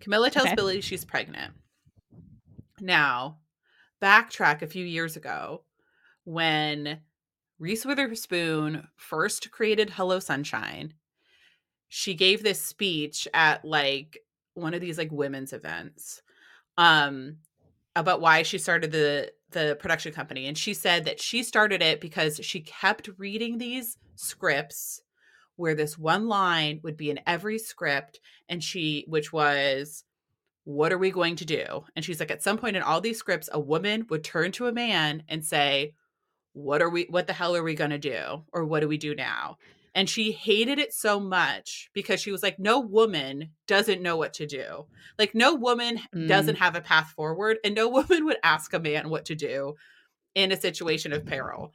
Camilla 0.00 0.30
tells 0.30 0.46
Okay. 0.46 0.54
Billy 0.54 0.80
she's 0.80 1.04
pregnant. 1.04 1.54
Now, 2.80 3.38
backtrack 4.00 4.62
a 4.62 4.66
few 4.68 4.84
years 4.84 5.16
ago 5.16 5.62
when 6.24 7.00
Reese 7.58 7.84
Witherspoon 7.84 8.86
first 8.96 9.50
created 9.50 9.90
Hello 9.90 10.20
Sunshine. 10.20 10.94
She 11.88 12.14
gave 12.14 12.42
this 12.42 12.60
speech 12.60 13.26
at 13.34 13.64
like 13.64 14.18
one 14.54 14.74
of 14.74 14.80
these 14.80 14.98
like 14.98 15.10
women's 15.10 15.52
events 15.52 16.22
um 16.78 17.36
about 17.94 18.22
why 18.22 18.42
she 18.42 18.56
started 18.56 18.90
the 18.90 19.30
the 19.50 19.76
production 19.80 20.12
company 20.12 20.46
and 20.46 20.56
she 20.56 20.72
said 20.72 21.04
that 21.04 21.20
she 21.20 21.42
started 21.42 21.82
it 21.82 22.00
because 22.00 22.40
she 22.42 22.60
kept 22.60 23.08
reading 23.18 23.58
these 23.58 23.98
scripts 24.14 25.02
where 25.56 25.74
this 25.74 25.98
one 25.98 26.28
line 26.28 26.80
would 26.82 26.96
be 26.96 27.10
in 27.10 27.20
every 27.26 27.58
script 27.58 28.20
and 28.48 28.62
she 28.62 29.04
which 29.08 29.32
was 29.32 30.04
what 30.64 30.92
are 30.92 30.98
we 30.98 31.10
going 31.10 31.34
to 31.34 31.46
do? 31.46 31.84
And 31.96 32.04
she's 32.04 32.20
like 32.20 32.30
at 32.30 32.42
some 32.42 32.58
point 32.58 32.76
in 32.76 32.82
all 32.82 33.00
these 33.00 33.18
scripts 33.18 33.48
a 33.52 33.58
woman 33.58 34.06
would 34.10 34.22
turn 34.22 34.52
to 34.52 34.66
a 34.66 34.72
man 34.72 35.22
and 35.26 35.42
say 35.42 35.94
what 36.52 36.82
are 36.82 36.90
we 36.90 37.06
what 37.08 37.26
the 37.26 37.32
hell 37.32 37.56
are 37.56 37.62
we 37.62 37.74
going 37.74 37.90
to 37.90 37.98
do? 37.98 38.44
Or 38.52 38.64
what 38.64 38.80
do 38.80 38.88
we 38.88 38.98
do 38.98 39.14
now 39.14 39.56
And 39.94 40.08
she 40.08 40.32
hated 40.32 40.78
it 40.78 40.92
so 40.92 41.18
much 41.18 41.90
because 41.92 42.20
she 42.20 42.30
was 42.30 42.42
like, 42.42 42.58
no 42.58 42.78
woman 42.80 43.50
doesn't 43.66 44.02
know 44.02 44.16
what 44.16 44.34
to 44.34 44.46
do. 44.46 44.86
Like, 45.18 45.34
no 45.34 45.54
woman 45.54 46.00
Mm. 46.14 46.28
doesn't 46.28 46.56
have 46.56 46.76
a 46.76 46.80
path 46.80 47.10
forward, 47.16 47.58
and 47.64 47.74
no 47.74 47.88
woman 47.98 48.24
would 48.26 48.38
ask 48.42 48.72
a 48.74 48.78
man 48.78 49.08
what 49.08 49.24
to 49.26 49.34
do 49.34 49.74
in 50.34 50.52
a 50.52 50.56
situation 50.60 51.12
of 51.12 51.24
peril, 51.26 51.72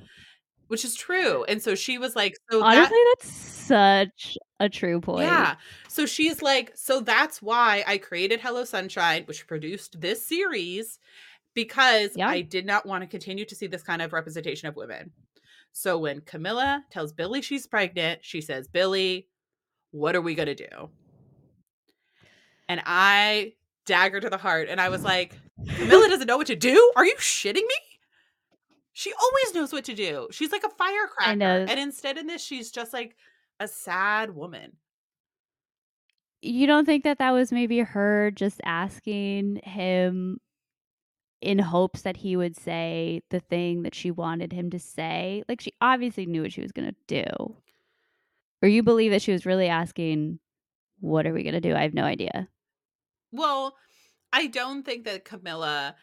which 0.68 0.86
is 0.86 0.96
true. 0.96 1.44
And 1.46 1.62
so 1.62 1.76
she 1.76 1.98
was 1.98 2.16
like, 2.16 2.36
so 2.50 2.60
that- 2.60 2.66
Honestly, 2.78 2.98
that's 3.16 3.30
such 3.32 4.38
a 4.60 4.70
true 4.70 5.02
point. 5.02 5.26
yeah. 5.26 5.56
So 5.90 6.06
she's 6.06 6.42
like, 6.42 6.72
so 6.76 7.02
that's 7.02 7.42
why 7.42 7.84
I 7.88 7.98
created 7.98 8.40
Hello 8.40 8.64
Sunshine, 8.64 9.24
which 9.26 9.48
produced 9.48 10.00
this 10.00 10.26
series, 10.26 11.00
because 11.54 12.12
Yeah. 12.16 12.30
I 12.30 12.42
did 12.42 12.66
not 12.66 12.86
want 12.86 13.02
to 13.04 13.08
continue 13.08 13.46
to 13.46 13.56
see 13.56 13.68
this 13.68 13.84
kind 13.84 14.02
of 14.02 14.14
representation 14.14 14.68
of 14.70 14.76
women. 14.76 15.12
So 15.74 15.98
when 15.98 16.22
Camilla 16.22 16.86
tells 16.92 17.12
Billy 17.12 17.42
she's 17.42 17.68
pregnant, 17.68 18.24
she 18.24 18.42
says, 18.42 18.68
Billy, 18.68 19.28
what 19.92 20.16
are 20.16 20.22
we 20.22 20.36
going 20.36 20.48
to 20.48 20.56
do? 20.56 20.90
And 22.70 22.82
I 22.86 23.54
dagger 23.86 24.20
to 24.20 24.30
the 24.30 24.38
heart. 24.38 24.70
And 24.70 24.80
I 24.80 24.90
was 24.90 25.04
like, 25.04 25.38
Camilla 25.76 26.08
doesn't 26.08 26.28
know 26.28 26.38
what 26.38 26.48
to 26.48 26.56
do? 26.56 26.92
Are 26.96 27.06
you 27.06 27.16
shitting 27.18 27.56
me? 27.56 27.76
She 28.94 29.12
always 29.14 29.56
knows 29.56 29.74
what 29.74 29.84
to 29.86 29.96
do. 29.96 30.28
She's 30.32 30.52
like 30.52 30.64
a 30.64 30.70
firecracker. 30.70 31.44
And 31.44 31.80
instead 31.80 32.20
in 32.20 32.28
this, 32.28 32.44
she's 32.44 32.72
just 32.72 32.94
like 32.94 33.16
a 33.60 33.68
sad 33.68 34.36
woman. 34.36 34.74
You 36.42 36.68
don't 36.68 36.86
think 36.86 37.04
that 37.06 37.18
that 37.18 37.32
was 37.32 37.52
maybe 37.52 37.80
her 37.80 38.30
just 38.30 38.62
asking 38.64 39.62
him 39.64 40.40
in 41.44 41.60
hopes 41.60 42.02
that 42.02 42.18
he 42.18 42.36
would 42.36 42.56
say 42.56 43.22
the 43.30 43.40
thing 43.40 43.84
that 43.84 43.94
she 43.96 44.12
wanted 44.12 44.52
him 44.54 44.70
to 44.72 44.80
say? 44.80 45.44
Like, 45.48 45.62
she 45.62 45.74
obviously 45.82 46.26
knew 46.26 46.42
what 46.42 46.54
she 46.54 46.62
was 46.62 46.72
going 46.72 46.90
to 46.90 46.96
do. 47.08 47.56
Or 48.62 48.68
you 48.70 48.82
believe 48.84 49.12
that 49.12 49.22
she 49.22 49.32
was 49.34 49.46
really 49.46 49.68
asking, 49.68 50.40
What 51.00 51.28
are 51.28 51.34
we 51.34 51.44
going 51.44 51.54
to 51.54 51.62
do? 51.62 51.76
I 51.76 51.82
have 51.82 51.94
no 51.94 52.06
idea. 52.06 52.48
Well, 53.32 53.76
I 54.32 54.48
don't 54.48 54.84
think 54.84 55.06
that 55.06 55.26
Camilla, 55.26 55.96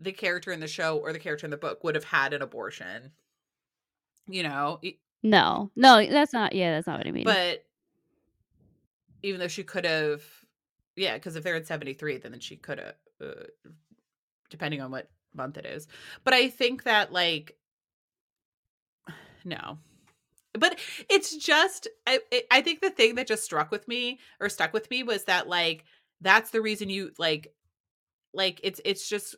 the 0.00 0.12
character 0.12 0.50
in 0.52 0.60
the 0.60 0.66
show 0.68 0.96
or 0.98 1.12
the 1.12 1.18
character 1.18 1.46
in 1.46 1.50
the 1.50 1.56
book, 1.56 1.84
would 1.84 1.94
have 1.94 2.04
had 2.04 2.32
an 2.32 2.42
abortion. 2.42 3.12
You 4.28 4.42
know, 4.42 4.80
No, 5.22 5.70
no, 5.76 6.04
that's 6.04 6.32
not, 6.32 6.54
yeah, 6.54 6.72
that's 6.72 6.86
not 6.86 6.98
what 6.98 7.06
I 7.06 7.12
mean. 7.12 7.24
but 7.24 7.64
even 9.22 9.38
though 9.40 9.48
she 9.48 9.62
could 9.62 9.84
have, 9.84 10.22
yeah, 10.96 11.14
because 11.14 11.36
if 11.36 11.44
they're 11.44 11.56
in 11.56 11.64
73, 11.64 12.18
then 12.18 12.40
she 12.40 12.56
could 12.56 12.78
have, 12.78 12.94
uh, 13.22 13.44
depending 14.50 14.80
on 14.80 14.90
what 14.90 15.10
month 15.34 15.58
it 15.58 15.66
is. 15.66 15.86
But 16.24 16.34
I 16.34 16.48
think 16.48 16.84
that, 16.84 17.12
like, 17.12 17.56
no. 19.44 19.78
But 20.54 20.78
it's 21.10 21.36
just, 21.36 21.86
I, 22.06 22.20
I 22.50 22.62
think 22.62 22.80
the 22.80 22.90
thing 22.90 23.16
that 23.16 23.26
just 23.26 23.44
struck 23.44 23.70
with 23.70 23.86
me 23.88 24.18
or 24.40 24.48
stuck 24.48 24.72
with 24.72 24.90
me 24.90 25.02
was 25.02 25.24
that, 25.24 25.48
like, 25.48 25.84
that's 26.20 26.50
the 26.50 26.62
reason 26.62 26.88
you, 26.88 27.12
like, 27.18 27.52
like 28.36 28.60
it's 28.62 28.80
it's 28.84 29.08
just 29.08 29.34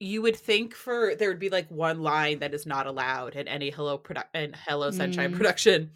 you 0.00 0.22
would 0.22 0.36
think 0.36 0.74
for 0.74 1.14
there 1.14 1.28
would 1.28 1.38
be 1.38 1.50
like 1.50 1.70
one 1.70 2.02
line 2.02 2.38
that 2.38 2.54
is 2.54 2.66
not 2.66 2.86
allowed 2.86 3.36
in 3.36 3.46
any 3.46 3.70
hello 3.70 3.98
produ- 3.98 4.24
and 4.32 4.56
hello 4.56 4.90
sunshine 4.90 5.32
Mm. 5.32 5.36
production 5.36 5.90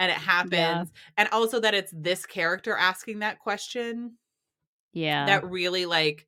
and 0.00 0.10
it 0.10 0.18
happens 0.18 0.92
and 1.16 1.28
also 1.30 1.60
that 1.60 1.72
it's 1.72 1.92
this 1.94 2.26
character 2.26 2.76
asking 2.76 3.20
that 3.20 3.38
question 3.38 4.18
yeah. 4.92 5.26
that 5.26 5.48
really 5.48 5.86
like 5.86 6.26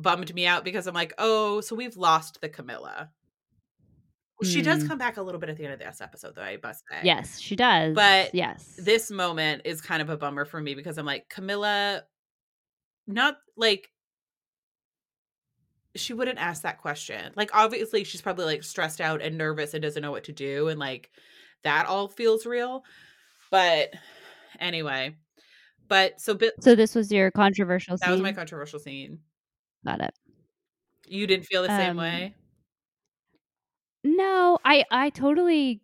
bummed 0.00 0.34
me 0.34 0.46
out 0.46 0.64
because 0.64 0.86
i'm 0.86 0.94
like 0.94 1.12
oh 1.18 1.60
so 1.60 1.74
we've 1.76 1.96
lost 1.96 2.40
the 2.40 2.48
camilla 2.48 3.10
she 4.42 4.62
does 4.62 4.82
Mm. 4.84 4.88
come 4.88 4.98
back 4.98 5.18
a 5.18 5.22
little 5.22 5.38
bit 5.38 5.50
at 5.50 5.58
the 5.58 5.64
end 5.64 5.74
of 5.74 5.78
this 5.78 6.00
episode 6.00 6.34
though 6.34 6.40
i 6.42 6.56
must 6.62 6.82
say 6.90 7.00
yes, 7.02 7.38
she 7.38 7.56
does. 7.56 7.94
But 7.94 8.34
yes. 8.34 8.74
this 8.78 9.10
moment 9.10 9.62
is 9.66 9.82
kind 9.82 10.00
of 10.00 10.08
a 10.08 10.16
bummer 10.16 10.46
for 10.46 10.58
me 10.62 10.74
because 10.74 10.96
I'm 10.96 11.04
like, 11.04 11.28
Camilla, 11.28 12.04
not 13.06 13.36
like 13.54 13.90
she 15.96 16.14
wouldn't 16.14 16.38
ask 16.38 16.62
that 16.62 16.80
question. 16.80 17.32
Like, 17.36 17.54
obviously, 17.54 18.04
she's 18.04 18.22
probably 18.22 18.44
like 18.46 18.62
stressed 18.62 19.00
out 19.02 19.20
and 19.20 19.36
nervous 19.36 19.74
and 19.74 19.82
doesn't 19.82 20.00
know 20.02 20.10
what 20.12 20.24
to 20.24 20.32
do. 20.32 20.68
And 20.68 20.78
like 20.80 21.10
that 21.64 21.86
all 21.86 22.08
feels 22.08 22.46
real. 22.46 22.82
But 23.50 23.92
anyway, 24.58 25.16
but 25.88 26.20
so 26.20 26.34
Bi- 26.34 26.52
so 26.60 26.74
this 26.74 26.94
was 26.94 27.12
your 27.12 27.30
controversial 27.30 27.96
that 27.98 28.10
was 28.10 28.20
my 28.22 28.32
controversial 28.32 28.78
scene. 28.78 29.18
Got 29.84 30.00
it. 30.00 30.14
You 31.06 31.26
didn't 31.26 31.44
feel 31.46 31.62
the 31.62 31.70
same 31.70 31.94
Um, 31.94 31.96
way? 31.96 32.34
No, 34.04 34.58
I 34.64 34.84
I 34.90 35.10
totally 35.10 35.82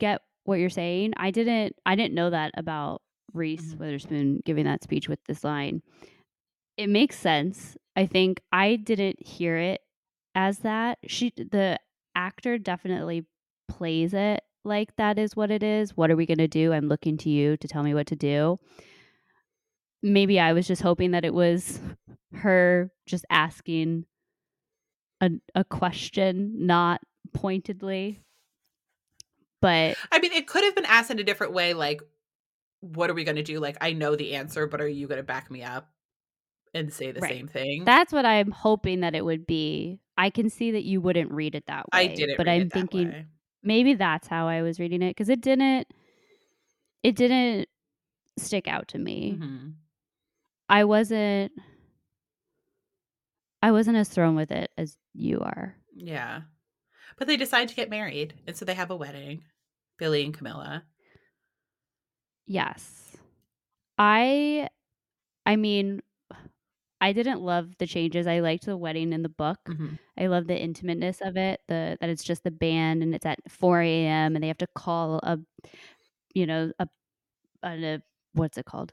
get 0.00 0.22
what 0.44 0.56
you're 0.60 0.70
saying. 0.70 1.14
I 1.16 1.30
didn't 1.32 1.76
I 1.86 1.96
didn't 1.96 2.14
know 2.14 2.30
that 2.30 2.52
about 2.56 3.02
Reese 3.34 3.74
Mhm. 3.74 3.78
Witherspoon 3.78 4.42
giving 4.44 4.64
that 4.66 4.82
speech 4.84 5.08
with 5.08 5.20
this 5.26 5.44
line. 5.44 5.82
It 6.76 6.88
makes 6.88 7.18
sense. 7.18 7.76
I 7.96 8.06
think 8.06 8.40
I 8.52 8.76
didn't 8.76 9.24
hear 9.26 9.56
it 9.56 9.82
as 10.34 10.60
that. 10.60 10.98
She 11.06 11.32
the 11.36 11.78
actor 12.14 12.58
definitely 12.58 13.26
plays 13.68 14.14
it 14.14 14.42
like 14.64 14.94
that 14.96 15.18
is 15.18 15.36
what 15.36 15.50
it 15.50 15.62
is. 15.62 15.96
What 15.96 16.10
are 16.10 16.16
we 16.16 16.26
going 16.26 16.38
to 16.38 16.48
do? 16.48 16.72
I'm 16.72 16.88
looking 16.88 17.16
to 17.18 17.30
you 17.30 17.56
to 17.58 17.68
tell 17.68 17.82
me 17.82 17.94
what 17.94 18.06
to 18.08 18.16
do. 18.16 18.58
Maybe 20.02 20.38
I 20.38 20.52
was 20.52 20.66
just 20.66 20.82
hoping 20.82 21.10
that 21.12 21.24
it 21.24 21.34
was 21.34 21.80
her 22.34 22.90
just 23.06 23.24
asking 23.30 24.04
a 25.20 25.30
a 25.54 25.64
question, 25.64 26.66
not 26.66 27.00
pointedly. 27.34 28.20
But 29.60 29.96
I 30.12 30.20
mean, 30.20 30.32
it 30.32 30.46
could 30.46 30.62
have 30.64 30.74
been 30.76 30.84
asked 30.84 31.10
in 31.10 31.18
a 31.18 31.24
different 31.24 31.52
way. 31.52 31.74
Like, 31.74 32.00
what 32.80 33.10
are 33.10 33.14
we 33.14 33.24
going 33.24 33.36
to 33.36 33.42
do? 33.42 33.58
Like, 33.58 33.76
I 33.80 33.92
know 33.92 34.14
the 34.14 34.34
answer, 34.36 34.66
but 34.68 34.80
are 34.80 34.86
you 34.88 35.08
going 35.08 35.18
to 35.18 35.24
back 35.24 35.50
me 35.50 35.64
up 35.64 35.90
and 36.74 36.92
say 36.92 37.10
the 37.10 37.20
Right. 37.20 37.32
same 37.32 37.48
thing? 37.48 37.84
that's 37.84 38.12
what 38.12 38.24
I'm 38.24 38.52
hoping 38.52 39.00
that 39.00 39.14
it 39.16 39.24
would 39.24 39.46
be. 39.46 39.98
I 40.16 40.30
can 40.30 40.48
see 40.50 40.70
that 40.72 40.84
you 40.84 41.00
wouldn't 41.00 41.32
read 41.32 41.54
it 41.56 41.64
that 41.66 41.86
way. 41.92 41.98
I 41.98 42.06
didn't, 42.08 42.36
but 42.36 42.46
I'm 42.48 42.70
thinking 42.70 43.08
way. 43.08 43.26
maybe 43.64 43.94
that's 43.94 44.28
how 44.28 44.46
I 44.46 44.62
was 44.62 44.78
reading 44.78 45.02
it 45.02 45.10
because 45.10 45.28
it 45.28 45.40
didn't 45.40 45.88
it 47.02 47.16
didn't 47.16 47.68
stick 48.36 48.68
out 48.68 48.88
to 48.88 48.98
me. 48.98 49.38
Mhm. 49.40 49.72
I 50.68 50.84
wasn't 50.84 51.52
I 53.62 53.72
wasn't 53.72 53.96
as 53.96 54.08
thrown 54.08 54.36
with 54.36 54.50
it 54.50 54.70
as 54.78 54.96
you 55.14 55.40
are. 55.40 55.76
Yeah. 55.94 56.42
But 57.16 57.26
they 57.26 57.36
decide 57.36 57.68
to 57.68 57.74
get 57.74 57.90
married. 57.90 58.34
And 58.46 58.56
so 58.56 58.64
they 58.64 58.74
have 58.74 58.90
a 58.90 58.96
wedding, 58.96 59.44
Billy 59.98 60.24
and 60.24 60.34
Camilla. 60.34 60.84
Yes. 62.46 63.16
I 63.98 64.68
I 65.46 65.56
mean 65.56 66.02
I 67.00 67.12
didn't 67.12 67.42
love 67.42 67.78
the 67.78 67.86
changes. 67.86 68.26
I 68.26 68.40
liked 68.40 68.66
the 68.66 68.76
wedding 68.76 69.12
in 69.12 69.22
the 69.22 69.28
book. 69.28 69.58
Mhm. 69.68 69.98
I 70.18 70.26
love 70.26 70.46
the 70.48 70.60
intimateness 70.60 71.20
of 71.20 71.36
it. 71.36 71.60
The 71.68 71.96
that 72.00 72.10
it's 72.10 72.24
just 72.24 72.44
the 72.44 72.50
band 72.50 73.02
and 73.02 73.14
it's 73.14 73.26
at 73.26 73.38
4 73.50 73.80
a.m. 73.82 74.34
and 74.34 74.42
they 74.42 74.48
have 74.48 74.58
to 74.58 74.66
call 74.74 75.20
a, 75.22 75.38
you 76.34 76.46
know, 76.46 76.72
a, 76.78 76.88
a, 77.64 77.68
a 77.96 78.02
what's 78.34 78.58
it 78.58 78.66
called? 78.66 78.92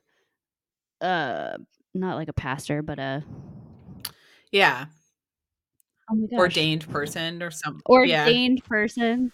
Uh, 1.02 1.58
not 1.93 2.16
like 2.16 2.28
a 2.28 2.34
pastor, 2.34 2.82
but 2.82 3.00
a 3.00 3.24
Yeah. 4.52 4.86
oh 6.12 6.28
Ordained 6.34 6.88
person 6.89 7.41
or 7.41 7.52
something. 7.52 7.82
Yeah. 8.06 8.26
ordained 8.26 8.64
person 8.66 9.32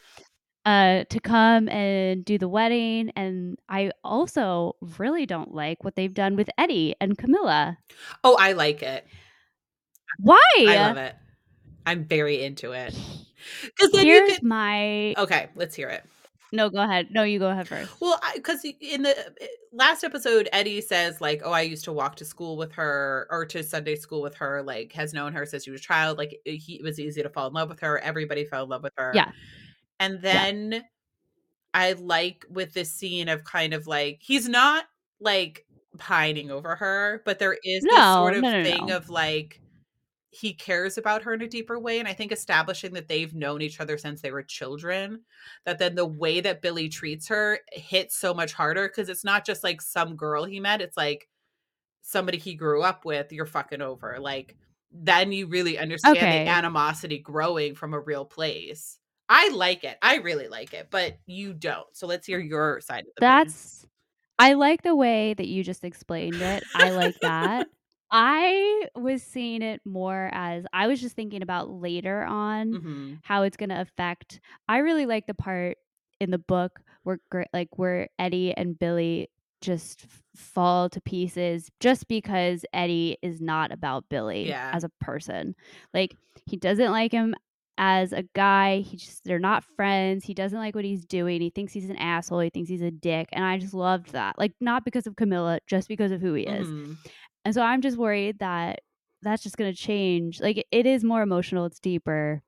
uh 0.63 1.03
to 1.09 1.19
come 1.19 1.67
and 1.69 2.23
do 2.23 2.37
the 2.37 2.47
wedding 2.47 3.11
and 3.15 3.57
I 3.67 3.91
also 4.03 4.75
really 4.99 5.25
don't 5.25 5.55
like 5.55 5.83
what 5.83 5.95
they've 5.95 6.13
done 6.13 6.35
with 6.35 6.49
Eddie 6.57 6.95
and 7.01 7.17
Camilla. 7.17 7.79
Oh, 8.23 8.35
I 8.39 8.51
like 8.53 8.83
it. 8.83 9.07
Why? 10.19 10.39
I 10.59 10.75
love 10.75 10.97
it. 10.97 11.15
I'm 11.85 12.05
very 12.05 12.43
into 12.43 12.73
it. 12.73 12.95
Because 13.63 13.91
then 13.91 14.05
you 14.05 14.13
Here's 14.13 14.33
could. 14.35 14.43
my 14.43 15.15
Okay, 15.17 15.49
let's 15.55 15.73
hear 15.75 15.89
it. 15.89 16.03
No, 16.53 16.69
go 16.69 16.81
ahead. 16.81 17.07
No, 17.11 17.23
you 17.23 17.39
go 17.39 17.49
ahead 17.49 17.67
first. 17.67 17.89
Well, 18.01 18.19
because 18.35 18.65
in 18.65 19.03
the 19.03 19.17
uh, 19.17 19.45
last 19.71 20.03
episode, 20.03 20.49
Eddie 20.51 20.81
says 20.81 21.21
like, 21.21 21.41
"Oh, 21.45 21.51
I 21.51 21.61
used 21.61 21.85
to 21.85 21.93
walk 21.93 22.17
to 22.17 22.25
school 22.25 22.57
with 22.57 22.73
her 22.73 23.27
or 23.29 23.45
to 23.45 23.63
Sunday 23.63 23.95
school 23.95 24.21
with 24.21 24.35
her. 24.35 24.61
Like, 24.61 24.91
has 24.91 25.13
known 25.13 25.31
her 25.33 25.45
since 25.45 25.63
she 25.63 25.71
was 25.71 25.79
a 25.79 25.83
child. 25.83 26.17
Like, 26.17 26.35
it, 26.43 26.57
he, 26.57 26.75
it 26.75 26.83
was 26.83 26.99
easy 26.99 27.23
to 27.23 27.29
fall 27.29 27.47
in 27.47 27.53
love 27.53 27.69
with 27.69 27.79
her. 27.79 27.99
Everybody 27.99 28.43
fell 28.43 28.63
in 28.63 28.69
love 28.69 28.83
with 28.83 28.93
her. 28.97 29.11
Yeah. 29.15 29.31
And 29.99 30.21
then 30.21 30.83
I 31.73 31.93
like 31.93 32.45
with 32.49 32.73
this 32.73 32.91
scene 32.91 33.29
of 33.29 33.43
kind 33.45 33.73
of 33.73 33.87
like 33.87 34.17
he's 34.19 34.49
not 34.49 34.85
like 35.21 35.65
pining 35.97 36.51
over 36.51 36.75
her, 36.75 37.21
but 37.25 37.39
there 37.39 37.57
is 37.63 37.83
this 37.83 37.95
sort 37.95 38.35
of 38.35 38.41
no, 38.41 38.51
no, 38.51 38.63
thing 38.63 38.87
no. 38.87 38.97
of 38.97 39.09
like 39.09 39.60
he 40.31 40.53
cares 40.53 40.97
about 40.97 41.21
her 41.23 41.33
in 41.33 41.41
a 41.41 41.47
deeper 41.47 41.77
way. 41.77 41.99
And 41.99 42.07
I 42.07 42.13
think 42.13 42.31
establishing 42.31 42.93
that 42.93 43.07
they've 43.09 43.35
known 43.35 43.61
each 43.61 43.81
other 43.81 43.97
since 43.97 44.21
they 44.21 44.31
were 44.31 44.43
children, 44.43 45.21
that 45.65 45.77
then 45.77 45.95
the 45.95 46.05
way 46.05 46.39
that 46.39 46.61
Billy 46.61 46.87
treats 46.87 47.27
her 47.27 47.59
hits 47.73 48.15
so 48.15 48.33
much 48.33 48.53
harder 48.53 48.87
because 48.87 49.09
it's 49.09 49.25
not 49.25 49.45
just 49.45 49.63
like 49.63 49.81
some 49.81 50.15
girl 50.15 50.45
he 50.45 50.59
met, 50.59 50.81
it's 50.81 50.95
like 50.95 51.27
somebody 52.01 52.37
he 52.37 52.55
grew 52.55 52.81
up 52.81 53.03
with, 53.03 53.31
you're 53.31 53.45
fucking 53.45 53.81
over. 53.81 54.17
Like 54.19 54.55
then 54.91 55.31
you 55.31 55.47
really 55.47 55.77
understand 55.77 56.17
Okay. 56.17 56.45
the 56.45 56.49
animosity 56.49 57.19
growing 57.19 57.75
from 57.75 57.93
a 57.93 57.99
real 57.99 58.25
place. 58.25 58.97
I 59.29 59.49
like 59.49 59.83
it. 59.83 59.97
I 60.01 60.17
really 60.17 60.47
like 60.47 60.73
it, 60.73 60.87
but 60.91 61.17
you 61.25 61.53
don't. 61.53 61.87
So 61.93 62.07
let's 62.07 62.27
hear 62.27 62.39
your 62.39 62.81
side 62.81 63.01
of 63.01 63.05
the. 63.15 63.21
That's 63.21 63.85
I 64.39 64.53
like 64.53 64.81
the 64.81 64.95
way 64.95 65.33
that 65.33 65.47
you 65.47 65.63
just 65.63 65.83
explained 65.83 66.41
it. 66.41 66.63
I 66.73 66.89
like 66.89 67.15
that. 67.21 67.67
I 68.11 68.87
was 68.95 69.23
seeing 69.23 69.61
it 69.61 69.81
more 69.85 70.29
as 70.33 70.65
I 70.73 70.87
was 70.87 70.99
just 71.01 71.15
thinking 71.15 71.41
about 71.41 71.69
later 71.69 72.23
on 72.23 72.79
Mhm. 72.79 73.19
how 73.23 73.43
it's 73.43 73.57
gonna 73.57 73.79
affect 73.81 74.39
I 74.67 74.79
really 74.79 75.05
like 75.05 75.27
the 75.27 75.33
part 75.33 75.77
in 76.19 76.31
the 76.31 76.37
book 76.37 76.79
where 77.03 77.19
like, 77.53 77.77
where 77.77 78.09
Eddie 78.19 78.53
and 78.55 78.77
Billy 78.77 79.29
just 79.61 80.05
fall 80.35 80.89
to 80.89 81.01
pieces 81.01 81.69
just 81.79 82.07
because 82.07 82.65
Eddie 82.73 83.17
is 83.21 83.41
not 83.41 83.71
about 83.71 84.09
Billy 84.09 84.49
Yeah. 84.49 84.71
as 84.73 84.83
a 84.83 84.89
person. 84.99 85.55
Like, 85.93 86.15
he 86.47 86.57
doesn't 86.57 86.91
like 86.91 87.11
him 87.11 87.35
as 87.77 88.11
a 88.13 88.23
guy, 88.35 88.79
he 88.81 88.97
just 88.97 89.23
they're 89.23 89.39
not 89.39 89.63
friends, 89.63 90.25
he 90.25 90.33
doesn't 90.33 90.57
like 90.59 90.75
what 90.75 90.85
he's 90.85 91.05
doing, 91.05 91.41
he 91.41 91.49
thinks 91.49 91.73
he's 91.73 91.89
an 91.89 91.95
asshole, 91.97 92.39
he 92.41 92.49
thinks 92.49 92.69
he's 92.69 92.81
a 92.81 92.91
dick, 92.91 93.29
and 93.31 93.43
I 93.45 93.57
just 93.57 93.73
loved 93.73 94.11
that. 94.13 94.37
Like, 94.37 94.53
not 94.59 94.85
because 94.85 95.07
of 95.07 95.15
Camilla, 95.15 95.59
just 95.67 95.87
because 95.87 96.11
of 96.11 96.21
who 96.21 96.33
he 96.35 96.43
is. 96.43 96.73
Mhm. 96.73 96.97
And 97.45 97.53
so 97.53 97.61
I'm 97.61 97.81
just 97.81 97.97
worried 97.97 98.39
that 98.39 98.81
that's 99.21 99.43
just 99.43 99.57
gonna 99.57 99.73
change. 99.73 100.39
Like, 100.41 100.65
it 100.71 100.85
is 100.85 101.03
more 101.03 101.21
emotional, 101.21 101.65
it's 101.65 101.79
deeper. 101.79 102.41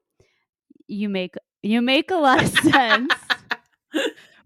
You 0.87 1.09
make 1.09 1.35
you 1.61 1.81
make 1.81 2.11
a 2.11 2.15
lot 2.15 2.43
of 2.43 2.49
sense. 2.49 3.13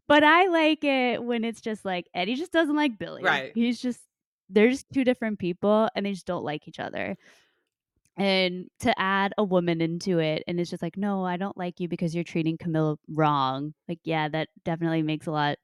But 0.08 0.24
I 0.24 0.48
like 0.48 0.84
it 0.84 1.22
when 1.22 1.44
it's 1.44 1.60
just 1.60 1.84
like, 1.84 2.08
Eddie 2.14 2.36
just 2.36 2.54
doesn't 2.54 2.76
like 2.76 2.98
Billy. 2.98 3.24
Right. 3.24 3.52
He's 3.54 3.82
just 3.82 4.00
they're 4.50 4.70
just 4.70 4.86
2 4.94 5.04
different 5.04 5.40
people, 5.40 5.90
and 5.96 6.06
they 6.06 6.14
just 6.14 6.26
don't 6.26 6.46
like 6.46 6.68
each 6.68 6.80
other. 6.80 7.18
And 8.16 8.70
to 8.80 9.00
add 9.00 9.34
a 9.38 9.44
woman 9.44 9.82
into 9.82 10.20
it, 10.20 10.44
and 10.48 10.60
it's 10.60 10.72
just 10.72 10.82
like, 10.82 10.98
"No, 10.98 11.24
I 11.26 11.38
don't 11.38 11.58
like 11.58 11.80
you 11.80 11.88
because 11.88 12.16
you're 12.16 12.24
treating 12.24 12.58
Camilla 12.58 12.98
wrong." 13.10 13.74
Like, 13.88 14.00
yeah, 14.06 14.28
that 14.30 14.50
definitely 14.64 15.04
makes 15.04 15.28
a 15.28 15.32
lot 15.32 15.58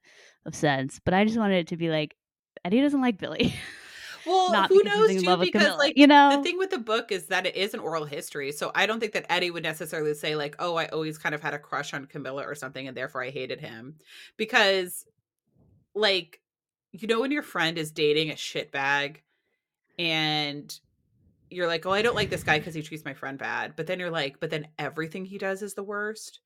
of 0.46 0.54
sense, 0.54 1.00
but 1.04 1.14
I 1.14 1.24
just 1.24 1.38
wanted 1.38 1.56
it 1.60 1.68
to 1.68 1.76
be 1.76 1.88
like, 1.88 2.14
Eddie 2.64 2.80
doesn't 2.82 3.00
like 3.00 3.18
Billy. 3.18 3.54
Well, 4.26 4.52
Not 4.52 4.68
who 4.68 4.82
because 4.82 4.98
knows 4.98 5.22
too? 5.22 5.36
Because, 5.36 5.62
Camilla, 5.62 5.78
like, 5.78 5.96
you 5.96 6.06
know, 6.06 6.36
the 6.36 6.42
thing 6.42 6.58
with 6.58 6.70
the 6.70 6.78
book 6.78 7.12
is 7.12 7.26
that 7.26 7.46
it 7.46 7.56
is 7.56 7.74
an 7.74 7.80
oral 7.80 8.04
history, 8.04 8.52
so 8.52 8.70
I 8.74 8.86
don't 8.86 9.00
think 9.00 9.12
that 9.12 9.26
Eddie 9.30 9.50
would 9.50 9.62
necessarily 9.62 10.14
say, 10.14 10.36
like, 10.36 10.56
"Oh, 10.58 10.76
I 10.76 10.86
always 10.86 11.18
kind 11.18 11.34
of 11.34 11.42
had 11.42 11.54
a 11.54 11.58
crush 11.58 11.92
on 11.94 12.06
Camilla 12.06 12.44
or 12.44 12.54
something, 12.54 12.88
and 12.88 12.96
therefore 12.96 13.22
I 13.22 13.30
hated 13.30 13.60
him." 13.60 13.96
Because, 14.36 15.06
like, 15.94 16.40
you 16.92 17.08
know 17.08 17.20
when 17.20 17.30
your 17.32 17.42
friend 17.42 17.78
is 17.78 17.90
dating 17.92 18.30
a 18.30 18.34
shitbag, 18.34 19.16
and 19.98 20.78
you're 21.50 21.66
like, 21.68 21.86
"Oh, 21.86 21.90
I 21.92 22.02
don't 22.02 22.16
like 22.16 22.30
this 22.30 22.44
guy 22.44 22.58
because 22.58 22.74
he 22.74 22.82
treats 22.82 23.04
my 23.04 23.14
friend 23.14 23.38
bad," 23.38 23.74
but 23.76 23.86
then 23.86 23.98
you're 24.00 24.10
like, 24.10 24.40
"But 24.40 24.50
then 24.50 24.68
everything 24.78 25.24
he 25.26 25.38
does 25.38 25.62
is 25.62 25.74
the 25.74 25.84
worst?" 25.84 26.40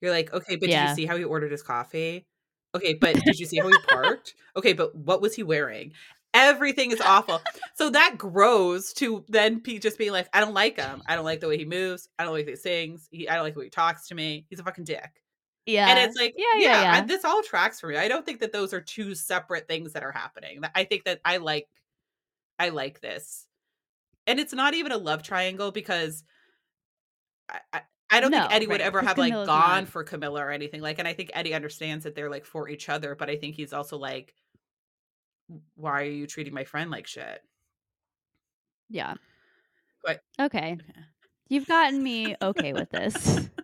You're 0.00 0.12
like, 0.12 0.32
"Okay, 0.32 0.56
but 0.56 0.70
did 0.70 0.80
you 0.90 0.94
see 0.94 1.06
how 1.06 1.16
he 1.16 1.24
ordered 1.24 1.52
his 1.52 1.62
coffee? 1.62 2.26
Okay, 2.74 2.94
but 2.94 3.14
did 3.24 3.38
you 3.38 3.46
see 3.46 3.58
how 3.58 3.68
he 3.68 3.78
parked? 3.88 4.34
Okay, 4.56 4.72
but 4.74 4.94
what 4.94 5.22
was 5.22 5.34
he 5.36 5.42
wearing?" 5.42 5.92
Everything 6.34 6.90
is 6.90 7.00
awful. 7.00 7.42
So 7.74 7.90
that 7.90 8.16
grows 8.18 8.92
to 8.94 9.24
then 9.28 9.62
just 9.80 9.98
being 9.98 10.12
like, 10.12 10.28
"I 10.32 10.40
don't 10.40 10.54
like 10.54 10.76
him. 10.76 11.02
I 11.06 11.14
don't 11.16 11.24
like 11.24 11.40
the 11.40 11.48
way 11.48 11.58
he 11.58 11.64
moves. 11.64 12.08
I 12.18 12.24
don't 12.24 12.32
like 12.32 12.46
the 12.46 12.52
way 12.52 12.56
he 12.56 12.60
sings. 12.60 13.08
He 13.12 13.28
I 13.28 13.34
don't 13.36 13.44
like 13.44 13.54
the 13.54 13.60
way 13.60 13.66
he 13.66 13.70
talks 13.70 14.08
to 14.08 14.14
me. 14.16 14.46
He's 14.50 14.60
a 14.60 14.64
fucking 14.64 14.84
dick." 14.84 15.22
Yeah. 15.66 15.88
And 15.88 15.98
it's 15.98 16.16
like, 16.20 16.34
Yeah, 16.36 16.58
yeah, 16.58 16.76
yeah, 16.78 17.02
I 17.02 17.02
this 17.02 17.24
all 17.24 17.42
tracks 17.42 17.80
for 17.80 17.88
me. 17.88 17.96
I 17.96 18.08
don't 18.08 18.26
think 18.26 18.40
that 18.40 18.52
those 18.52 18.74
are 18.74 18.80
2 18.80 19.14
separate 19.14 19.68
things 19.68 19.92
that 19.94 20.02
are 20.04 20.12
happening. 20.12 20.62
I 20.74 20.84
think 20.84 21.04
that 21.04 21.20
I 21.24 21.38
like 21.38 21.68
I 22.58 22.70
like 22.70 23.00
this. 23.00 23.46
And 24.26 24.40
it's 24.40 24.54
not 24.54 24.74
even 24.74 24.92
a 24.92 24.98
love 24.98 25.22
triangle 25.24 25.72
because 25.72 26.24
I 27.48 27.60
I 27.72 27.82
I 28.10 28.20
don't 28.20 28.32
think 28.32 28.46
No, 28.46 28.50
Eddie 28.50 28.66
would 28.68 28.80
ever 28.80 29.02
have, 29.02 29.18
like, 29.18 29.42
gone 29.42 29.86
not 29.86 29.86
for 29.86 30.04
Camilla 30.04 30.40
or 30.44 30.50
anything, 30.50 30.80
like 30.80 30.98
and 30.98 31.08
I 31.08 31.14
think 31.14 31.30
Eddie 31.34 31.54
understands 31.54 32.04
that 32.04 32.14
they're, 32.14 32.30
like, 32.30 32.44
for 32.44 32.68
each 32.68 32.88
other, 32.88 33.14
but 33.14 33.30
I 33.30 33.36
think 33.36 33.54
he's 33.56 33.72
also 33.72 33.96
like 33.98 34.26
"W 34.28 34.43
why 35.76 36.02
are 36.02 36.04
you 36.04 36.26
treating 36.26 36.54
my 36.54 36.64
friend 36.64 36.90
like 36.90 37.06
shit?" 37.06 37.42
Yeah. 38.88 39.14
But 40.04 40.20
Okay. 40.40 40.72
Okay. 40.72 40.78
You've 41.48 41.66
gotten 41.66 42.02
me 42.02 42.36
okay 42.40 42.72
with 42.72 42.90
this. 42.90 43.48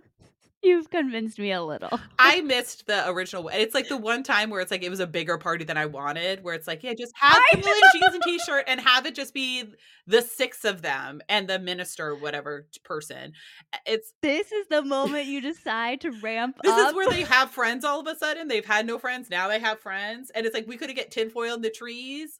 You've 0.63 0.91
convinced 0.91 1.39
me 1.39 1.53
a 1.53 1.63
little. 1.63 1.99
I 2.19 2.43
missed 2.43 2.87
the 2.87 3.09
original 3.09 3.49
it's 3.49 3.75
like 3.75 3.89
the 3.89 3.97
one 3.97 4.23
time 4.23 4.51
where 4.51 4.61
it's 4.61 4.71
like 4.71 4.83
it 4.83 4.91
was 4.91 5.01
a 5.01 5.07
bigger 5.07 5.39
party 5.39 5.65
than 5.65 5.79
I 5.79 5.87
wanted, 5.87 6.45
where 6.45 6.55
it's 6.55 6.67
like, 6.67 6.83
"Yeah, 6.83 6.93
just 6.93 7.13
have 7.21 7.37
I 7.37 7.57
Camilla 7.57 7.75
in 7.95 8.01
jeans 8.01 8.15
and 8.15 8.23
t-shirt 8.23 8.65
and 8.67 8.81
have 8.81 9.07
it 9.07 9.15
just 9.15 9.33
be 9.33 9.65
the 10.07 10.21
6 10.21 10.65
of 10.65 10.83
them 10.83 11.23
and 11.29 11.49
the 11.49 11.59
minister, 11.59 12.15
whatever 12.15 12.67
person." 12.85 13.33
Uh, 13.73 13.79
it's 13.87 14.13
This 14.21 14.53
is 14.53 14.67
the 14.69 14.83
moment 14.83 15.27
you 15.27 15.41
decide 15.41 16.03
to 16.03 16.11
ramp 16.11 16.57
up. 16.59 16.65
This 16.65 16.89
is 16.89 16.95
where 16.95 17.09
they 17.09 17.23
have 17.23 17.51
friends 17.51 17.85
all 17.85 18.01
of 18.01 18.07
a 18.07 18.19
sudden, 18.19 18.49
they've 18.49 18.65
had 18.65 18.87
no 18.87 18.99
friends, 18.99 19.31
now 19.31 19.49
they 19.49 19.61
have 19.61 19.81
friends, 19.81 20.31
and 20.35 20.45
it's 20.45 20.55
like, 20.55 20.67
we 20.67 20.77
coulda 20.77 20.93
get 20.93 21.11
tinfoil 21.11 21.55
in 21.55 21.63
the 21.63 21.71
trees. 21.71 22.39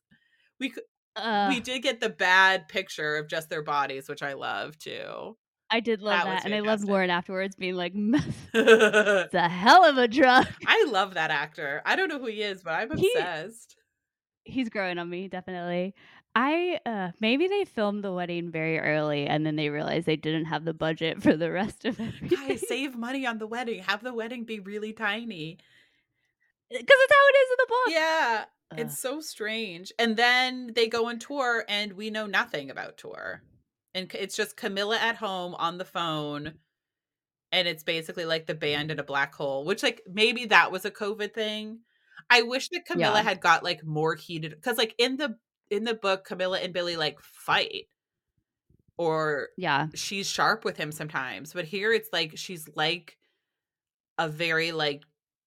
We 0.59 0.71
cou 0.71 0.83
we 1.49 1.61
did 1.61 1.83
get 1.83 2.01
the 2.01 2.09
bad 2.09 2.69
picture 2.69 3.17
of 3.17 3.29
just 3.29 3.49
their 3.51 3.63
bodies, 3.63 4.09
which 4.09 4.23
I 4.23 4.35
love 4.35 4.79
too. 4.79 5.37
I 5.71 5.81
did 5.81 6.03
love 6.03 6.25
That 6.25 6.43
that, 6.43 6.45
and 6.47 6.55
I 6.55 6.61
loved. 6.61 6.85
Warren 6.85 7.11
afterwards 7.11 7.55
being 7.57 7.75
like, 7.75 7.95
"Meth 7.95 8.49
it's 8.55 9.35
a 9.35 9.49
hell 9.49 9.85
of 9.85 9.99
a 9.99 10.09
drug." 10.09 10.47
I 10.67 10.85
love 10.91 11.15
that 11.15 11.31
actor. 11.31 11.83
I 11.85 11.97
don't 11.97 12.09
know 12.09 12.19
who 12.19 12.27
he 12.27 12.43
is, 12.43 12.63
but 12.63 12.73
I'm 12.73 12.97
He 12.97 13.11
obsessed. 13.15 13.77
he's 14.45 14.69
growing 14.69 14.99
on 14.99 15.09
me, 15.09 15.29
definitely. 15.29 15.95
I, 16.35 16.79
uh 16.87 17.11
maybe 17.21 17.49
they 17.49 17.65
filmed 17.65 18.05
the 18.05 18.13
wedding 18.13 18.51
very 18.51 18.79
early, 18.79 19.27
and 19.27 19.45
then 19.45 19.57
they 19.57 19.69
realized 19.69 20.07
they 20.07 20.17
didn't 20.17 20.45
have 20.47 20.65
the 20.65 20.75
budget 20.75 21.23
for 21.23 21.37
the 21.37 21.51
rest 21.51 21.85
of 21.85 21.99
it. 22.01 22.29
Guys, 22.29 22.67
save 22.69 22.97
money 22.97 23.27
on 23.27 23.39
the 23.39 23.47
wedding, 23.47 23.83
have 23.83 24.03
the 24.03 24.15
wedding 24.15 24.45
be 24.45 24.61
really 24.61 24.93
tiny. 24.93 25.59
Cuz 26.73 26.79
it's 26.81 27.13
how 27.13 27.29
it 27.29 27.37
is 27.37 27.51
in 27.51 27.57
the 27.59 27.67
book! 27.69 27.89
Yeah, 27.89 28.45
Ugh. 28.73 28.79
it's 28.79 28.99
so 28.99 29.21
strange, 29.21 29.93
and 29.99 30.17
then 30.17 30.73
they 30.75 30.87
go 30.89 31.07
on 31.09 31.19
tour, 31.19 31.65
and 31.69 31.95
we 31.95 32.11
know 32.11 32.27
nothing 32.27 32.71
about 32.71 32.97
tour. 32.97 33.43
And 33.95 34.13
it's 34.15 34.37
just 34.37 34.57
Camilla 34.57 34.99
at 34.99 35.17
home 35.17 35.55
on 35.57 35.79
the 35.79 35.85
phone, 35.85 36.55
and 37.53 37.69
it's 37.69 37.85
basically 37.85 38.25
like 38.27 38.47
the 38.47 38.55
band 38.55 38.91
in 38.91 38.99
a 39.01 39.05
black 39.05 39.35
hole, 39.35 39.65
which, 39.67 39.83
like, 39.83 40.03
maybe 40.09 40.47
that 40.47 40.73
was 40.73 40.85
a 40.87 40.91
COVID 40.93 41.35
thing. 41.35 41.81
I 42.31 42.43
wish 42.43 42.69
that 42.71 42.87
Camilla 42.87 43.23
Yeah. 43.23 43.25
had 43.25 43.41
got, 43.41 43.65
like, 43.65 43.85
more 43.85 44.17
heated 44.17 44.53
because 44.53 44.79
like, 44.79 44.95
in 44.99 45.17
the 45.19 45.39
in 45.71 45.85
the 45.85 45.95
book, 45.95 46.25
Camilla 46.27 46.61
and 46.61 46.75
Billy, 46.75 46.97
like, 46.97 47.21
fight 47.21 47.87
or 48.99 49.49
Yeah. 49.57 49.91
she's 49.95 50.29
sharp 50.29 50.65
with 50.65 50.77
him 50.77 50.93
sometimes, 50.93 51.53
but 51.53 51.65
here 51.65 51.93
it's 51.93 52.09
like 52.13 52.37
she's 52.37 52.69
like 52.77 53.17
a 54.19 54.29
very, 54.29 54.73
like, 54.73 55.05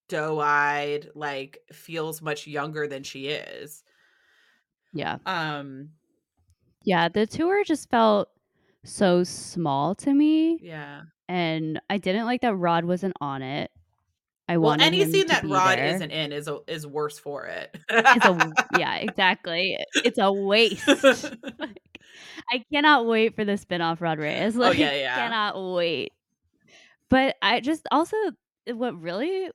doe-eyed, 0.10 1.12
like, 1.16 1.60
feels 1.72 2.22
much 2.22 2.48
younger 2.48 2.88
than 2.88 3.04
she 3.04 3.28
is. 3.28 3.84
Yeah. 4.94 5.18
Um 5.26 5.94
Yeah, 6.82 7.08
the 7.10 7.26
tour 7.28 7.64
just 7.64 7.90
felt 7.90 8.30
so 8.84 9.24
small 9.24 9.96
to 9.96 10.14
me, 10.14 10.60
Yeah. 10.62 11.04
and 11.30 11.80
I 11.90 11.98
didn't 11.98 12.26
like 12.26 12.42
that 12.42 12.56
Rod 12.56 12.86
wasn't 12.86 13.16
on 13.22 13.42
it. 13.42 13.72
I 14.50 14.58
Well, 14.58 14.72
wanted 14.72 14.86
any 14.86 15.06
scene 15.06 15.28
that 15.28 15.44
Rod 15.46 15.78
there. 15.78 15.86
isn't 15.96 16.12
in 16.12 16.32
is 16.34 16.48
a 16.50 16.60
is 16.68 16.86
worse 16.86 17.18
for 17.18 17.46
it. 17.46 17.76
It's 17.90 18.26
a 18.26 18.54
yeah, 18.70 18.96
exactly. 18.98 19.78
It's 19.96 20.18
a 20.20 20.32
waste. 20.32 20.86
Like, 21.60 21.80
I 22.52 22.64
cannot 22.72 23.06
wait 23.06 23.36
for 23.36 23.46
the 23.46 23.54
spinoff 23.54 24.02
Rod 24.02 24.20
Reyes, 24.20 24.56
Oh, 24.56 24.60
like, 24.60 24.78
yeah, 24.78 24.94
yeah. 24.94 25.16
cannot 25.16 25.74
wait. 25.76 26.12
But 27.10 27.36
I 27.42 27.60
just 27.62 27.88
also 27.92 28.18
what 28.68 29.00
really 29.02 29.50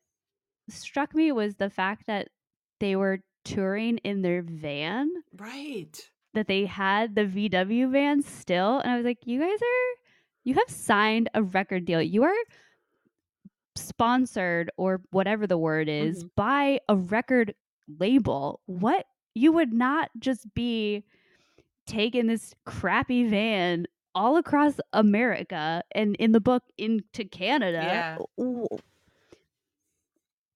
struck 0.68 1.14
me 1.14 1.33
was 1.33 1.57
the 1.57 1.70
fact 1.70 2.07
that 2.07 2.29
they 2.81 2.97
were 2.97 3.20
touring 3.45 3.99
in 3.99 4.22
their 4.22 4.43
van 4.43 5.11
Right. 5.37 5.99
That 6.39 6.47
they 6.47 6.64
had 6.66 7.14
the 7.14 7.24
VW 7.24 7.91
van 7.91 8.22
still, 8.22 8.78
and 8.78 8.91
I 8.91 8.97
was 8.97 9.05
like, 9.05 9.26
"You 9.26 9.41
guys 9.41 9.61
are 9.61 9.99
you 10.45 10.55
have 10.55 10.68
signed 10.70 11.28
a 11.34 11.43
record 11.43 11.84
deal. 11.84 12.01
You 12.01 12.22
are" 12.24 12.34
"sponsored," 13.76 14.70
or 14.76 15.03
whatever 15.11 15.47
the 15.47 15.59
word 15.59 15.89
is, 15.89 16.24
Mhm. 16.24 16.30
"by 16.36 16.80
a 16.89 16.97
record 16.97 17.55
label." 17.86 18.61
What 18.66 19.07
you 19.34 19.53
would 19.53 19.72
not 19.72 20.11
just 20.18 20.53
be 20.55 21.05
taking 21.86 22.26
this 22.26 22.55
crappy 22.64 23.28
van 23.28 23.86
all 24.14 24.36
across 24.36 24.80
America 24.93 25.82
and 25.93 26.16
in 26.16 26.32
the 26.32 26.41
book 26.41 26.64
into 26.76 27.24
Canada. 27.24 27.82
Yeah. 27.84 28.18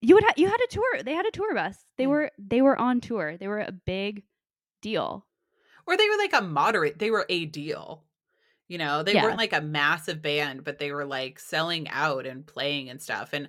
You 0.05 0.15
would 0.17 0.25
ha 0.25 0.33
you 0.37 0.49
had 0.49 0.61
a 0.61 0.67
tour, 0.69 1.03
they 1.05 1.15
had 1.15 1.27
a 1.27 1.31
tour 1.31 1.55
bus. 1.55 1.85
They 1.97 2.07
were 2.07 2.31
they 2.39 2.61
were 2.61 2.77
on 2.79 3.01
tour. 3.01 3.37
They 3.37 3.47
were 3.49 3.61
a 3.61 3.73
big 3.73 4.25
deal. 4.81 5.27
Or 5.87 5.97
they 5.97 6.09
were 6.09 6.17
like 6.19 6.33
a 6.35 6.43
moderate 6.43 6.99
they 6.99 7.11
were 7.11 7.27
a 7.29 7.47
deal. 7.47 8.05
You 8.69 8.79
know, 8.79 9.03
they 9.03 9.17
weren't 9.17 9.37
like 9.39 9.53
a 9.53 9.61
massive 9.61 10.23
band, 10.23 10.65
but 10.65 10.79
they 10.79 10.93
were, 10.93 11.05
like, 11.05 11.39
selling 11.39 11.89
out 11.91 12.27
and 12.27 12.47
playing 12.47 12.89
and 12.91 13.03
stuff, 13.03 13.31
and, 13.35 13.49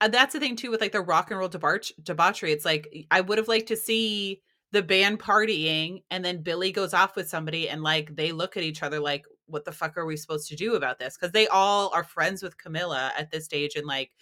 uh, 0.00 0.08
that's 0.08 0.32
the 0.34 0.40
thing 0.40 0.56
too 0.56 0.70
with, 0.70 0.80
like, 0.80 0.92
the 0.92 1.00
rock 1.02 1.30
and 1.30 1.38
roll 1.40 1.48
debauch- 1.48 1.92
debauchery, 2.02 2.52
it's 2.52 2.64
like, 2.64 3.06
I 3.12 3.20
would've 3.22 3.48
liked 3.48 3.68
to 3.68 3.76
see 3.76 4.42
the 4.72 4.82
band 4.82 5.20
partying, 5.20 6.02
and 6.10 6.24
then 6.24 6.42
Billy 6.42 6.72
goes 6.72 6.94
off 6.94 7.16
with 7.16 7.28
somebody, 7.28 7.68
and, 7.68 7.82
like, 7.82 8.16
they 8.16 8.32
look 8.32 8.56
at 8.56 8.64
each 8.64 8.82
other 8.82 9.00
like, 9.00 9.26
what 9.46 9.64
the 9.64 9.72
fuck 9.72 9.96
are 9.98 10.06
we 10.06 10.16
supposed 10.16 10.48
to 10.48 10.56
do 10.56 10.74
about 10.76 10.98
this? 10.98 11.16
Because 11.16 11.32
they 11.32 11.48
all 11.48 11.90
are 11.94 12.04
friends 12.04 12.42
with 12.42 12.58
Camilla 12.58 13.12
at 13.18 13.30
this 13.30 13.44
stage, 13.44 13.76
and 13.76 13.86
like 13.86 14.12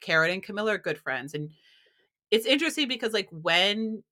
Karen 0.00 0.30
and 0.30 0.42
Camilla 0.42 0.74
are 0.74 0.78
good 0.78 0.98
friends. 0.98 1.34
And 1.34 1.50
it's 2.30 2.46
interesting 2.46 2.88
because 2.88 3.12
like 3.12 3.28
when 3.30 4.02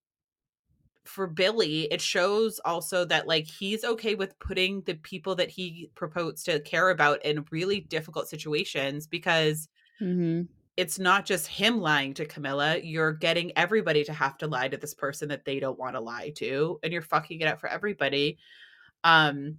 for 1.04 1.26
Billy, 1.26 1.84
it 1.92 2.00
shows 2.00 2.60
also 2.64 3.04
that 3.06 3.26
like 3.26 3.46
he's 3.46 3.84
okay 3.84 4.14
with 4.14 4.38
putting 4.38 4.82
the 4.82 4.94
people 4.94 5.34
that 5.36 5.50
he 5.50 5.90
proposed 5.94 6.44
to 6.46 6.60
care 6.60 6.90
about 6.90 7.24
in 7.24 7.44
really 7.50 7.80
difficult 7.80 8.28
situations 8.28 9.06
because 9.06 9.68
Mhm. 10.00 10.48
it's 10.76 10.98
not 10.98 11.26
just 11.26 11.46
him 11.48 11.78
lying 11.80 12.14
to 12.14 12.24
Camilla. 12.24 12.78
You're 12.78 13.12
getting 13.12 13.52
everybody 13.56 14.04
to 14.04 14.12
have 14.12 14.38
to 14.38 14.46
lie 14.46 14.68
to 14.68 14.76
this 14.78 14.94
person 14.94 15.28
that 15.28 15.44
they 15.44 15.60
don't 15.60 15.78
want 15.78 15.96
to 15.96 16.00
lie 16.00 16.30
to, 16.36 16.78
and 16.82 16.92
you're 16.92 17.02
fucking 17.02 17.40
it 17.40 17.46
up 17.46 17.60
for 17.60 17.68
everybody. 17.68 18.38
Um, 19.04 19.58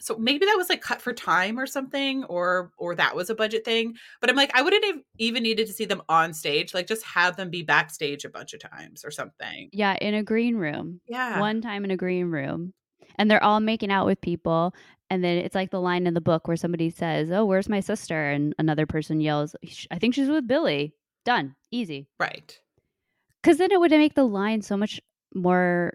so 0.00 0.16
maybe 0.16 0.46
that 0.46 0.56
was 0.56 0.68
like 0.68 0.80
cut 0.80 1.00
for 1.00 1.12
time 1.12 1.58
or 1.58 1.66
something, 1.66 2.24
or 2.24 2.70
or 2.78 2.94
that 2.94 3.16
was 3.16 3.30
a 3.30 3.34
budget 3.34 3.64
thing. 3.64 3.96
But 4.20 4.30
I'm 4.30 4.36
like, 4.36 4.50
I 4.54 4.62
wouldn't 4.62 4.84
have 4.84 5.02
even 5.18 5.42
needed 5.42 5.66
to 5.66 5.72
see 5.72 5.84
them 5.84 6.02
on 6.08 6.32
stage. 6.32 6.74
Like, 6.74 6.86
just 6.86 7.04
have 7.04 7.36
them 7.36 7.50
be 7.50 7.62
backstage 7.62 8.24
a 8.24 8.30
bunch 8.30 8.54
of 8.54 8.60
times 8.60 9.04
or 9.04 9.10
something. 9.10 9.70
Yeah, 9.72 9.96
in 10.00 10.14
a 10.14 10.22
green 10.22 10.56
room. 10.56 11.00
Yeah. 11.08 11.40
One 11.40 11.60
time 11.60 11.84
in 11.84 11.90
a 11.90 11.96
green 11.96 12.26
room. 12.26 12.72
And 13.16 13.30
they're 13.30 13.42
all 13.42 13.60
making 13.60 13.90
out 13.90 14.06
with 14.06 14.20
people. 14.20 14.74
And 15.10 15.24
then 15.24 15.38
it's 15.38 15.54
like 15.54 15.70
the 15.70 15.80
line 15.80 16.06
in 16.06 16.14
the 16.14 16.20
book 16.20 16.46
where 16.46 16.56
somebody 16.56 16.90
says, 16.90 17.30
Oh, 17.30 17.44
where's 17.44 17.68
my 17.68 17.80
sister? 17.80 18.30
And 18.30 18.54
another 18.58 18.86
person 18.86 19.20
yells, 19.20 19.56
I 19.90 19.98
think 19.98 20.14
she's 20.14 20.28
with 20.28 20.46
Billy. 20.46 20.94
Done. 21.24 21.56
Easy. 21.70 22.08
Right. 22.20 22.58
Because 23.42 23.58
then 23.58 23.72
it 23.72 23.80
would 23.80 23.90
make 23.90 24.14
the 24.14 24.24
line 24.24 24.62
so 24.62 24.76
much 24.76 25.00
more 25.34 25.94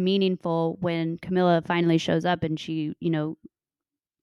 meaningful 0.00 0.78
when 0.80 1.18
Camilla 1.18 1.62
finally 1.64 1.98
shows 1.98 2.24
up 2.24 2.42
and 2.42 2.58
she, 2.58 2.94
you 3.00 3.10
know, 3.10 3.36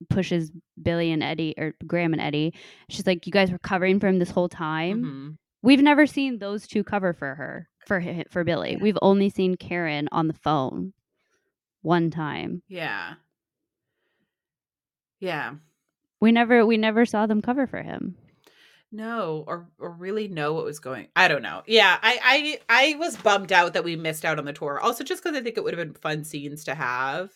pushes 0.10 0.52
Billy 0.82 1.12
and 1.12 1.24
Eddie 1.24 1.56
or 1.58 1.74
Graham 1.86 2.14
and 2.14 2.22
Eddie. 2.22 2.54
She's 2.90 3.08
like, 3.08 3.26
"You 3.26 3.32
guys 3.32 3.52
were 3.52 3.60
covering 3.60 4.00
for 4.00 4.08
him 4.08 4.20
this 4.20 4.32
whole 4.32 4.50
time." 4.50 5.04
Mm-hmm. 5.04 5.30
We've 5.62 5.82
never 5.82 6.06
seen 6.06 6.40
those 6.40 6.68
two 6.68 6.84
cover 6.84 7.14
for 7.14 7.36
her 7.36 7.70
for 7.86 8.04
for 8.30 8.44
Billy. 8.44 8.78
We've 8.80 8.98
only 9.02 9.30
seen 9.30 9.56
Karen 9.56 10.08
on 10.12 10.28
the 10.28 10.34
phone 10.34 10.94
one 11.82 12.12
time. 12.12 12.62
Yeah. 12.68 13.16
Yeah. 15.20 15.56
We 16.20 16.32
never 16.32 16.66
we 16.66 16.78
never 16.78 17.06
saw 17.06 17.26
them 17.26 17.42
cover 17.42 17.68
for 17.68 17.82
him. 17.82 18.16
No, 18.92 19.44
or 19.48 19.68
or 19.80 19.92
really 19.92 20.28
know 20.28 20.54
what 20.54 20.64
was 20.64 20.80
going. 20.80 21.08
I 21.16 21.28
don't 21.28 21.42
know. 21.42 21.62
Yeah, 21.68 21.98
I 22.02 22.60
I 22.70 22.94
I 22.94 22.96
was 22.98 23.18
bummed 23.18 23.52
out 23.52 23.74
that 23.74 23.84
we 23.84 23.96
missed 23.98 24.24
out 24.24 24.40
on 24.40 24.46
the 24.46 24.54
tour. 24.54 24.80
Also, 24.80 25.04
just 25.04 25.22
because 25.22 25.38
I 25.38 25.44
think 25.44 25.58
it 25.58 25.64
would 25.64 25.78
have 25.78 25.86
been 25.86 25.94
fun 26.02 26.24
scenes 26.24 26.64
to 26.66 26.76
have, 26.76 27.32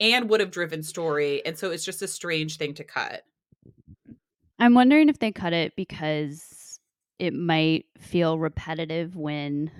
and 0.00 0.30
would 0.30 0.40
have 0.40 0.50
driven 0.50 0.82
story, 0.82 1.44
and 1.44 1.58
so 1.58 1.70
it's 1.70 1.84
just 1.84 2.00
a 2.00 2.08
strange 2.08 2.56
thing 2.56 2.72
to 2.74 2.84
cut. 2.84 3.24
I'm 4.58 4.74
wondering 4.74 5.08
if 5.08 5.18
they 5.18 5.30
cut 5.30 5.52
it 5.52 5.76
because 5.76 6.80
it 7.18 7.34
might 7.34 7.84
feel 7.98 8.38
repetitive 8.38 9.14
when 9.14 9.70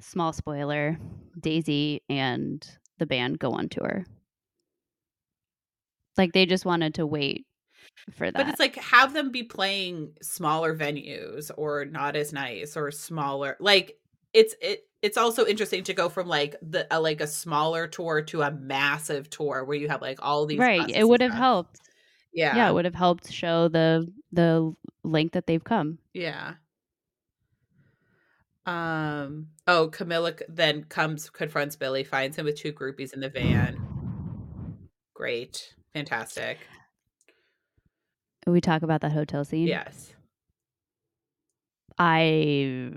small 0.00 0.32
spoiler 0.32 0.98
Daisy 1.40 2.02
and 2.08 2.66
the 2.98 3.06
band 3.06 3.38
go 3.38 3.52
on 3.52 3.68
tour. 3.68 4.04
Like 6.16 6.32
they 6.32 6.44
just 6.44 6.64
wanted 6.64 6.94
to 6.96 7.06
wait 7.06 7.46
for 8.10 8.30
that. 8.30 8.34
But 8.34 8.48
it's 8.48 8.60
like 8.60 8.76
have 8.76 9.12
them 9.12 9.30
be 9.30 9.42
playing 9.42 10.12
smaller 10.22 10.76
venues 10.76 11.50
or 11.56 11.84
not 11.84 12.16
as 12.16 12.32
nice 12.32 12.76
or 12.76 12.90
smaller. 12.90 13.56
Like 13.60 13.98
it's 14.32 14.54
it 14.60 14.86
it's 15.02 15.16
also 15.16 15.44
interesting 15.46 15.84
to 15.84 15.94
go 15.94 16.08
from 16.08 16.28
like 16.28 16.56
the 16.62 16.86
a, 16.90 17.00
like 17.00 17.20
a 17.20 17.26
smaller 17.26 17.86
tour 17.86 18.22
to 18.22 18.42
a 18.42 18.50
massive 18.50 19.28
tour 19.30 19.64
where 19.64 19.76
you 19.76 19.88
have 19.88 20.00
like 20.00 20.18
all 20.22 20.46
these 20.46 20.58
right. 20.58 20.88
It 20.88 21.06
would 21.06 21.20
have 21.20 21.34
helped. 21.34 21.80
Yeah, 22.32 22.56
yeah, 22.56 22.70
it 22.70 22.72
would 22.72 22.84
have 22.86 22.94
helped 22.94 23.30
show 23.30 23.68
the 23.68 24.10
the 24.32 24.72
length 25.04 25.32
that 25.32 25.46
they've 25.46 25.62
come. 25.62 25.98
Yeah. 26.14 26.54
Um. 28.64 29.48
Oh, 29.66 29.88
Camilla 29.88 30.34
then 30.48 30.84
comes, 30.84 31.28
confronts 31.28 31.74
Billy, 31.74 32.04
finds 32.04 32.38
him 32.38 32.46
with 32.46 32.56
two 32.56 32.72
groupies 32.72 33.12
in 33.12 33.20
the 33.20 33.28
van. 33.28 33.76
Great, 35.14 35.74
fantastic. 35.92 36.58
We 38.46 38.60
talk 38.60 38.82
about 38.82 39.00
that 39.02 39.12
hotel 39.12 39.44
scene. 39.44 39.66
Yes. 39.68 40.14
I 41.98 42.92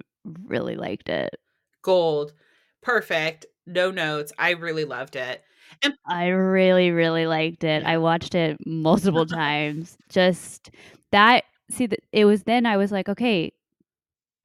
really 0.47 0.75
liked 0.75 1.09
it. 1.09 1.35
Gold. 1.81 2.33
Perfect. 2.81 3.45
No 3.65 3.91
notes. 3.91 4.31
I 4.37 4.51
really 4.51 4.85
loved 4.85 5.15
it. 5.15 5.43
And 5.81 5.93
I 6.07 6.27
really, 6.27 6.91
really 6.91 7.27
liked 7.27 7.63
it. 7.63 7.83
I 7.83 7.97
watched 7.97 8.35
it 8.35 8.57
multiple 8.65 9.25
times. 9.25 9.97
Just 10.09 10.71
that 11.11 11.43
see 11.69 11.87
that 11.87 11.99
it 12.11 12.25
was 12.25 12.43
then 12.43 12.65
I 12.65 12.77
was 12.77 12.91
like, 12.91 13.09
okay, 13.09 13.51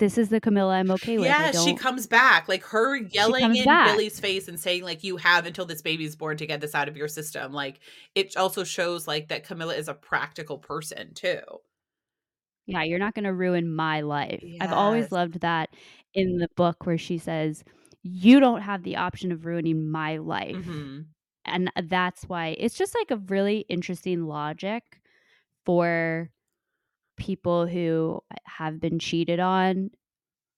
this 0.01 0.19
is 0.19 0.31
the 0.31 0.41
Camilla 0.41 0.75
I'm 0.75 0.91
okay 0.93 1.19
with. 1.19 1.27
Yeah, 1.27 1.53
she 1.53 1.75
comes 1.75 2.09
back. 2.09 2.49
Like 2.49 2.65
her 2.65 2.97
yelling 2.97 3.55
in 3.55 3.65
back. 3.65 3.87
Billy's 3.87 4.19
face 4.19 4.49
and 4.49 4.59
saying, 4.59 4.83
like, 4.83 5.05
you 5.05 5.19
have 5.19 5.47
until 5.47 5.67
this 5.67 5.83
baby's 5.83 6.17
born 6.17 6.39
to 6.39 6.47
get 6.47 6.61
this 6.61 6.75
out 6.75 6.89
of 6.89 6.97
your 6.97 7.07
system. 7.07 7.53
Like 7.53 7.79
it 8.17 8.37
also 8.37 8.65
shows 8.65 9.07
like 9.07 9.29
that 9.29 9.45
Camilla 9.45 9.75
is 9.75 9.87
a 9.87 9.95
practical 9.95 10.59
person 10.59 11.15
too. 11.15 11.41
Yeah, 12.67 12.83
you're 12.83 12.99
not 12.99 13.15
gonna 13.15 13.35
ruin 13.35 13.73
my 13.73 14.01
life. 14.01 14.41
Yes. 14.43 14.59
I've 14.63 14.73
always 14.73 15.13
loved 15.13 15.41
that 15.43 15.71
in 16.15 16.39
the 16.39 16.49
book 16.57 16.87
where 16.87 16.99
she 16.99 17.19
says, 17.19 17.63
You 18.03 18.41
don't 18.41 18.63
have 18.63 18.83
the 18.83 18.97
option 18.97 19.31
of 19.31 19.45
ruining 19.45 19.91
my 19.91 20.17
life. 20.17 20.57
Mm-hmm. 20.57 21.01
And 21.45 21.71
that's 21.85 22.25
why 22.25 22.57
it's 22.59 22.77
just 22.77 22.95
like 22.95 23.11
a 23.11 23.17
really 23.17 23.65
interesting 23.69 24.25
logic 24.25 24.83
for 25.65 26.31
people 27.17 27.67
who 27.67 28.23
have 28.61 28.79
been 28.79 28.99
cheated 28.99 29.41
on 29.41 29.91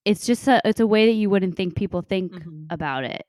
it's 0.05 0.27
just 0.27 0.49
a 0.49 0.61
it's 0.65 0.81
a 0.81 0.87
way 0.87 1.07
that 1.07 1.13
you 1.13 1.31
wouldn't 1.31 1.57
think 1.57 1.77
people 1.77 2.03
think 2.03 2.33
mm-hmm. 2.33 2.65
about 2.69 3.05
it 3.05 3.25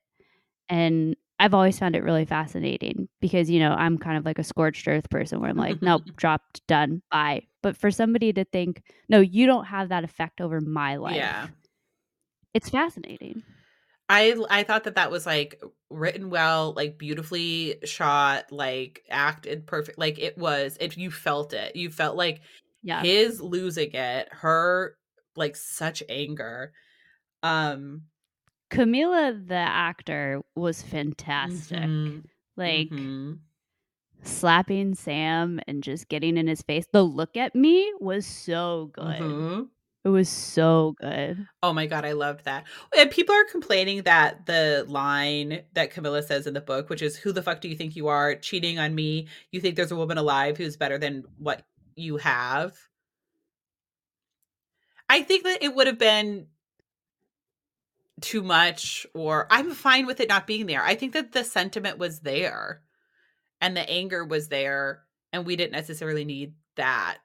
and 0.68 1.16
i've 1.40 1.54
always 1.54 1.78
found 1.78 1.96
it 1.96 2.04
really 2.04 2.26
fascinating 2.26 3.08
because 3.22 3.52
you 3.52 3.60
know 3.60 3.72
i'm 3.74 4.00
kind 4.00 4.18
of 4.18 4.26
like 4.26 4.40
a 4.40 4.44
scorched 4.44 4.88
earth 4.88 5.08
person 5.12 5.40
where 5.40 5.50
i'm 5.50 5.58
like 5.58 5.80
nope 5.84 6.02
dropped 6.16 6.66
done 6.66 7.04
bye 7.12 7.42
but 7.62 7.78
for 7.78 7.92
somebody 7.92 8.34
to 8.34 8.44
think 8.46 8.82
no 9.10 9.20
you 9.20 9.46
don't 9.46 9.66
have 9.66 9.90
that 9.90 10.04
effect 10.04 10.42
over 10.42 10.60
my 10.60 10.96
life 10.96 11.16
yeah 11.16 11.48
it's 12.56 12.70
fascinating 12.70 13.44
I 14.10 14.36
I 14.50 14.64
thought 14.64 14.84
that 14.84 14.96
that 14.96 15.12
was 15.12 15.26
like 15.26 15.62
written 15.90 16.30
well, 16.30 16.74
like 16.76 16.98
beautifully 16.98 17.78
shot, 17.86 18.52
like 18.52 19.04
acted 19.10 19.66
perfect. 19.66 19.98
Like 19.98 20.20
it 20.20 20.38
was, 20.38 20.78
if 20.82 20.98
you 20.98 21.10
felt 21.10 21.54
it, 21.54 21.76
you 21.76 21.90
felt 21.90 22.18
like 22.18 22.42
yeah. 22.84 23.02
his 23.02 23.42
losing 23.42 23.92
it, 23.94 24.30
her 24.32 24.96
like 25.36 25.56
such 25.56 26.04
anger. 26.10 26.74
Um 27.42 28.04
Camilla 28.70 29.40
the 29.46 29.56
actor 29.56 30.42
was 30.56 30.82
fantastic. 30.82 31.78
Mm-hmm. 31.78 32.20
Like 32.58 32.90
mm-hmm. 32.90 33.34
slapping 34.24 34.96
Sam 34.96 35.60
and 35.68 35.84
just 35.84 36.10
getting 36.10 36.38
in 36.38 36.48
his 36.48 36.62
face. 36.62 36.86
The 36.92 37.04
look 37.04 37.38
at 37.38 37.56
me 37.56 37.92
was 38.00 38.26
so 38.26 38.92
good. 38.94 39.20
Mm-hmm. 39.20 39.62
It 40.06 40.10
was 40.10 40.28
so 40.28 40.96
good. 41.00 41.48
Oh 41.62 41.72
my 41.72 41.86
god, 41.86 42.04
I 42.04 42.12
loved 42.12 42.44
that. 42.44 42.66
And 42.98 43.10
people 43.10 43.34
are 43.34 43.46
complaining 43.46 44.04
that 44.04 44.46
the 44.46 44.86
line 44.90 45.62
that 45.74 45.92
Camilla 45.92 46.22
says 46.22 46.46
in 46.46 46.54
the 46.54 46.60
book, 46.60 46.90
which 46.90 47.02
is 47.02 47.16
"Who 47.16 47.32
the 47.32 47.42
fuck 47.42 47.62
do 47.62 47.70
you 47.70 47.76
think 47.76 47.96
you 47.96 48.10
are, 48.10 48.36
cheating 48.36 48.80
on 48.80 48.94
me? 48.94 49.28
You 49.52 49.62
think 49.62 49.78
there's 49.78 49.94
a 49.94 49.96
woman 49.96 50.18
alive 50.18 50.58
who's 50.58 50.76
better 50.76 50.98
than 50.98 51.24
what 51.38 51.64
you 51.96 52.18
have?" 52.18 52.78
I 55.10 55.22
think 55.24 55.44
that 55.44 55.62
it 55.62 55.76
would 55.76 55.88
have 55.88 56.00
been 56.00 56.48
too 58.22 58.42
much 58.42 59.06
or 59.14 59.48
I'm 59.52 59.72
fine 59.72 60.06
with 60.06 60.20
it 60.20 60.30
not 60.30 60.48
being 60.48 60.66
there. 60.66 60.82
I 60.82 60.96
think 60.96 61.14
that 61.14 61.34
the 61.34 61.44
sentiment 61.44 61.98
was 61.98 62.22
there 62.22 62.82
and 63.60 63.76
the 63.76 63.88
anger 63.90 64.24
was 64.24 64.48
there 64.48 65.04
and 65.32 65.46
we 65.46 65.56
didn't 65.56 65.74
necessarily 65.74 66.24
need 66.26 66.54
that. 66.76 67.22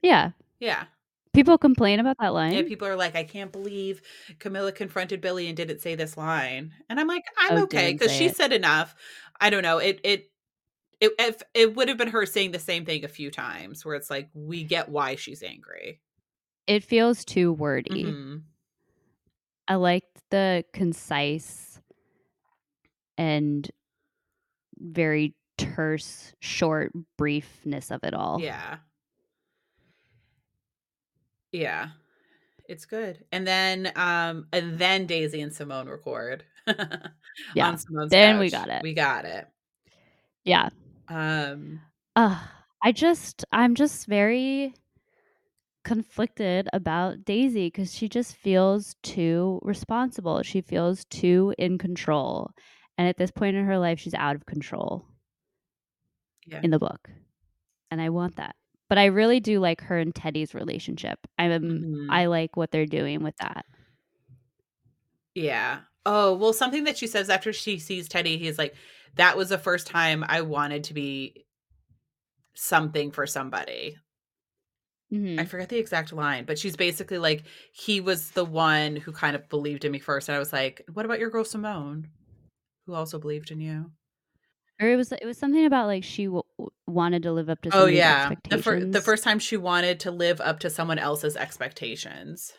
Yeah. 0.00 0.30
Yeah. 0.60 0.84
People 1.32 1.56
complain 1.58 1.98
about 1.98 2.16
that 2.20 2.34
line. 2.34 2.52
Yeah, 2.52 2.62
people 2.62 2.86
are 2.86 2.96
like, 2.96 3.16
I 3.16 3.24
can't 3.24 3.50
believe 3.50 4.02
Camilla 4.38 4.70
confronted 4.70 5.20
Billy 5.20 5.48
and 5.48 5.56
didn't 5.56 5.80
say 5.80 5.94
this 5.94 6.16
line. 6.16 6.72
And 6.90 7.00
I'm 7.00 7.08
like, 7.08 7.24
I'm 7.38 7.58
Oh, 7.58 7.62
okay 7.62 7.92
because 7.92 8.12
she 8.12 8.26
it. 8.26 8.36
said 8.36 8.52
enough. 8.52 8.94
I 9.40 9.48
don't 9.50 9.62
know. 9.62 9.78
It 9.78 10.00
it 10.04 10.30
it 11.02 11.12
if 11.18 11.42
it 11.52 11.74
would 11.74 11.88
have 11.88 11.98
been 11.98 12.08
her 12.08 12.24
saying 12.24 12.52
the 12.52 12.58
same 12.58 12.84
thing 12.86 13.04
a 13.04 13.08
few 13.08 13.30
times 13.30 13.84
where 13.84 13.96
it's 13.96 14.08
like 14.08 14.30
we 14.34 14.62
get 14.62 14.88
why 14.88 15.16
she's 15.16 15.42
angry. 15.42 16.00
It 16.68 16.84
feels 16.84 17.24
too 17.24 17.52
wordy. 17.52 18.04
Mhm. 18.04 18.42
I 19.66 19.74
liked 19.74 20.20
the 20.30 20.64
concise 20.72 21.80
and 23.18 23.68
very 24.78 25.34
terse, 25.58 26.32
short 26.40 26.92
briefness 27.18 27.90
of 27.90 28.04
it 28.04 28.14
all. 28.14 28.40
Yeah. 28.40 28.78
Yeah. 31.50 31.88
It's 32.68 32.84
good. 32.84 33.24
And 33.32 33.46
then 33.46 33.92
um 33.96 34.46
and 34.52 34.78
then 34.78 35.06
Daisy 35.06 35.40
and 35.40 35.52
Simone 35.52 35.88
record. 35.88 36.44
Yeah. 37.56 37.68
On 37.68 37.78
Simone's 37.78 38.10
Then 38.10 38.38
we 38.38 38.50
got 38.50 38.68
it. 38.68 38.82
We 38.82 38.94
got 38.94 39.24
it. 39.24 39.48
Yeah. 40.44 40.68
Um 41.08 41.80
Ugh, 42.16 42.38
I 42.82 42.92
just 42.92 43.44
I'm 43.52 43.74
just 43.74 44.06
very 44.06 44.74
conflicted 45.84 46.68
about 46.72 47.24
Daisy 47.24 47.66
because 47.66 47.94
she 47.94 48.08
just 48.08 48.34
feels 48.36 48.94
too 49.02 49.58
responsible. 49.62 50.42
She 50.42 50.60
feels 50.60 51.04
too 51.06 51.54
in 51.58 51.78
control. 51.78 52.50
And 52.98 53.08
at 53.08 53.16
this 53.16 53.30
point 53.30 53.56
in 53.56 53.64
her 53.64 53.78
life, 53.78 53.98
she's 53.98 54.14
out 54.14 54.36
of 54.36 54.46
control 54.46 55.06
yeah. 56.46 56.60
in 56.62 56.70
the 56.70 56.78
book. 56.78 57.10
And 57.90 58.00
I 58.00 58.10
want 58.10 58.36
that. 58.36 58.56
But 58.88 58.98
I 58.98 59.06
really 59.06 59.40
do 59.40 59.60
like 59.60 59.80
her 59.82 59.98
and 59.98 60.14
Teddy's 60.14 60.54
relationship. 60.54 61.18
I'm 61.38 61.84
Mhm. 61.84 62.06
I 62.08 62.26
like 62.26 62.56
what 62.56 62.70
they're 62.70 62.86
doing 62.86 63.22
with 63.22 63.36
that. 63.38 63.66
Yeah. 65.34 65.82
Oh, 66.04 66.34
well, 66.34 66.52
something 66.52 66.84
that 66.84 66.98
she 66.98 67.06
says 67.06 67.30
after 67.30 67.52
she 67.52 67.78
sees 67.78 68.08
Teddy, 68.08 68.36
he's 68.38 68.58
like, 68.58 68.74
"That 69.16 69.36
was 69.36 69.50
the 69.50 69.58
first 69.58 69.86
time 69.86 70.24
I 70.26 70.40
wanted 70.40 70.84
to 70.84 70.94
be 70.94 71.46
something 72.54 73.10
for 73.10 73.26
somebody." 73.26 73.96
I 75.10 75.14
Mhm. 75.14 75.48
forget 75.48 75.68
the 75.68 75.76
exact 75.78 76.12
line, 76.12 76.46
but 76.46 76.58
she's 76.58 76.74
basically 76.74 77.18
like, 77.18 77.44
"He 77.72 78.00
was 78.00 78.30
the 78.30 78.46
one 78.46 78.96
who 78.96 79.12
kind 79.12 79.36
of 79.36 79.46
believed 79.50 79.84
in 79.84 79.92
me 79.92 79.98
first. 79.98 80.28
and 80.28 80.34
I 80.36 80.38
was 80.38 80.52
like, 80.54 80.82
"What 80.92 81.04
about 81.04 81.18
your 81.20 81.28
girl 81.28 81.44
Simone, 81.44 82.08
who 82.86 82.94
also 82.94 83.18
believed 83.18 83.50
in 83.50 83.60
you?" 83.60 83.92
Or 84.80 84.88
it 84.88 84.96
was 84.96 85.12
it 85.12 85.24
was 85.24 85.36
something 85.38 85.66
about 85.66 85.86
like 85.86 86.02
she 86.02 86.24
w- 86.24 86.42
wanted 86.86 87.22
to 87.24 87.32
live 87.32 87.50
up 87.50 87.60
to 87.62 87.70
Oh, 87.72 87.86
yeah. 87.86 88.34
The 88.48 88.58
fir 88.58 88.80
the 88.80 89.02
first 89.02 89.22
time 89.22 89.38
she 89.38 89.56
wanted 89.58 90.00
to 90.00 90.10
live 90.10 90.40
up 90.40 90.58
to 90.60 90.70
someone 90.70 90.98
else's 90.98 91.36
expectations. 91.36 92.52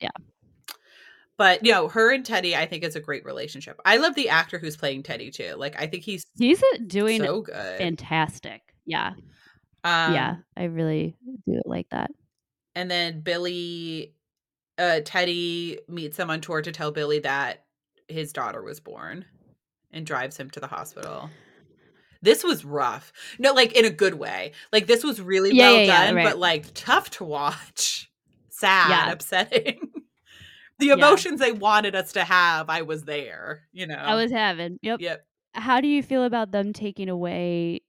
Yeah. 0.00 0.10
But, 1.38 1.64
you 1.64 1.72
know, 1.72 1.88
her 1.88 2.12
and 2.12 2.24
Teddy, 2.24 2.56
I 2.56 2.64
think, 2.66 2.82
is 2.82 2.96
a 2.96 3.00
great 3.00 3.24
relationship. 3.24 3.78
I 3.84 3.98
love 3.98 4.14
the 4.14 4.30
actor 4.30 4.58
who's 4.58 4.76
playing 4.76 5.02
Teddy 5.02 5.30
too. 5.30 5.54
Like, 5.56 5.80
I 5.80 5.86
think 5.86 6.02
he's 6.02 6.24
He's 6.38 6.62
uh, 6.62 6.78
doing 6.86 7.20
so 7.20 7.42
good. 7.42 7.78
fantastic. 7.78 8.62
Yeah. 8.86 9.12
Um, 9.84 10.14
yeah, 10.14 10.36
I 10.56 10.64
really 10.64 11.16
do 11.46 11.60
like 11.66 11.88
that. 11.90 12.10
And 12.74 12.90
then 12.90 13.20
Billy, 13.20 14.14
uh, 14.78 15.00
Teddy 15.04 15.78
meets 15.88 16.18
him 16.18 16.30
on 16.30 16.40
tour 16.40 16.62
to 16.62 16.72
tell 16.72 16.90
Billy 16.90 17.18
that 17.20 17.64
his 18.08 18.32
daughter 18.32 18.62
was 18.62 18.80
born 18.80 19.24
and 19.92 20.06
drives 20.06 20.36
him 20.36 20.50
to 20.50 20.60
the 20.60 20.66
hospital. 20.66 21.30
This 22.22 22.42
was 22.42 22.64
rough. 22.64 23.12
No, 23.38 23.52
like 23.52 23.72
in 23.74 23.84
a 23.84 23.90
good 23.90 24.14
way. 24.14 24.52
Like 24.72 24.86
this 24.86 25.04
was 25.04 25.20
really 25.20 25.52
Yeah, 25.54 25.68
well 25.70 25.76
yeah, 25.76 25.82
yeah, 25.84 26.06
done, 26.06 26.14
right. 26.16 26.24
but 26.24 26.38
like 26.38 26.66
tough 26.74 27.10
to 27.10 27.24
watch. 27.24 28.10
Sad, 28.48 28.88
Yeah. 28.90 29.12
upsetting. 29.12 29.90
The 30.78 30.86
Yeah. 30.86 30.94
emotions 30.94 31.40
they 31.40 31.52
wanted 31.52 31.94
us 31.94 32.12
to 32.12 32.24
have, 32.24 32.68
I 32.68 32.82
was 32.82 33.04
there, 33.04 33.66
you 33.72 33.86
know. 33.86 33.94
I 33.94 34.14
was 34.14 34.30
having. 34.30 34.78
Yep. 34.82 35.00
Yep. 35.00 35.26
How 35.54 35.80
do 35.80 35.88
you 35.88 36.02
feel 36.02 36.24
about 36.24 36.50
them 36.52 36.72
taking 36.72 37.08
away 37.08 37.80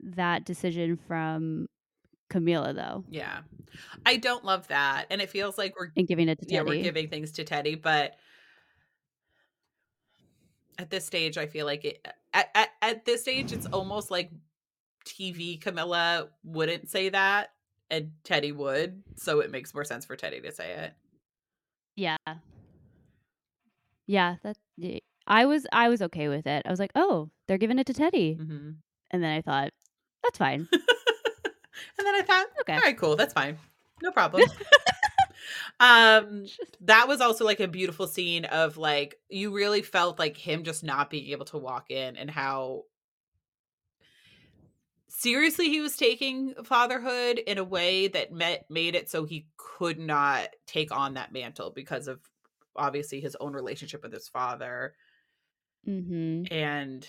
that 0.00 0.44
decision 0.44 0.96
from 0.96 1.66
Camilla 2.30 2.72
though 2.74 3.04
Yeah. 3.08 3.40
I 4.06 4.16
don't 4.18 4.44
love 4.44 4.68
that. 4.68 5.06
And 5.10 5.20
it 5.20 5.30
feels 5.30 5.58
like 5.58 5.74
we're 5.78 5.88
and 5.96 6.06
giving 6.06 6.28
it 6.28 6.38
to 6.40 6.46
yeah, 6.48 6.62
we're 6.62 6.82
giving 6.82 7.08
things 7.08 7.32
to 7.32 7.44
Teddy, 7.44 7.74
but 7.74 8.14
at 10.78 10.90
this 10.90 11.04
stage, 11.04 11.36
I 11.38 11.46
feel 11.46 11.66
like 11.66 11.84
it 11.84 12.06
at, 12.32 12.50
at, 12.54 12.68
at 12.82 13.04
this 13.04 13.22
stage, 13.22 13.52
it's 13.52 13.66
almost 13.66 14.10
like 14.10 14.30
TV 15.04 15.60
Camilla 15.60 16.28
wouldn't 16.44 16.88
say 16.88 17.08
that 17.08 17.52
and 17.90 18.12
Teddy 18.22 18.52
would. 18.52 19.02
So 19.16 19.40
it 19.40 19.50
makes 19.50 19.74
more 19.74 19.84
sense 19.84 20.04
for 20.04 20.14
Teddy 20.14 20.40
to 20.42 20.52
say 20.52 20.72
it. 20.72 20.92
Yeah. 21.98 22.16
Yeah, 24.06 24.36
that 24.44 24.56
y- 24.78 25.00
I 25.26 25.46
was 25.46 25.66
I 25.72 25.88
was 25.88 26.00
okay 26.02 26.28
with 26.28 26.46
it. 26.46 26.62
I 26.64 26.70
was 26.70 26.78
like, 26.78 26.92
"Oh, 26.94 27.28
they're 27.48 27.58
giving 27.58 27.78
it 27.80 27.86
to 27.88 27.92
Teddy." 27.92 28.34
hmm 28.34 28.70
And 29.10 29.22
then 29.22 29.30
I 29.36 29.42
thought, 29.42 29.70
"That's 30.22 30.38
fine." 30.38 30.68
and 30.72 32.06
then 32.06 32.14
I 32.14 32.22
thought, 32.22 32.46
Okay. 32.60 32.74
all 32.74 32.80
right, 32.80 32.96
cool, 32.96 33.16
that's 33.16 33.34
fine. 33.34 33.58
No 34.00 34.12
problem. 34.12 34.44
um 35.80 36.46
that 36.82 37.06
was 37.08 37.20
also 37.20 37.44
like 37.44 37.60
a 37.60 37.68
beautiful 37.68 38.06
scene 38.06 38.44
of 38.44 38.76
like 38.76 39.16
you 39.28 39.52
really 39.52 39.82
felt 39.82 40.18
like 40.18 40.36
him 40.36 40.62
just 40.64 40.82
not 40.84 41.10
being 41.10 41.30
able 41.30 41.44
to 41.46 41.58
walk 41.58 41.90
in 41.90 42.16
and 42.16 42.30
how 42.30 42.84
seriously 45.20 45.68
he 45.68 45.80
was 45.80 45.96
taking 45.96 46.54
fatherhood 46.64 47.38
in 47.38 47.58
a 47.58 47.64
way 47.64 48.08
that 48.08 48.32
met, 48.32 48.70
made 48.70 48.94
it 48.94 49.10
so 49.10 49.24
he 49.24 49.48
could 49.56 49.98
not 49.98 50.48
take 50.66 50.92
on 50.92 51.14
that 51.14 51.32
mantle 51.32 51.70
because 51.70 52.08
of 52.08 52.20
obviously 52.76 53.20
his 53.20 53.36
own 53.40 53.52
relationship 53.52 54.02
with 54.02 54.12
his 54.12 54.28
father. 54.28 54.94
Mhm. 55.86 56.48
and 56.50 57.08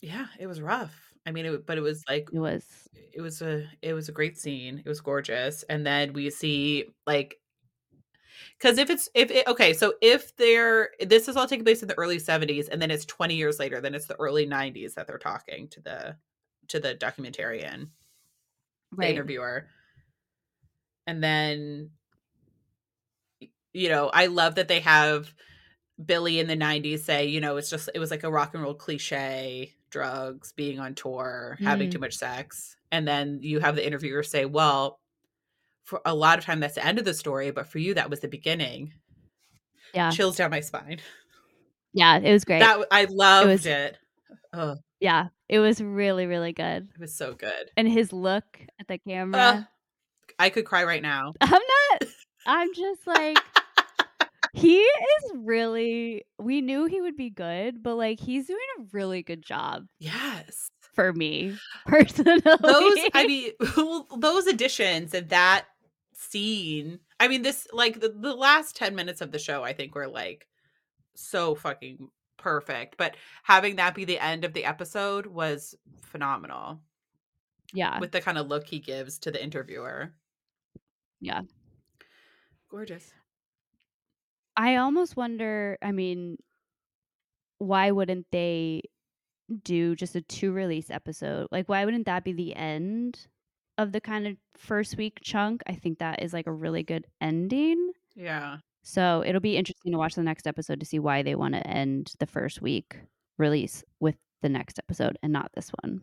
yeah 0.00 0.26
it 0.38 0.46
was 0.46 0.60
rough. 0.60 1.12
I 1.26 1.32
mean 1.32 1.46
it, 1.46 1.66
but 1.66 1.78
it 1.78 1.82
was 1.82 2.04
like 2.08 2.30
It 2.32 2.38
was. 2.38 2.88
it 3.12 3.20
was 3.22 3.42
a 3.42 3.66
it 3.82 3.94
was 3.94 4.08
a 4.08 4.12
great 4.12 4.38
scene. 4.38 4.82
It 4.84 4.88
was 4.88 5.00
gorgeous. 5.00 5.62
And 5.64 5.86
then 5.86 6.12
we 6.12 6.30
see 6.30 6.86
like 7.06 7.38
because 8.60 8.78
if 8.78 8.90
it's 8.90 9.08
if 9.14 9.30
it, 9.30 9.46
okay 9.46 9.72
so 9.72 9.94
if 10.02 10.36
they're 10.36 10.90
this 11.06 11.28
is 11.28 11.36
all 11.36 11.46
taking 11.46 11.64
place 11.64 11.82
in 11.82 11.88
the 11.88 11.98
early 11.98 12.18
70s 12.18 12.68
and 12.68 12.82
then 12.82 12.90
it's 12.90 13.04
20 13.04 13.34
years 13.34 13.58
later 13.58 13.80
then 13.80 13.94
it's 13.94 14.06
the 14.06 14.16
early 14.20 14.46
90s 14.46 14.94
that 14.94 15.06
they're 15.06 15.18
talking 15.18 15.68
to 15.68 15.80
the 15.80 16.16
to 16.68 16.80
the 16.80 16.94
documentarian 16.94 17.88
the 18.96 19.08
interviewer. 19.10 19.66
And 21.06 21.22
then 21.22 21.90
you 23.74 23.88
know 23.90 24.10
i 24.14 24.26
love 24.26 24.54
that 24.54 24.66
they 24.68 24.80
have 24.80 25.32
billy 26.04 26.38
in 26.40 26.46
the 26.46 26.56
90s 26.56 27.00
say 27.00 27.26
you 27.26 27.40
know 27.40 27.56
it's 27.58 27.68
just 27.70 27.90
it 27.94 27.98
was 27.98 28.10
like 28.10 28.24
a 28.24 28.30
rock 28.30 28.54
and 28.54 28.62
roll 28.62 28.72
cliche 28.74 29.72
drugs 29.90 30.52
being 30.52 30.80
on 30.80 30.94
tour 30.94 31.56
having 31.60 31.88
Mm. 31.88 31.92
too 31.92 31.98
much 31.98 32.14
sex. 32.16 32.76
And 32.90 33.06
then 33.06 33.38
you 33.42 33.60
have 33.60 33.74
the 33.76 33.86
interviewer 33.86 34.22
say 34.22 34.44
well 34.46 35.00
for 35.84 36.00
a 36.04 36.14
lot 36.14 36.38
of 36.38 36.44
time 36.44 36.60
that's 36.60 36.74
the 36.76 36.84
end 36.84 36.98
of 36.98 37.04
the 37.04 37.14
story 37.14 37.50
but 37.50 37.66
for 37.66 37.78
you 37.78 37.94
that 37.94 38.10
was 38.10 38.20
the 38.20 38.28
beginning. 38.28 38.92
Yeah. 39.94 40.10
chills 40.10 40.36
down 40.36 40.50
my 40.50 40.60
spine. 40.60 41.00
Yeah, 41.94 42.18
it 42.18 42.32
was 42.32 42.44
great. 42.44 42.60
that 42.60 42.84
i 42.90 43.04
loved 43.10 43.48
was- 43.48 43.66
it. 43.66 43.98
Oh 44.52 44.76
yeah, 45.00 45.28
it 45.48 45.58
was 45.60 45.80
really 45.80 46.26
really 46.26 46.52
good. 46.52 46.88
it 46.94 47.00
was 47.00 47.14
so 47.14 47.34
good 47.34 47.70
And 47.76 47.88
his 47.88 48.12
look 48.12 48.58
at 48.80 48.88
the 48.88 48.94
uh, 48.94 48.98
camera. 49.06 49.68
i 50.38 50.50
could 50.50 50.64
cry 50.64 50.84
right 50.84 51.02
now 51.02 51.34
I'm 51.40 51.50
not 51.50 52.10
I'm 52.46 52.68
just 52.74 53.06
like 53.06 53.38
he 54.54 54.78
is 54.78 55.32
really 55.36 56.24
we 56.38 56.60
knew 56.60 56.86
he 56.86 57.00
would 57.00 57.16
be 57.16 57.30
good, 57.30 57.82
but 57.82 57.96
like 57.96 58.18
he's 58.20 58.46
doing 58.46 58.58
a 58.78 58.82
really 58.92 59.22
good 59.22 59.42
job 59.42 59.86
yes 59.98 60.70
for 60.94 61.12
me 61.12 61.56
personally. 61.86 62.40
those 62.60 62.98
i 63.14 63.24
mean 63.26 63.52
those 64.18 64.46
additions 64.46 65.14
and 65.14 65.28
that 65.28 65.66
scene 66.14 66.98
i 67.20 67.28
mean 67.28 67.42
this 67.42 67.66
like 67.72 68.00
the, 68.00 68.08
the 68.08 68.34
last 68.34 68.74
10 68.74 68.94
minutes 68.96 69.20
of 69.20 69.30
the 69.30 69.38
show 69.38 69.62
i 69.62 69.72
think 69.72 69.94
were 69.94 70.08
like 70.08 70.46
so 71.14 71.54
fucking 71.54 72.08
perfect 72.38 72.96
but 72.96 73.16
having 73.42 73.76
that 73.76 73.94
be 73.94 74.04
the 74.04 74.18
end 74.18 74.44
of 74.44 74.52
the 74.54 74.64
episode 74.64 75.26
was 75.26 75.74
phenomenal 76.02 76.80
yeah. 77.74 77.98
with 78.00 78.12
the 78.12 78.20
kind 78.20 78.38
of 78.38 78.46
look 78.48 78.66
he 78.66 78.78
gives 78.78 79.18
to 79.18 79.30
the 79.30 79.42
interviewer 79.42 80.14
Yeah. 81.20 81.42
gorgeous 82.70 83.12
I 84.56 84.76
almost 84.76 85.16
wonder, 85.16 85.78
I 85.80 85.92
mean, 85.92 86.36
why 87.58 87.90
wouldn't 87.92 88.26
they 88.32 88.82
do 89.64 89.94
just 89.96 90.16
a 90.16 90.20
two 90.22 90.52
release 90.52 90.90
episode? 90.90 91.48
Like 91.52 91.68
why 91.68 91.84
wouldn't 91.84 92.06
that 92.06 92.24
be 92.24 92.32
the 92.32 92.54
end 92.56 93.28
of 93.78 93.92
the 93.92 94.00
kind 94.00 94.26
of 94.26 94.36
first 94.56 94.96
week 94.96 95.18
chunk? 95.22 95.62
I 95.66 95.74
think 95.74 95.98
that 96.00 96.22
is 96.22 96.32
like 96.32 96.46
a 96.48 96.52
really 96.52 96.82
good 96.82 97.06
ending. 97.20 97.92
yeah 98.16 98.58
So, 98.88 99.22
it'll 99.26 99.40
be 99.42 99.56
interesting 99.58 99.92
to 99.92 99.98
watch 99.98 100.14
the 100.14 100.22
next 100.22 100.46
episode 100.46 100.80
to 100.80 100.86
see 100.86 100.98
why 100.98 101.22
they 101.22 101.34
want 101.34 101.54
to 101.54 101.66
end 101.66 102.12
the 102.20 102.26
first 102.26 102.62
week 102.62 102.96
release 103.36 103.84
with 104.00 104.16
the 104.42 104.48
next 104.48 104.78
episode 104.78 105.18
and 105.22 105.32
not 105.32 105.50
this 105.54 105.70
one. 105.82 106.00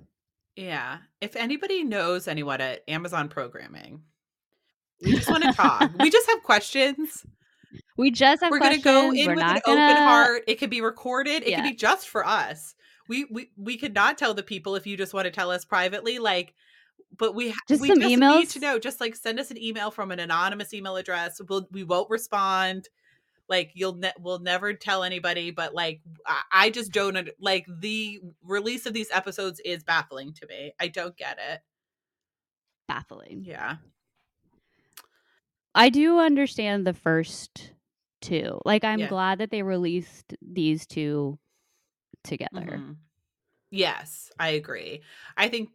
yeah 0.55 0.99
if 1.19 1.35
anybody 1.35 1.83
knows 1.83 2.27
anyone 2.27 2.61
at 2.61 2.83
amazon 2.87 3.27
programming 3.27 4.01
we 5.03 5.11
just 5.15 5.29
want 5.29 5.43
to 5.43 5.51
talk 5.51 5.91
we 5.99 6.09
just 6.09 6.29
have 6.29 6.43
questions 6.51 7.25
We 7.97 8.11
just 8.11 8.41
have 8.43 8.51
we're 8.51 8.59
gonna 8.59 8.77
go 8.77 9.11
in 9.11 9.25
We're 9.27 9.35
with 9.35 9.43
an 9.43 9.59
gonna, 9.65 9.81
open 9.91 9.97
heart. 10.03 10.43
It 10.47 10.55
could 10.59 10.69
be 10.69 10.79
recorded. 10.81 11.43
It 11.43 11.49
Yeah. 11.49 11.61
could 11.61 11.69
be 11.69 11.75
just 11.75 12.07
for 12.07 12.25
us. 12.25 12.75
We 13.09 13.25
we 13.29 13.49
we 13.57 13.75
could 13.77 13.93
not 13.93 14.17
tell 14.17 14.33
the 14.33 14.43
people 14.43 14.75
if 14.75 14.87
you 14.87 14.95
just 14.95 15.13
want 15.13 15.25
to 15.25 15.31
tell 15.31 15.51
us 15.51 15.65
privately. 15.65 16.19
Like, 16.19 16.53
but 17.17 17.35
we 17.35 17.49
ha- 17.51 17.59
Just 17.67 17.81
we 17.81 17.87
some 17.89 17.99
just 17.99 18.09
need 18.19 18.49
to 18.49 18.59
know. 18.59 18.79
Just 18.79 18.99
like 18.99 19.15
send 19.15 19.39
us 19.39 19.51
an 19.51 19.61
email 19.61 19.91
from 19.91 20.11
an 20.11 20.19
anonymous 20.19 20.73
email 20.73 20.95
address. 20.97 21.39
We'll 21.47 21.67
we 21.71 21.83
won't 21.83 22.09
respond. 22.09 22.89
Like 23.47 23.71
you'll 23.75 23.95
ne- 23.95 24.13
we'll 24.19 24.39
never 24.39 24.73
tell 24.73 25.03
anybody. 25.03 25.51
But 25.51 25.73
like 25.75 26.01
I, 26.25 26.41
I 26.51 26.69
just 26.69 26.91
don't 26.91 27.15
under- 27.17 27.31
like 27.39 27.65
the 27.79 28.19
release 28.43 28.85
of 28.85 28.93
these 28.93 29.09
episodes 29.11 29.59
is 29.63 29.83
baffling 29.83 30.33
to 30.33 30.47
me. 30.47 30.73
I 30.79 30.87
don't 30.87 31.15
get 31.17 31.37
it. 31.51 31.61
baffling. 32.87 33.43
Yeah. 33.45 33.77
I 35.73 35.89
do 35.89 36.19
understand 36.19 36.85
the 36.87 36.93
first 36.93 37.71
two. 38.21 38.59
Like 38.65 38.83
I'm 38.83 38.99
Yeah. 38.99 39.07
glad 39.09 39.39
that 39.39 39.51
they 39.51 39.61
released 39.63 40.33
these 40.41 40.85
two 40.87 41.37
together. 42.23 42.77
Mhm. 42.79 42.95
Yes, 43.71 44.31
I 44.39 44.49
agree. 44.49 45.01
I 45.35 45.49
think 45.49 45.69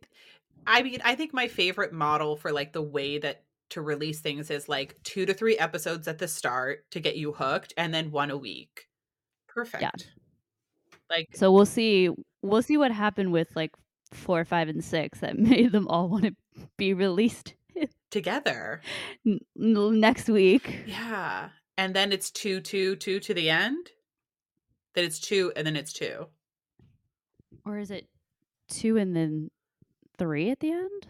I 0.66 0.82
mean, 0.82 1.00
I 1.04 1.14
think 1.14 1.32
my 1.32 1.48
favorite 1.48 1.92
model 1.92 2.36
for, 2.36 2.52
like, 2.52 2.72
the 2.72 2.82
way 2.82 3.18
that 3.18 3.44
to 3.70 3.82
release 3.82 4.20
things 4.20 4.50
is, 4.50 4.68
like, 4.68 5.02
2 5.04 5.26
to 5.26 5.34
3 5.34 5.58
episodes 5.58 6.08
at 6.08 6.18
the 6.18 6.28
start 6.28 6.90
to 6.92 7.00
get 7.00 7.16
you 7.16 7.32
hooked, 7.32 7.72
and 7.76 7.92
then 7.94 8.10
1 8.10 8.30
a 8.30 8.36
week. 8.36 8.88
Perfect. 9.48 9.80
Yeah. 9.80 9.90
Like 11.10 11.28
So 11.32 11.52
we'll 11.52 11.66
see 11.66 12.10
we'll 12.42 12.62
see 12.62 12.76
what 12.76 12.90
happened 12.92 13.32
with, 13.32 13.54
like, 13.54 13.72
4, 14.12 14.44
5, 14.44 14.68
and 14.68 14.84
6 14.84 15.20
that 15.20 15.38
made 15.38 15.72
them 15.72 15.86
all 15.88 16.08
wanna 16.08 16.32
be 16.76 16.94
released 16.94 17.54
together. 18.10 18.80
n 19.26 19.38
next 20.00 20.28
week. 20.28 20.84
Yeah, 20.84 21.50
and 21.76 21.94
then 21.94 22.12
it's 22.12 22.30
2, 22.30 22.60
2, 22.60 22.96
2 22.96 23.20
to 23.20 23.34
the 23.34 23.50
end? 23.50 23.90
Then 24.94 25.04
it's 25.04 25.20
2, 25.20 25.52
and 25.56 25.66
then 25.66 25.76
it's 25.76 25.92
2. 25.92 26.30
Or 27.64 27.78
is 27.78 27.90
it 27.90 28.08
2 28.68 28.96
and 28.96 29.14
then 29.16 29.50
3 30.20 30.50
at 30.50 30.60
the 30.60 30.70
end? 30.70 31.06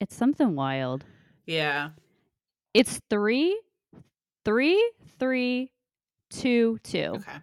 It's 0.00 0.16
something 0.16 0.56
wild. 0.56 1.04
Yeah. 1.46 1.90
It's 2.74 3.00
3, 3.08 3.56
3, 4.44 4.92
3, 5.20 5.70
2, 6.30 6.78
2. 6.82 6.98
Okay. 6.98 7.38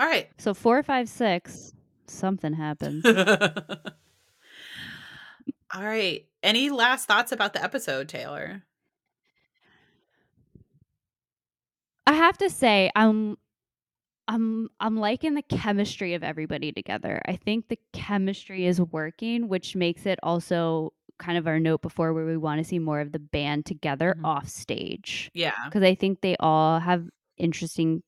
Alright. 0.00 0.30
So 0.38 0.54
four, 0.54 0.82
five, 0.82 1.10
six, 1.10 1.74
something 2.06 2.54
happens. 2.54 3.04
Alright. 5.76 6.26
Any 6.42 6.70
last 6.70 7.08
thoughts 7.08 7.30
about 7.30 7.52
the 7.52 7.62
episode, 7.62 8.08
Taylor? 8.08 8.62
I 12.06 12.14
have 12.14 12.38
to 12.38 12.48
say, 12.48 12.90
I'm 12.96 13.36
I'm 14.28 14.68
I'm 14.80 14.96
liking 14.96 15.34
the 15.34 15.42
chemistry 15.42 16.14
of 16.14 16.22
everybody 16.24 16.72
together. 16.72 17.22
I 17.26 17.36
think 17.36 17.68
the 17.68 17.78
chemistry 17.92 18.66
is 18.66 18.80
working, 18.80 19.48
which 19.48 19.76
makes 19.76 20.04
it 20.06 20.18
also 20.22 20.92
kind 21.18 21.38
of 21.38 21.46
our 21.46 21.60
note 21.60 21.80
before 21.80 22.12
where 22.12 22.26
we 22.26 22.36
wanna 22.36 22.64
see 22.64 22.78
more 22.78 23.00
of 23.00 23.12
the 23.12 23.18
band 23.18 23.66
together 23.66 24.16
Mhm. 24.18 24.24
off 24.24 24.48
stage. 24.48 25.30
Yeah. 25.34 25.52
Cuz 25.70 25.82
I 25.82 25.94
think 25.94 26.20
they 26.20 26.36
all 26.40 26.80
have 26.80 27.08
interesting 27.38 28.02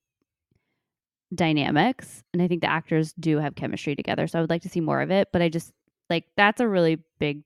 dynamics, 1.34 2.24
and 2.32 2.40
I 2.42 2.48
think 2.48 2.62
the 2.62 2.70
actors 2.70 3.12
do 3.14 3.38
have 3.38 3.54
chemistry 3.54 3.94
together, 3.94 4.26
so 4.26 4.38
I 4.38 4.40
would 4.40 4.50
like 4.50 4.62
to 4.62 4.68
see 4.68 4.80
more 4.80 5.00
of 5.02 5.10
it, 5.10 5.28
but 5.32 5.42
I 5.42 5.48
just 5.48 5.72
like, 6.10 6.24
that's 6.36 6.60
a 6.60 6.68
really 6.68 6.98
big 7.18 7.42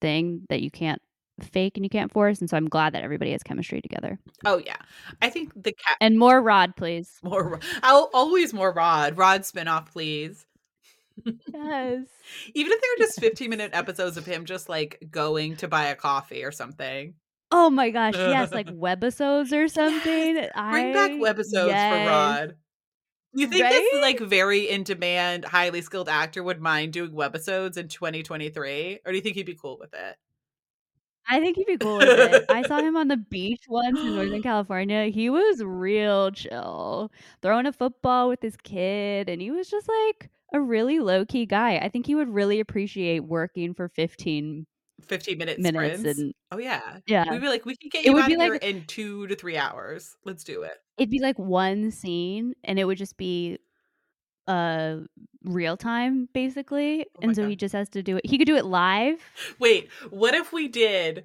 thing 0.00 0.46
that 0.48 0.62
you 0.62 0.70
can't 0.70 1.00
fake 1.40 1.76
and 1.76 1.84
you 1.84 1.90
can't 1.90 2.12
force, 2.12 2.40
and 2.40 2.48
so 2.48 2.56
I'm 2.56 2.68
glad 2.68 2.94
that 2.94 3.02
everybody 3.02 3.32
has 3.32 3.42
chemistry 3.42 3.80
together. 3.80 4.18
Oh, 4.44 4.58
yeah. 4.58 4.76
I 5.22 5.30
think 5.30 5.52
the 5.54 5.72
cat 5.72 5.96
And 6.00 6.18
more 6.18 6.40
Rod, 6.40 6.76
please. 6.76 7.18
More 7.22 7.60
I'll 7.82 8.10
always 8.14 8.52
more 8.52 8.72
Rod. 8.72 9.16
Rod 9.16 9.42
spinoff, 9.42 9.90
please. 9.92 10.46
Yes. 11.24 12.06
Even 12.54 12.72
if 12.72 12.80
they're 12.80 13.06
just 13.06 13.20
fifteen-minute 13.20 13.70
episodes 13.72 14.16
of 14.16 14.26
him 14.26 14.44
just, 14.44 14.68
like, 14.68 15.06
going 15.10 15.56
to 15.56 15.68
buy 15.68 15.86
a 15.86 15.94
coffee 15.94 16.44
or 16.44 16.52
something. 16.52 17.14
Oh 17.50 17.70
my 17.70 17.90
gosh, 17.90 18.14
yes, 18.16 18.52
like 18.52 18.66
webisodes 18.68 19.52
or 19.52 19.68
something. 19.68 20.36
Yes! 20.36 20.50
I 20.54 20.70
Bring 20.72 20.92
back 20.92 21.10
webisodes 21.12 21.68
yes. 21.68 22.04
for 22.04 22.10
Rod. 22.10 22.56
You 23.36 23.48
think 23.48 23.68
this, 23.68 24.00
like, 24.00 24.20
very 24.20 24.68
in-demand, 24.68 25.44
highly 25.44 25.82
skilled 25.82 26.08
actor 26.08 26.42
would 26.42 26.60
mind 26.60 26.92
doing 26.92 27.10
webisodes 27.10 27.76
in 27.76 27.88
2023? 27.88 29.00
Or 29.04 29.12
do 29.12 29.16
you 29.16 29.22
think 29.22 29.34
he'd 29.36 29.46
be 29.46 29.56
cool 29.56 29.76
with 29.78 29.92
it? 29.92 30.16
I 31.26 31.40
think 31.40 31.56
he'd 31.56 31.66
be 31.66 31.78
cool 31.78 31.98
with 32.00 32.18
it. 32.18 32.42
I 32.50 32.62
saw 32.62 32.80
him 32.80 32.96
on 32.96 33.08
the 33.08 33.16
beach 33.30 33.64
once 33.68 34.02
in 34.04 34.14
Northern 34.14 34.42
California. 34.42 35.06
He 35.06 35.30
was 35.30 35.62
real 35.64 36.30
chill, 36.32 37.10
throwing 37.42 37.66
a 37.66 37.72
football 37.72 38.28
with 38.28 38.42
his 38.42 38.56
kid, 38.58 39.28
and 39.30 39.40
he 39.40 39.50
was 39.50 39.68
just, 39.70 39.88
like, 39.88 40.30
a 40.52 40.60
really 40.60 40.98
low-key 41.00 41.46
guy. 41.46 41.76
I 41.78 41.88
think 41.88 42.06
he 42.06 42.14
would 42.14 42.28
really 42.28 42.60
appreciate 42.60 43.20
working 43.20 43.72
for 43.74 43.88
15 43.88 44.66
fifteen-minute 45.02 45.62
minutes 45.62 46.04
sprints? 46.04 46.04
and 46.04 46.34
Oh, 46.50 46.58
yeah. 46.58 47.00
Yeah. 47.06 47.24
We'd 47.28 47.40
be 47.40 47.48
like, 47.48 47.64
"We 47.64 47.76
can 47.76 47.88
get 47.90 48.04
It 48.04 48.10
you 48.10 48.12
would 48.12 48.24
out 48.24 48.26
be 48.26 48.36
of 48.36 48.38
here 48.38 48.54
like 48.54 48.62
in 48.62 48.86
2 48.86 49.26
to 49.28 49.34
3 49.36 49.56
hours. 49.56 50.16
Let's 50.24 50.44
do 50.44 50.62
it." 50.62 50.78
it'd 50.98 51.10
be 51.10 51.20
like 51.20 51.38
one 51.38 51.90
scene, 51.90 52.54
and 52.64 52.78
it 52.78 52.84
would 52.84 52.98
just 52.98 53.16
be, 53.16 53.58
uh, 54.46 54.96
real 55.44 55.76
time, 55.76 56.28
basically, 56.32 57.06
Oh 57.16 57.20
and 57.22 57.36
so 57.36 57.42
god. 57.42 57.48
he 57.50 57.56
just 57.56 57.72
has 57.74 57.88
to 57.90 58.02
do 58.02 58.16
it 58.18 58.26
he 58.26 58.38
could 58.38 58.46
do 58.46 58.56
it 58.56 58.64
live. 58.64 59.18
Wait, 59.58 59.88
what 60.10 60.34
if 60.34 60.52
we 60.52 60.68
did 60.68 61.24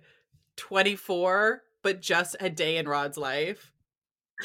24, 0.58 1.62
but 1.82 2.02
just 2.02 2.36
a 2.40 2.50
day 2.50 2.78
in 2.78 2.88
Rod's 2.88 3.18
life? 3.18 3.72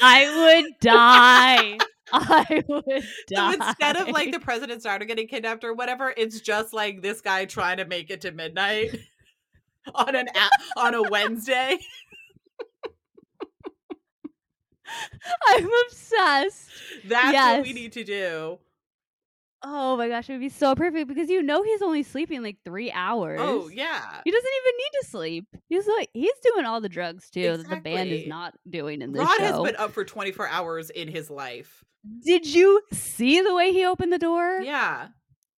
I 0.01 0.61
would 0.63 0.79
die. 0.81 1.77
I 2.13 2.63
would 2.67 2.83
So 3.29 3.35
die. 3.35 3.53
instead 3.53 3.97
of, 3.97 4.09
like, 4.09 4.31
the 4.31 4.39
president's 4.39 4.83
daughter 4.83 5.05
getting 5.05 5.27
kidnapped 5.27 5.63
or 5.63 5.73
whatever, 5.73 6.13
it's 6.15 6.39
just, 6.41 6.73
like, 6.73 7.01
this 7.01 7.19
guy 7.21 7.45
trying 7.45 7.77
to 7.77 7.85
make 7.85 8.09
it 8.11 8.21
to 8.21 8.31
midnight 8.31 8.95
on 9.95 10.15
an 10.15 10.27
a 10.27 10.79
on 10.79 10.93
a 10.95 11.01
Wednesday? 11.09 11.77
I'm 15.47 15.69
obsessed. 15.87 16.69
That's 17.05 17.33
what 17.57 17.63
we 17.63 17.73
need 17.73 17.91
to 17.93 18.03
do. 18.03 18.59
Oh 19.67 19.97
my 19.97 20.07
gosh, 20.07 20.29
it 20.29 20.33
would 20.33 20.41
be 20.41 20.49
so 20.49 20.75
perfect 20.75 21.07
because 21.07 21.27
you 21.27 21.41
know 21.41 21.63
he's 21.63 21.81
only 21.81 22.03
sleeping, 22.03 22.43
like, 22.43 22.57
3 22.63 22.91
hours. 22.91 23.39
Oh, 23.41 23.67
yeah. 23.67 24.21
He 24.23 24.29
doesn't 24.29 24.51
even 24.61 24.77
need 24.77 24.99
to 25.01 25.07
sleep. 25.07 25.47
He's 25.69 25.87
like 25.87 26.09
he's 26.13 26.33
doing 26.43 26.65
all 26.65 26.81
the 26.81 26.89
drugs 26.89 27.31
too 27.31 27.57
that 27.57 27.67
the 27.69 27.77
band 27.77 28.11
is 28.11 28.27
not 28.27 28.53
doing 28.69 29.01
in 29.01 29.11
this 29.11 29.23
Rod 29.23 29.39
has 29.39 29.59
been 29.59 29.75
up 29.77 29.91
for 29.91 30.05
24 30.05 30.47
hours 30.49 30.91
in 30.91 31.07
his 31.07 31.31
life. 31.31 31.83
Did 32.23 32.45
you 32.45 32.79
see 32.93 33.41
the 33.41 33.55
way 33.55 33.73
he 33.73 33.85
opened 33.85 34.13
the 34.13 34.19
door? 34.19 34.61
Yeah. 34.61 35.07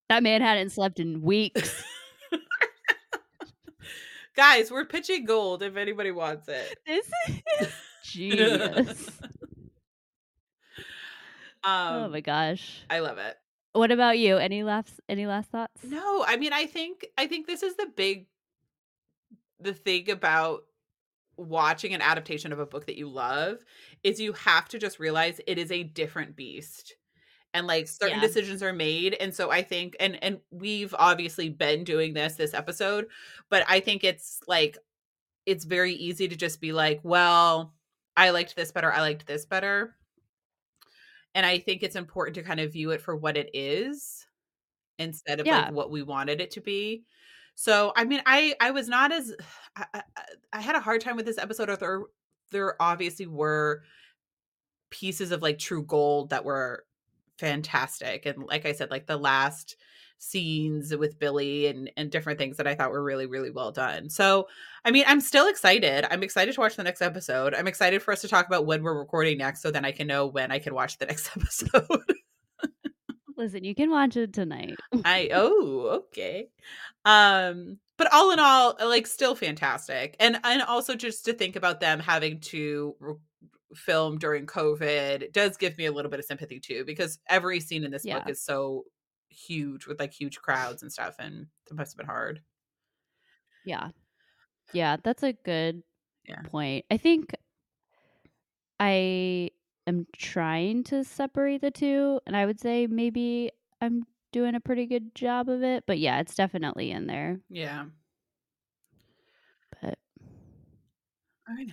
That 0.08 0.24
man 0.24 0.40
hadn't 0.42 0.70
slept 0.70 1.02
in 1.02 1.22
weeks. 1.22 1.84
Guys, 4.38 4.72
we're 4.72 4.86
pitching 4.86 5.26
gold 5.26 5.64
if 5.64 5.76
anybody 5.76 6.12
wants 6.12 6.48
it. 6.48 6.78
This 6.86 7.10
is 7.60 7.74
genius. 8.04 9.10
Oh 11.70 12.04
Um, 12.06 12.12
my 12.14 12.22
gosh. 12.22 12.82
I 12.90 13.00
love 13.00 13.18
it. 13.18 13.36
What 13.78 13.92
about 13.92 14.18
you? 14.18 14.38
Any 14.38 14.64
last 14.64 15.00
any 15.08 15.28
last 15.28 15.52
thoughts? 15.52 15.84
No, 15.84 16.24
I 16.26 16.38
mean, 16.38 16.54
I 16.54 16.66
think 16.66 17.06
I 17.18 17.28
think 17.28 17.46
this 17.48 17.62
is 17.64 17.76
the 17.76 17.86
big 17.96 18.28
the 19.60 19.74
thing 19.74 20.10
about 20.10 20.64
watching 21.38 21.94
an 21.94 22.02
adaptation 22.02 22.54
of 22.54 22.60
a 22.60 22.66
book 22.66 22.86
that 22.88 22.98
you 22.98 23.10
love 23.10 23.64
is 24.04 24.20
you 24.22 24.34
have 24.34 24.70
to 24.70 24.80
just 24.80 25.00
realize 25.00 25.42
it 25.48 25.58
is 25.60 25.72
a 25.72 25.84
different 25.84 26.36
beast. 26.36 26.96
And, 27.54 27.68
like, 27.68 27.88
certain 27.88 28.20
Yeah. 28.20 28.22
decisions 28.22 28.64
are 28.64 28.74
made, 28.74 29.16
and 29.16 29.34
so 29.36 29.52
I 29.52 29.64
think 29.64 29.96
and 30.00 30.24
and 30.24 30.42
we've 30.52 30.96
obviously 31.00 31.50
been 31.50 31.84
doing 31.86 32.14
this 32.14 32.36
this 32.36 32.54
episode, 32.54 33.10
but 33.50 33.66
I 33.70 33.80
think 33.82 34.04
it's, 34.04 34.42
like 34.48 34.78
it's 35.48 35.66
very 35.66 35.94
easy 35.94 36.28
to 36.30 36.36
just 36.38 36.62
be 36.62 36.74
like, 36.74 37.02
"Well, 37.04 37.76
I 38.18 38.32
liked 38.32 38.56
this 38.58 38.72
better, 38.74 38.92
I 38.94 39.02
liked 39.02 39.28
this 39.28 39.46
better." 39.46 39.96
And 41.36 41.46
I 41.46 41.60
think 41.60 41.84
it's 41.84 41.96
important 41.96 42.36
to 42.36 42.44
kind 42.44 42.60
of 42.60 42.74
view 42.74 42.92
it 42.92 43.02
for 43.02 43.16
what 43.16 43.38
it 43.38 43.50
is 43.54 44.26
instead 45.00 45.40
of, 45.42 45.48
Yeah. 45.48 45.52
like, 45.52 45.72
what 45.72 45.92
we 45.92 46.04
wanted 46.04 46.42
it 46.42 46.52
to 46.52 46.62
be. 46.62 47.06
So, 47.56 47.94
I 47.98 48.06
mean, 48.06 48.22
I 48.28 48.56
I 48.62 48.72
was 48.72 48.90
not 48.90 49.12
as 49.14 49.36
I 49.78 49.88
I 49.96 50.04
I 50.54 50.62
had 50.62 50.76
a 50.78 50.82
hard 50.82 51.02
time 51.02 51.18
with 51.18 51.26
this 51.28 51.40
episode, 51.40 51.70
or 51.70 51.78
there 51.78 52.02
there 52.52 52.82
obviously 52.82 53.28
were 53.28 53.84
pieces 54.92 55.32
of, 55.32 55.42
like, 55.42 55.60
true 55.60 55.84
gold 55.84 56.30
that 56.30 56.46
were 56.46 56.86
fantastic, 57.40 58.26
and 58.26 58.44
like 58.46 58.66
I 58.66 58.72
said, 58.74 58.90
like, 58.92 59.06
the 59.08 59.18
last 59.18 59.76
scenes 60.20 60.96
with 60.96 61.20
Billy 61.20 61.68
and 61.68 61.92
and 61.98 62.12
different 62.12 62.40
things 62.40 62.58
that 62.58 62.68
I 62.68 62.76
thought 62.76 62.92
were 62.92 63.04
really, 63.04 63.26
really 63.26 63.52
well 63.52 63.72
done. 63.72 64.10
So, 64.10 64.48
I 64.84 64.92
mean, 64.92 65.04
I'm 65.08 65.22
still 65.22 65.48
excited. 65.48 66.06
I'm 66.12 66.24
excited 66.24 66.56
to 66.56 66.62
watch 66.62 66.76
the 66.76 66.84
next 66.84 67.02
episode. 67.02 67.54
I'm 67.54 67.68
excited 67.68 68.02
for 68.02 68.12
us 68.12 68.22
to 68.22 68.28
talk 68.28 68.48
about 68.48 68.66
when 68.66 68.84
we're 68.84 68.98
recording 68.98 69.38
next 69.38 69.62
so 69.62 69.72
then 69.72 69.86
I 69.86 69.92
can 69.92 70.08
know 70.08 70.26
when 70.28 70.52
I 70.52 70.60
can 70.60 70.74
watch 70.74 70.98
the 70.98 71.06
next 71.06 71.30
episode. 71.38 72.04
Listen, 73.38 73.64
you 73.64 73.76
can 73.76 73.92
watch 73.92 74.18
it 74.18 74.34
tonight. 74.34 74.76
I 75.06 75.30
oh, 75.34 76.02
okay. 76.08 76.48
Um, 77.06 77.78
but 77.98 78.12
all 78.12 78.32
in 78.32 78.40
all, 78.40 78.76
uh, 78.82 78.88
like, 78.88 79.06
still 79.06 79.36
fantastic. 79.36 80.16
And 80.20 80.40
and 80.44 80.64
also 80.64 80.96
just 80.96 81.26
to 81.26 81.34
think 81.34 81.56
about 81.56 81.80
them 81.80 82.00
having 82.00 82.40
to 82.42 82.96
r 83.02 83.16
film 83.76 84.18
during 84.18 84.46
COVID 84.48 85.34
does 85.34 85.58
give 85.58 85.78
me 85.78 85.86
a 85.86 85.92
little 85.92 86.10
bit 86.10 86.20
of 86.20 86.26
sympathy 86.26 86.60
too, 86.60 86.84
because 86.86 87.20
every 87.28 87.60
scene 87.60 87.84
in 87.84 87.92
this 87.92 88.06
book 88.06 88.28
is 88.28 88.42
so 88.42 88.86
huge 89.30 89.88
with, 89.88 90.00
like, 90.00 90.14
huge 90.14 90.40
crowds 90.42 90.82
and 90.84 90.92
stuff, 90.92 91.16
and 91.20 91.48
it 91.70 91.76
must 91.76 91.94
have 91.94 91.98
been 91.98 92.08
hard. 92.08 92.44
Yeah. 93.64 93.90
Yeah, 94.74 94.98
that's 95.04 95.24
a 95.24 95.34
good 95.34 95.84
Yeah. 96.26 96.44
point. 96.44 96.86
I 96.92 96.98
think 96.98 97.36
I 98.80 99.52
am 99.88 100.08
trying 100.16 100.84
to 100.86 101.04
separate 101.04 101.62
the 101.62 101.72
2, 101.72 102.20
and 102.26 102.36
I 102.36 102.46
would 102.46 102.60
say 102.60 102.88
maybe 102.88 103.52
I'm 103.82 104.04
doing 104.32 104.56
a 104.56 104.60
pretty 104.60 104.86
good 104.86 105.16
job 105.16 105.50
of 105.50 105.64
it, 105.64 105.86
but 105.88 106.00
yeah, 106.00 106.20
it's 106.20 106.36
definitely 106.36 106.92
in 106.92 107.08
there. 107.08 107.42
Yeah. 107.50 107.88
But 109.82 110.00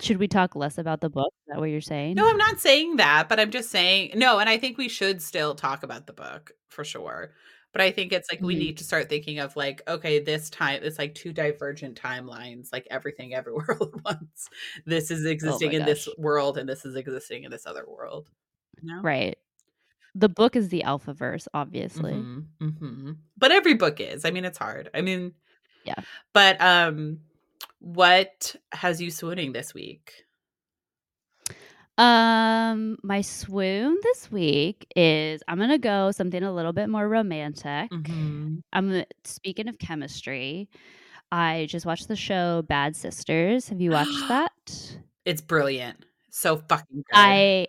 Should 0.01 0.17
we 0.17 0.27
talk 0.27 0.55
less 0.55 0.77
about 0.77 1.01
the 1.01 1.09
book? 1.09 1.33
Is 1.41 1.53
that 1.53 1.59
what 1.59 1.69
you're 1.69 1.81
saying? 1.81 2.15
No, 2.15 2.29
I'm 2.29 2.37
not 2.37 2.59
saying 2.59 2.97
that, 2.97 3.27
but 3.29 3.39
I'm 3.39 3.51
just 3.51 3.69
saying 3.69 4.11
no, 4.15 4.39
and 4.39 4.49
I 4.49 4.57
think 4.57 4.77
we 4.77 4.89
should 4.89 5.21
still 5.21 5.55
talk 5.55 5.83
about 5.83 6.07
the 6.07 6.13
book 6.13 6.51
for 6.69 6.83
sure. 6.83 7.33
But 7.73 7.81
I 7.81 7.91
think 7.91 8.13
it's 8.13 8.31
like 8.31 8.41
we 8.41 8.55
Mhm. 8.55 8.59
need 8.59 8.77
to 8.77 8.85
start 8.85 9.09
thinking 9.09 9.39
of 9.39 9.55
like, 9.57 9.81
okay, 9.87 10.19
this 10.19 10.49
time 10.49 10.79
it's 10.81 10.97
like 10.97 11.13
two 11.13 11.33
divergent 11.33 11.99
timelines, 12.01 12.71
like 12.71 12.87
everything 12.89 13.33
everywhere 13.33 13.65
all 13.79 13.87
at 13.93 14.03
once. 14.05 14.49
This 14.85 15.11
is 15.11 15.25
Oh 15.25 15.29
existing 15.31 15.71
my 15.71 15.75
in 15.79 15.85
this 15.85 16.07
world 16.17 16.57
and 16.57 16.69
this 16.69 16.85
is 16.85 16.95
existing 16.95 17.43
in 17.43 17.51
this 17.51 17.65
other 17.65 17.85
world. 17.85 18.29
You 18.81 18.87
know? 18.95 19.01
Right. 19.01 19.37
The 20.15 20.29
book 20.29 20.55
is 20.55 20.69
the 20.69 20.83
Alphaverse, 20.85 21.47
obviously. 21.53 22.13
Mhm, 22.13 22.47
mhm. 22.61 23.17
But 23.37 23.51
every 23.51 23.73
book 23.73 23.99
is. 23.99 24.23
I 24.25 24.31
mean, 24.31 24.45
it's 24.45 24.57
hard. 24.57 24.89
I 24.93 25.01
mean 25.01 25.33
Yeah. 25.83 25.95
But, 26.33 26.59
um, 26.61 27.19
what 27.79 28.55
has 28.73 29.01
you 29.01 29.11
swooning 29.11 29.53
this 29.53 29.73
week? 29.73 30.25
Um, 31.97 32.97
my 33.03 33.21
swoon 33.21 33.97
this 34.03 34.29
week 34.29 34.85
is 34.97 35.41
I'm 35.47 35.57
gonna 35.57 35.77
go 35.77 36.11
something 36.11 36.43
a 36.43 36.51
little 36.53 36.73
bit 36.73 36.89
more 36.89 37.07
romantic. 37.07 37.89
Mhm. 37.91 38.63
I'm 38.73 39.05
speaking 39.23 39.69
of 39.69 39.79
chemistry, 39.79 40.67
I 41.31 41.67
just 41.69 41.85
watched 41.85 42.07
the 42.09 42.15
show 42.17 42.63
Bad 42.63 42.95
Sisters. 42.95 43.69
Have 43.69 43.81
you 43.81 43.91
watched 43.91 44.09
that? 44.29 44.97
It's 45.25 45.41
brilliant. 45.41 46.05
So 46.31 46.57
fucking 46.57 46.97
good. 46.97 47.03
I 47.13 47.67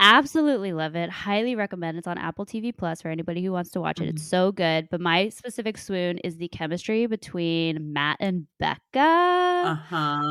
absolutely 0.00 0.72
love 0.72 0.94
it. 0.96 1.10
Highly 1.10 1.54
recommend. 1.56 1.98
It's 1.98 2.06
on 2.06 2.18
Apple 2.18 2.44
TV 2.46 2.76
Plus 2.76 3.02
for 3.02 3.08
anybody 3.08 3.42
who 3.44 3.52
wants 3.52 3.70
to 3.70 3.80
watch 3.80 4.00
it. 4.00 4.08
It's 4.08 4.22
Mhm. 4.22 4.26
so 4.28 4.52
good. 4.52 4.88
But 4.90 5.00
my 5.00 5.28
specific 5.30 5.78
swoon 5.78 6.18
is 6.18 6.36
the 6.38 6.48
chemistry 6.48 7.06
between 7.06 7.92
Matt 7.92 8.18
and 8.20 8.46
Becca. 8.58 8.82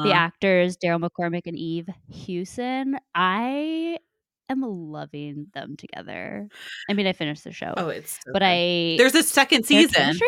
The 0.03 0.11
Uh-huh. 0.11 0.11
actors 0.13 0.78
Daryl 0.78 1.01
McCormack 1.03 1.43
and 1.47 1.57
Eve 1.57 1.89
Hewson. 2.07 2.97
I 3.16 3.97
am 4.49 4.61
loving 4.61 5.47
them 5.53 5.76
together. 5.78 6.47
I 6.89 6.93
mean, 6.93 7.07
I 7.07 7.13
finished 7.13 7.43
the 7.43 7.51
show, 7.51 7.74
Oh, 7.78 7.89
it's 7.89 8.20
so 8.24 8.32
but 8.34 8.41
good. 8.41 8.45
I 8.45 8.95
There's 8.97 9.16
a 9.16 9.24
second 9.24 9.66
season. 9.66 10.20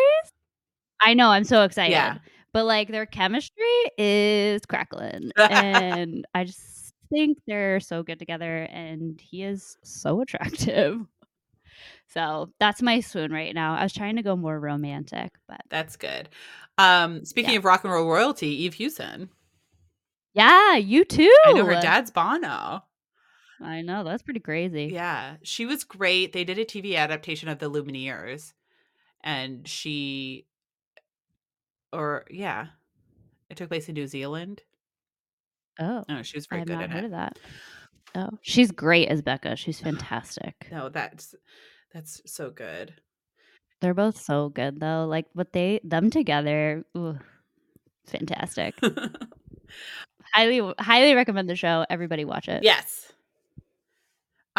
I 1.00 1.14
know, 1.14 1.30
I'm 1.30 1.44
so 1.44 1.62
excited. 1.64 1.92
Yeah. 1.92 2.18
But, 2.52 2.64
like, 2.66 2.88
their 2.88 3.06
chemistry 3.06 3.64
is 3.98 4.64
crackling, 4.66 5.32
and 5.50 6.26
I 6.34 6.44
just 6.44 6.77
think 7.10 7.38
they're 7.46 7.80
so 7.80 8.02
good 8.02 8.18
together, 8.18 8.62
and 8.70 9.20
he 9.20 9.42
is 9.42 9.76
so 9.82 10.20
attractive. 10.22 11.00
So, 12.08 12.50
that's 12.58 12.80
my 12.82 13.00
swoon 13.00 13.32
right 13.32 13.54
now. 13.54 13.74
I 13.74 13.82
was 13.82 13.92
trying 13.92 14.16
to 14.16 14.22
go 14.22 14.36
more 14.36 14.58
romantic, 14.58 15.30
but 15.46 15.60
That's 15.68 15.96
good. 15.96 16.28
Um, 16.78 17.24
speaking 17.24 17.52
Yeah. 17.52 17.58
of 17.58 17.64
rock 17.64 17.84
and 17.84 17.92
roll 17.92 18.08
royalty, 18.08 18.48
Eve 18.64 18.74
Hewson. 18.74 19.28
Yeah, 20.34 20.76
U2! 20.78 21.28
I 21.46 21.52
know 21.52 21.64
her 21.66 21.74
dad's 21.80 22.10
Bono. 22.10 22.84
I 23.60 23.82
know, 23.82 24.04
that's 24.04 24.22
pretty 24.22 24.40
crazy. 24.40 24.90
Yeah, 24.92 25.36
she 25.42 25.66
was 25.66 25.82
great. 25.82 26.32
They 26.32 26.44
did 26.44 26.58
a 26.58 26.64
TV 26.64 26.94
adaptation 26.96 27.48
of 27.48 27.58
The 27.58 27.68
Luminaries, 27.68 28.54
and 29.22 29.66
she 29.66 30.46
or 31.92 32.24
yeah. 32.30 32.66
It 33.50 33.56
took 33.56 33.68
place 33.70 33.88
in 33.88 33.94
New 33.94 34.06
Zealand. 34.06 34.62
Oh, 35.78 36.04
Oh, 36.08 36.22
she 36.22 36.36
was 36.36 36.46
I 36.50 36.56
very 36.56 36.60
have 36.60 36.66
good 36.68 36.74
not 36.74 36.84
in 36.84 36.90
heard 36.90 37.04
it. 37.04 37.06
of 37.06 37.10
that. 37.12 37.38
Oh, 38.14 38.30
she's 38.42 38.70
great 38.70 39.08
as 39.08 39.22
Becca. 39.22 39.56
She's 39.56 39.80
fantastic. 39.80 40.66
No, 40.72 40.88
that's 40.88 41.34
that's 41.92 42.20
so 42.26 42.50
good. 42.50 42.94
They're 43.80 43.94
both 43.94 44.18
so 44.20 44.48
good, 44.48 44.80
though. 44.80 45.06
Like, 45.06 45.26
what 45.34 45.52
they 45.52 45.80
them 45.84 46.10
together, 46.10 46.84
ooh, 46.96 47.18
fantastic. 48.06 48.74
Highly 50.34 50.74
highly 50.78 51.14
recommend 51.14 51.48
the 51.48 51.56
show. 51.56 51.86
Everybody 51.88 52.24
watch 52.24 52.48
it. 52.48 52.62
Yes. 52.62 53.12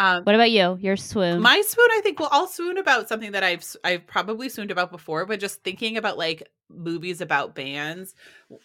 Um, 0.00 0.24
What 0.24 0.34
about 0.34 0.50
you? 0.50 0.78
Your 0.80 0.96
swoon? 0.96 1.42
my 1.42 1.60
swoon, 1.60 1.88
I 1.92 2.00
think, 2.02 2.18
well, 2.18 2.30
I'll 2.32 2.46
swoon 2.46 2.78
about 2.78 3.06
something 3.08 3.32
that 3.32 3.44
I've 3.44 3.64
I've 3.84 4.06
probably 4.06 4.48
swooned 4.48 4.70
about 4.70 4.90
before, 4.90 5.26
but 5.26 5.40
just 5.40 5.62
thinking 5.62 5.98
about 5.98 6.16
like 6.16 6.48
movies 6.70 7.20
about 7.20 7.54
bands. 7.54 8.14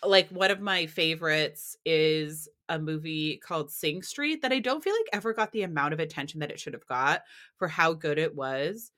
Like 0.03 0.29
one 0.29 0.49
of 0.51 0.61
my 0.61 0.85
favorites 0.85 1.75
is 1.85 2.47
a 2.69 2.79
movie 2.79 3.37
called 3.37 3.69
Sing 3.69 4.01
Street 4.01 4.41
that 4.43 4.53
I 4.53 4.59
don't 4.59 4.83
feel 4.83 4.93
like 4.93 5.09
ever 5.13 5.33
got 5.33 5.51
the 5.51 5.63
amount 5.63 5.93
of 5.93 5.99
attention 5.99 6.39
that 6.39 6.51
it 6.51 6.59
should 6.59 6.73
have 6.73 6.87
got 6.87 7.23
for 7.57 7.67
how 7.67 7.93
good 7.93 8.17
it 8.17 8.33
was. 8.33 8.91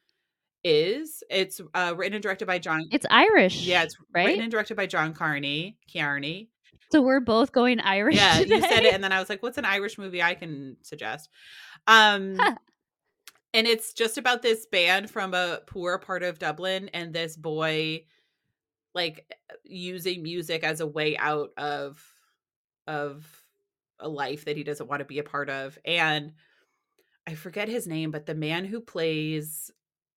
Is 0.63 1.23
it's 1.29 1.59
uh, 1.73 1.93
written 1.97 2.13
and 2.15 2.23
directed 2.23 2.45
by 2.45 2.59
John? 2.59 2.85
It's 2.91 3.05
Irish. 3.09 3.63
Yeah, 3.63 3.83
it's 3.83 3.97
right. 4.13 4.27
written 4.27 4.43
and 4.43 4.51
directed 4.51 4.75
by 4.75 4.85
John 4.85 5.13
Carney. 5.13 5.77
Kearney. 5.91 6.49
so 6.91 7.01
we're 7.01 7.19
both 7.19 7.51
going 7.51 7.79
Irish. 7.79 8.15
Yeah, 8.17 8.39
you 8.39 8.61
said 8.61 8.83
it, 8.85 8.93
and 8.93 9.03
then 9.03 9.11
I 9.11 9.19
was 9.19 9.29
like, 9.29 9.41
"What's 9.41 9.57
an 9.57 9.65
Irish 9.65 9.97
movie 9.97 10.21
I 10.21 10.33
can 10.35 10.77
suggest?" 10.81 11.29
Um, 11.87 12.37
and 13.53 13.67
it's 13.67 13.93
just 13.93 14.17
about 14.17 14.41
this 14.41 14.65
band 14.65 15.09
from 15.09 15.33
a 15.33 15.61
poor 15.65 15.97
part 15.97 16.23
of 16.23 16.39
Dublin, 16.39 16.89
and 16.93 17.13
this 17.13 17.35
boy, 17.37 18.05
like, 18.93 19.31
using 19.63 20.23
music 20.23 20.63
as 20.63 20.81
a 20.81 20.87
way 20.87 21.17
out 21.17 21.51
of 21.57 22.03
of 22.87 23.43
a 23.99 24.07
life 24.07 24.45
that 24.45 24.55
he 24.55 24.63
doesn't 24.63 24.87
want 24.87 24.99
to 24.99 25.05
be 25.05 25.19
a 25.19 25.23
part 25.23 25.49
of. 25.49 25.77
And 25.83 26.33
I 27.25 27.35
forget 27.35 27.67
his 27.67 27.87
name, 27.87 28.11
but 28.11 28.25
the 28.25 28.35
man 28.35 28.63
who 28.63 28.79
plays 28.79 29.71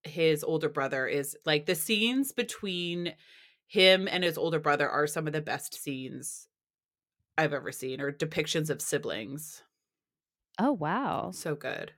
his 0.05 0.45
older 0.45 0.69
brother 0.69 1.07
is 1.07 1.37
like 1.45 1.67
the 1.67 1.75
scenes 1.75 2.33
between 2.33 3.15
him 3.67 4.09
and 4.11 4.23
his 4.23 4.39
older 4.39 4.61
brother 4.61 4.89
are 4.89 5.07
some 5.07 5.27
of 5.27 5.33
the 5.33 5.41
best 5.41 5.75
scenes 5.75 6.47
I've 7.39 7.53
ever 7.53 7.73
seen, 7.73 8.01
or 8.01 8.13
depictions 8.13 8.71
of 8.71 8.83
siblings. 8.83 9.63
Oh 10.61 10.71
wow. 10.73 11.33
So 11.33 11.57
good. 11.57 11.95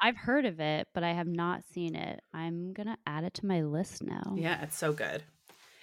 I've 0.00 0.16
heard 0.16 0.44
of 0.44 0.60
it, 0.60 0.88
but 0.94 1.02
I 1.02 1.12
have 1.12 1.26
not 1.26 1.64
seen 1.64 1.94
it. 1.94 2.20
I'm 2.32 2.72
gonna 2.72 2.98
add 3.06 3.24
it 3.24 3.34
to 3.34 3.46
my 3.46 3.62
list 3.62 4.02
now. 4.02 4.34
Yeah, 4.36 4.62
it's 4.62 4.76
so 4.76 4.92
good. 4.92 5.24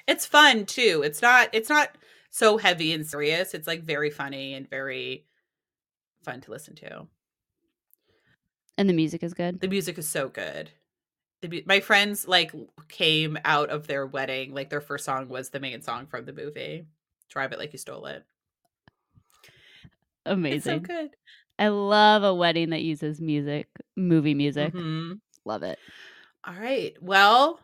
It's 0.08 0.26
fun 0.26 0.66
too. 0.66 1.01
It's 1.03 1.22
not 1.22 1.49
it's 1.53 1.70
not 1.70 1.97
so 2.32 2.58
heavy 2.58 2.93
and 2.93 3.06
serious. 3.06 3.53
It's 3.53 3.68
like 3.68 3.84
very 3.84 4.10
funny 4.10 4.53
and 4.53 4.70
very 4.70 5.28
fun 6.24 6.41
to 6.41 6.51
listen 6.51 6.76
to. 6.78 7.08
And 8.78 8.89
the 8.89 8.93
music 8.93 9.24
is 9.24 9.34
good. 9.34 9.60
The 9.62 9.68
music 9.68 9.97
is 9.97 10.08
so 10.08 10.30
good. 10.30 10.72
The 11.41 11.64
my 11.66 11.80
friends 11.80 12.28
like 12.28 12.53
came 12.89 13.38
out 13.45 13.70
of 13.70 13.88
their 13.88 14.06
wedding 14.06 14.53
like 14.53 14.70
their 14.70 14.82
first 14.82 15.06
song 15.06 15.30
was 15.30 15.49
the 15.49 15.60
main 15.60 15.82
song 15.82 16.08
from 16.08 16.26
the 16.26 16.34
movie. 16.34 16.88
Drive 17.30 17.53
it 17.53 17.60
like 17.60 17.74
you 17.74 17.80
stole 17.80 18.06
it. 18.08 18.26
It's 20.49 20.66
so 20.66 20.80
Amazing. 20.80 20.80
good. 20.80 21.16
I 21.58 21.70
love 21.70 22.24
a 22.24 22.34
wedding 22.34 22.72
that 22.72 22.82
uses 22.82 23.22
music, 23.22 23.68
movie 23.95 24.34
music. 24.34 24.74
Mhm. 24.74 25.20
Love 25.45 25.64
it. 25.64 25.80
All 26.43 26.53
right. 26.56 26.93
Well, 27.01 27.60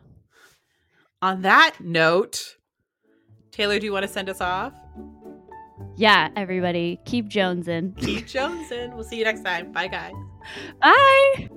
on 1.20 1.42
that 1.42 1.76
note, 1.80 2.56
Taylor, 3.50 3.78
do 3.78 3.86
you 3.86 3.92
want 3.92 4.04
to 4.04 4.08
send 4.08 4.28
us 4.28 4.40
off? 4.40 4.72
Yeah, 5.96 6.30
everybody, 6.36 6.98
keep 7.04 7.28
Jones 7.28 7.68
in. 7.68 7.92
Keep 7.94 8.26
Jones 8.26 8.70
in. 8.72 8.94
We'll 8.94 9.04
see 9.04 9.18
you 9.18 9.24
next 9.24 9.42
time. 9.42 9.72
Bye, 9.72 9.88
guys. 9.88 10.14
Bye. 10.80 11.48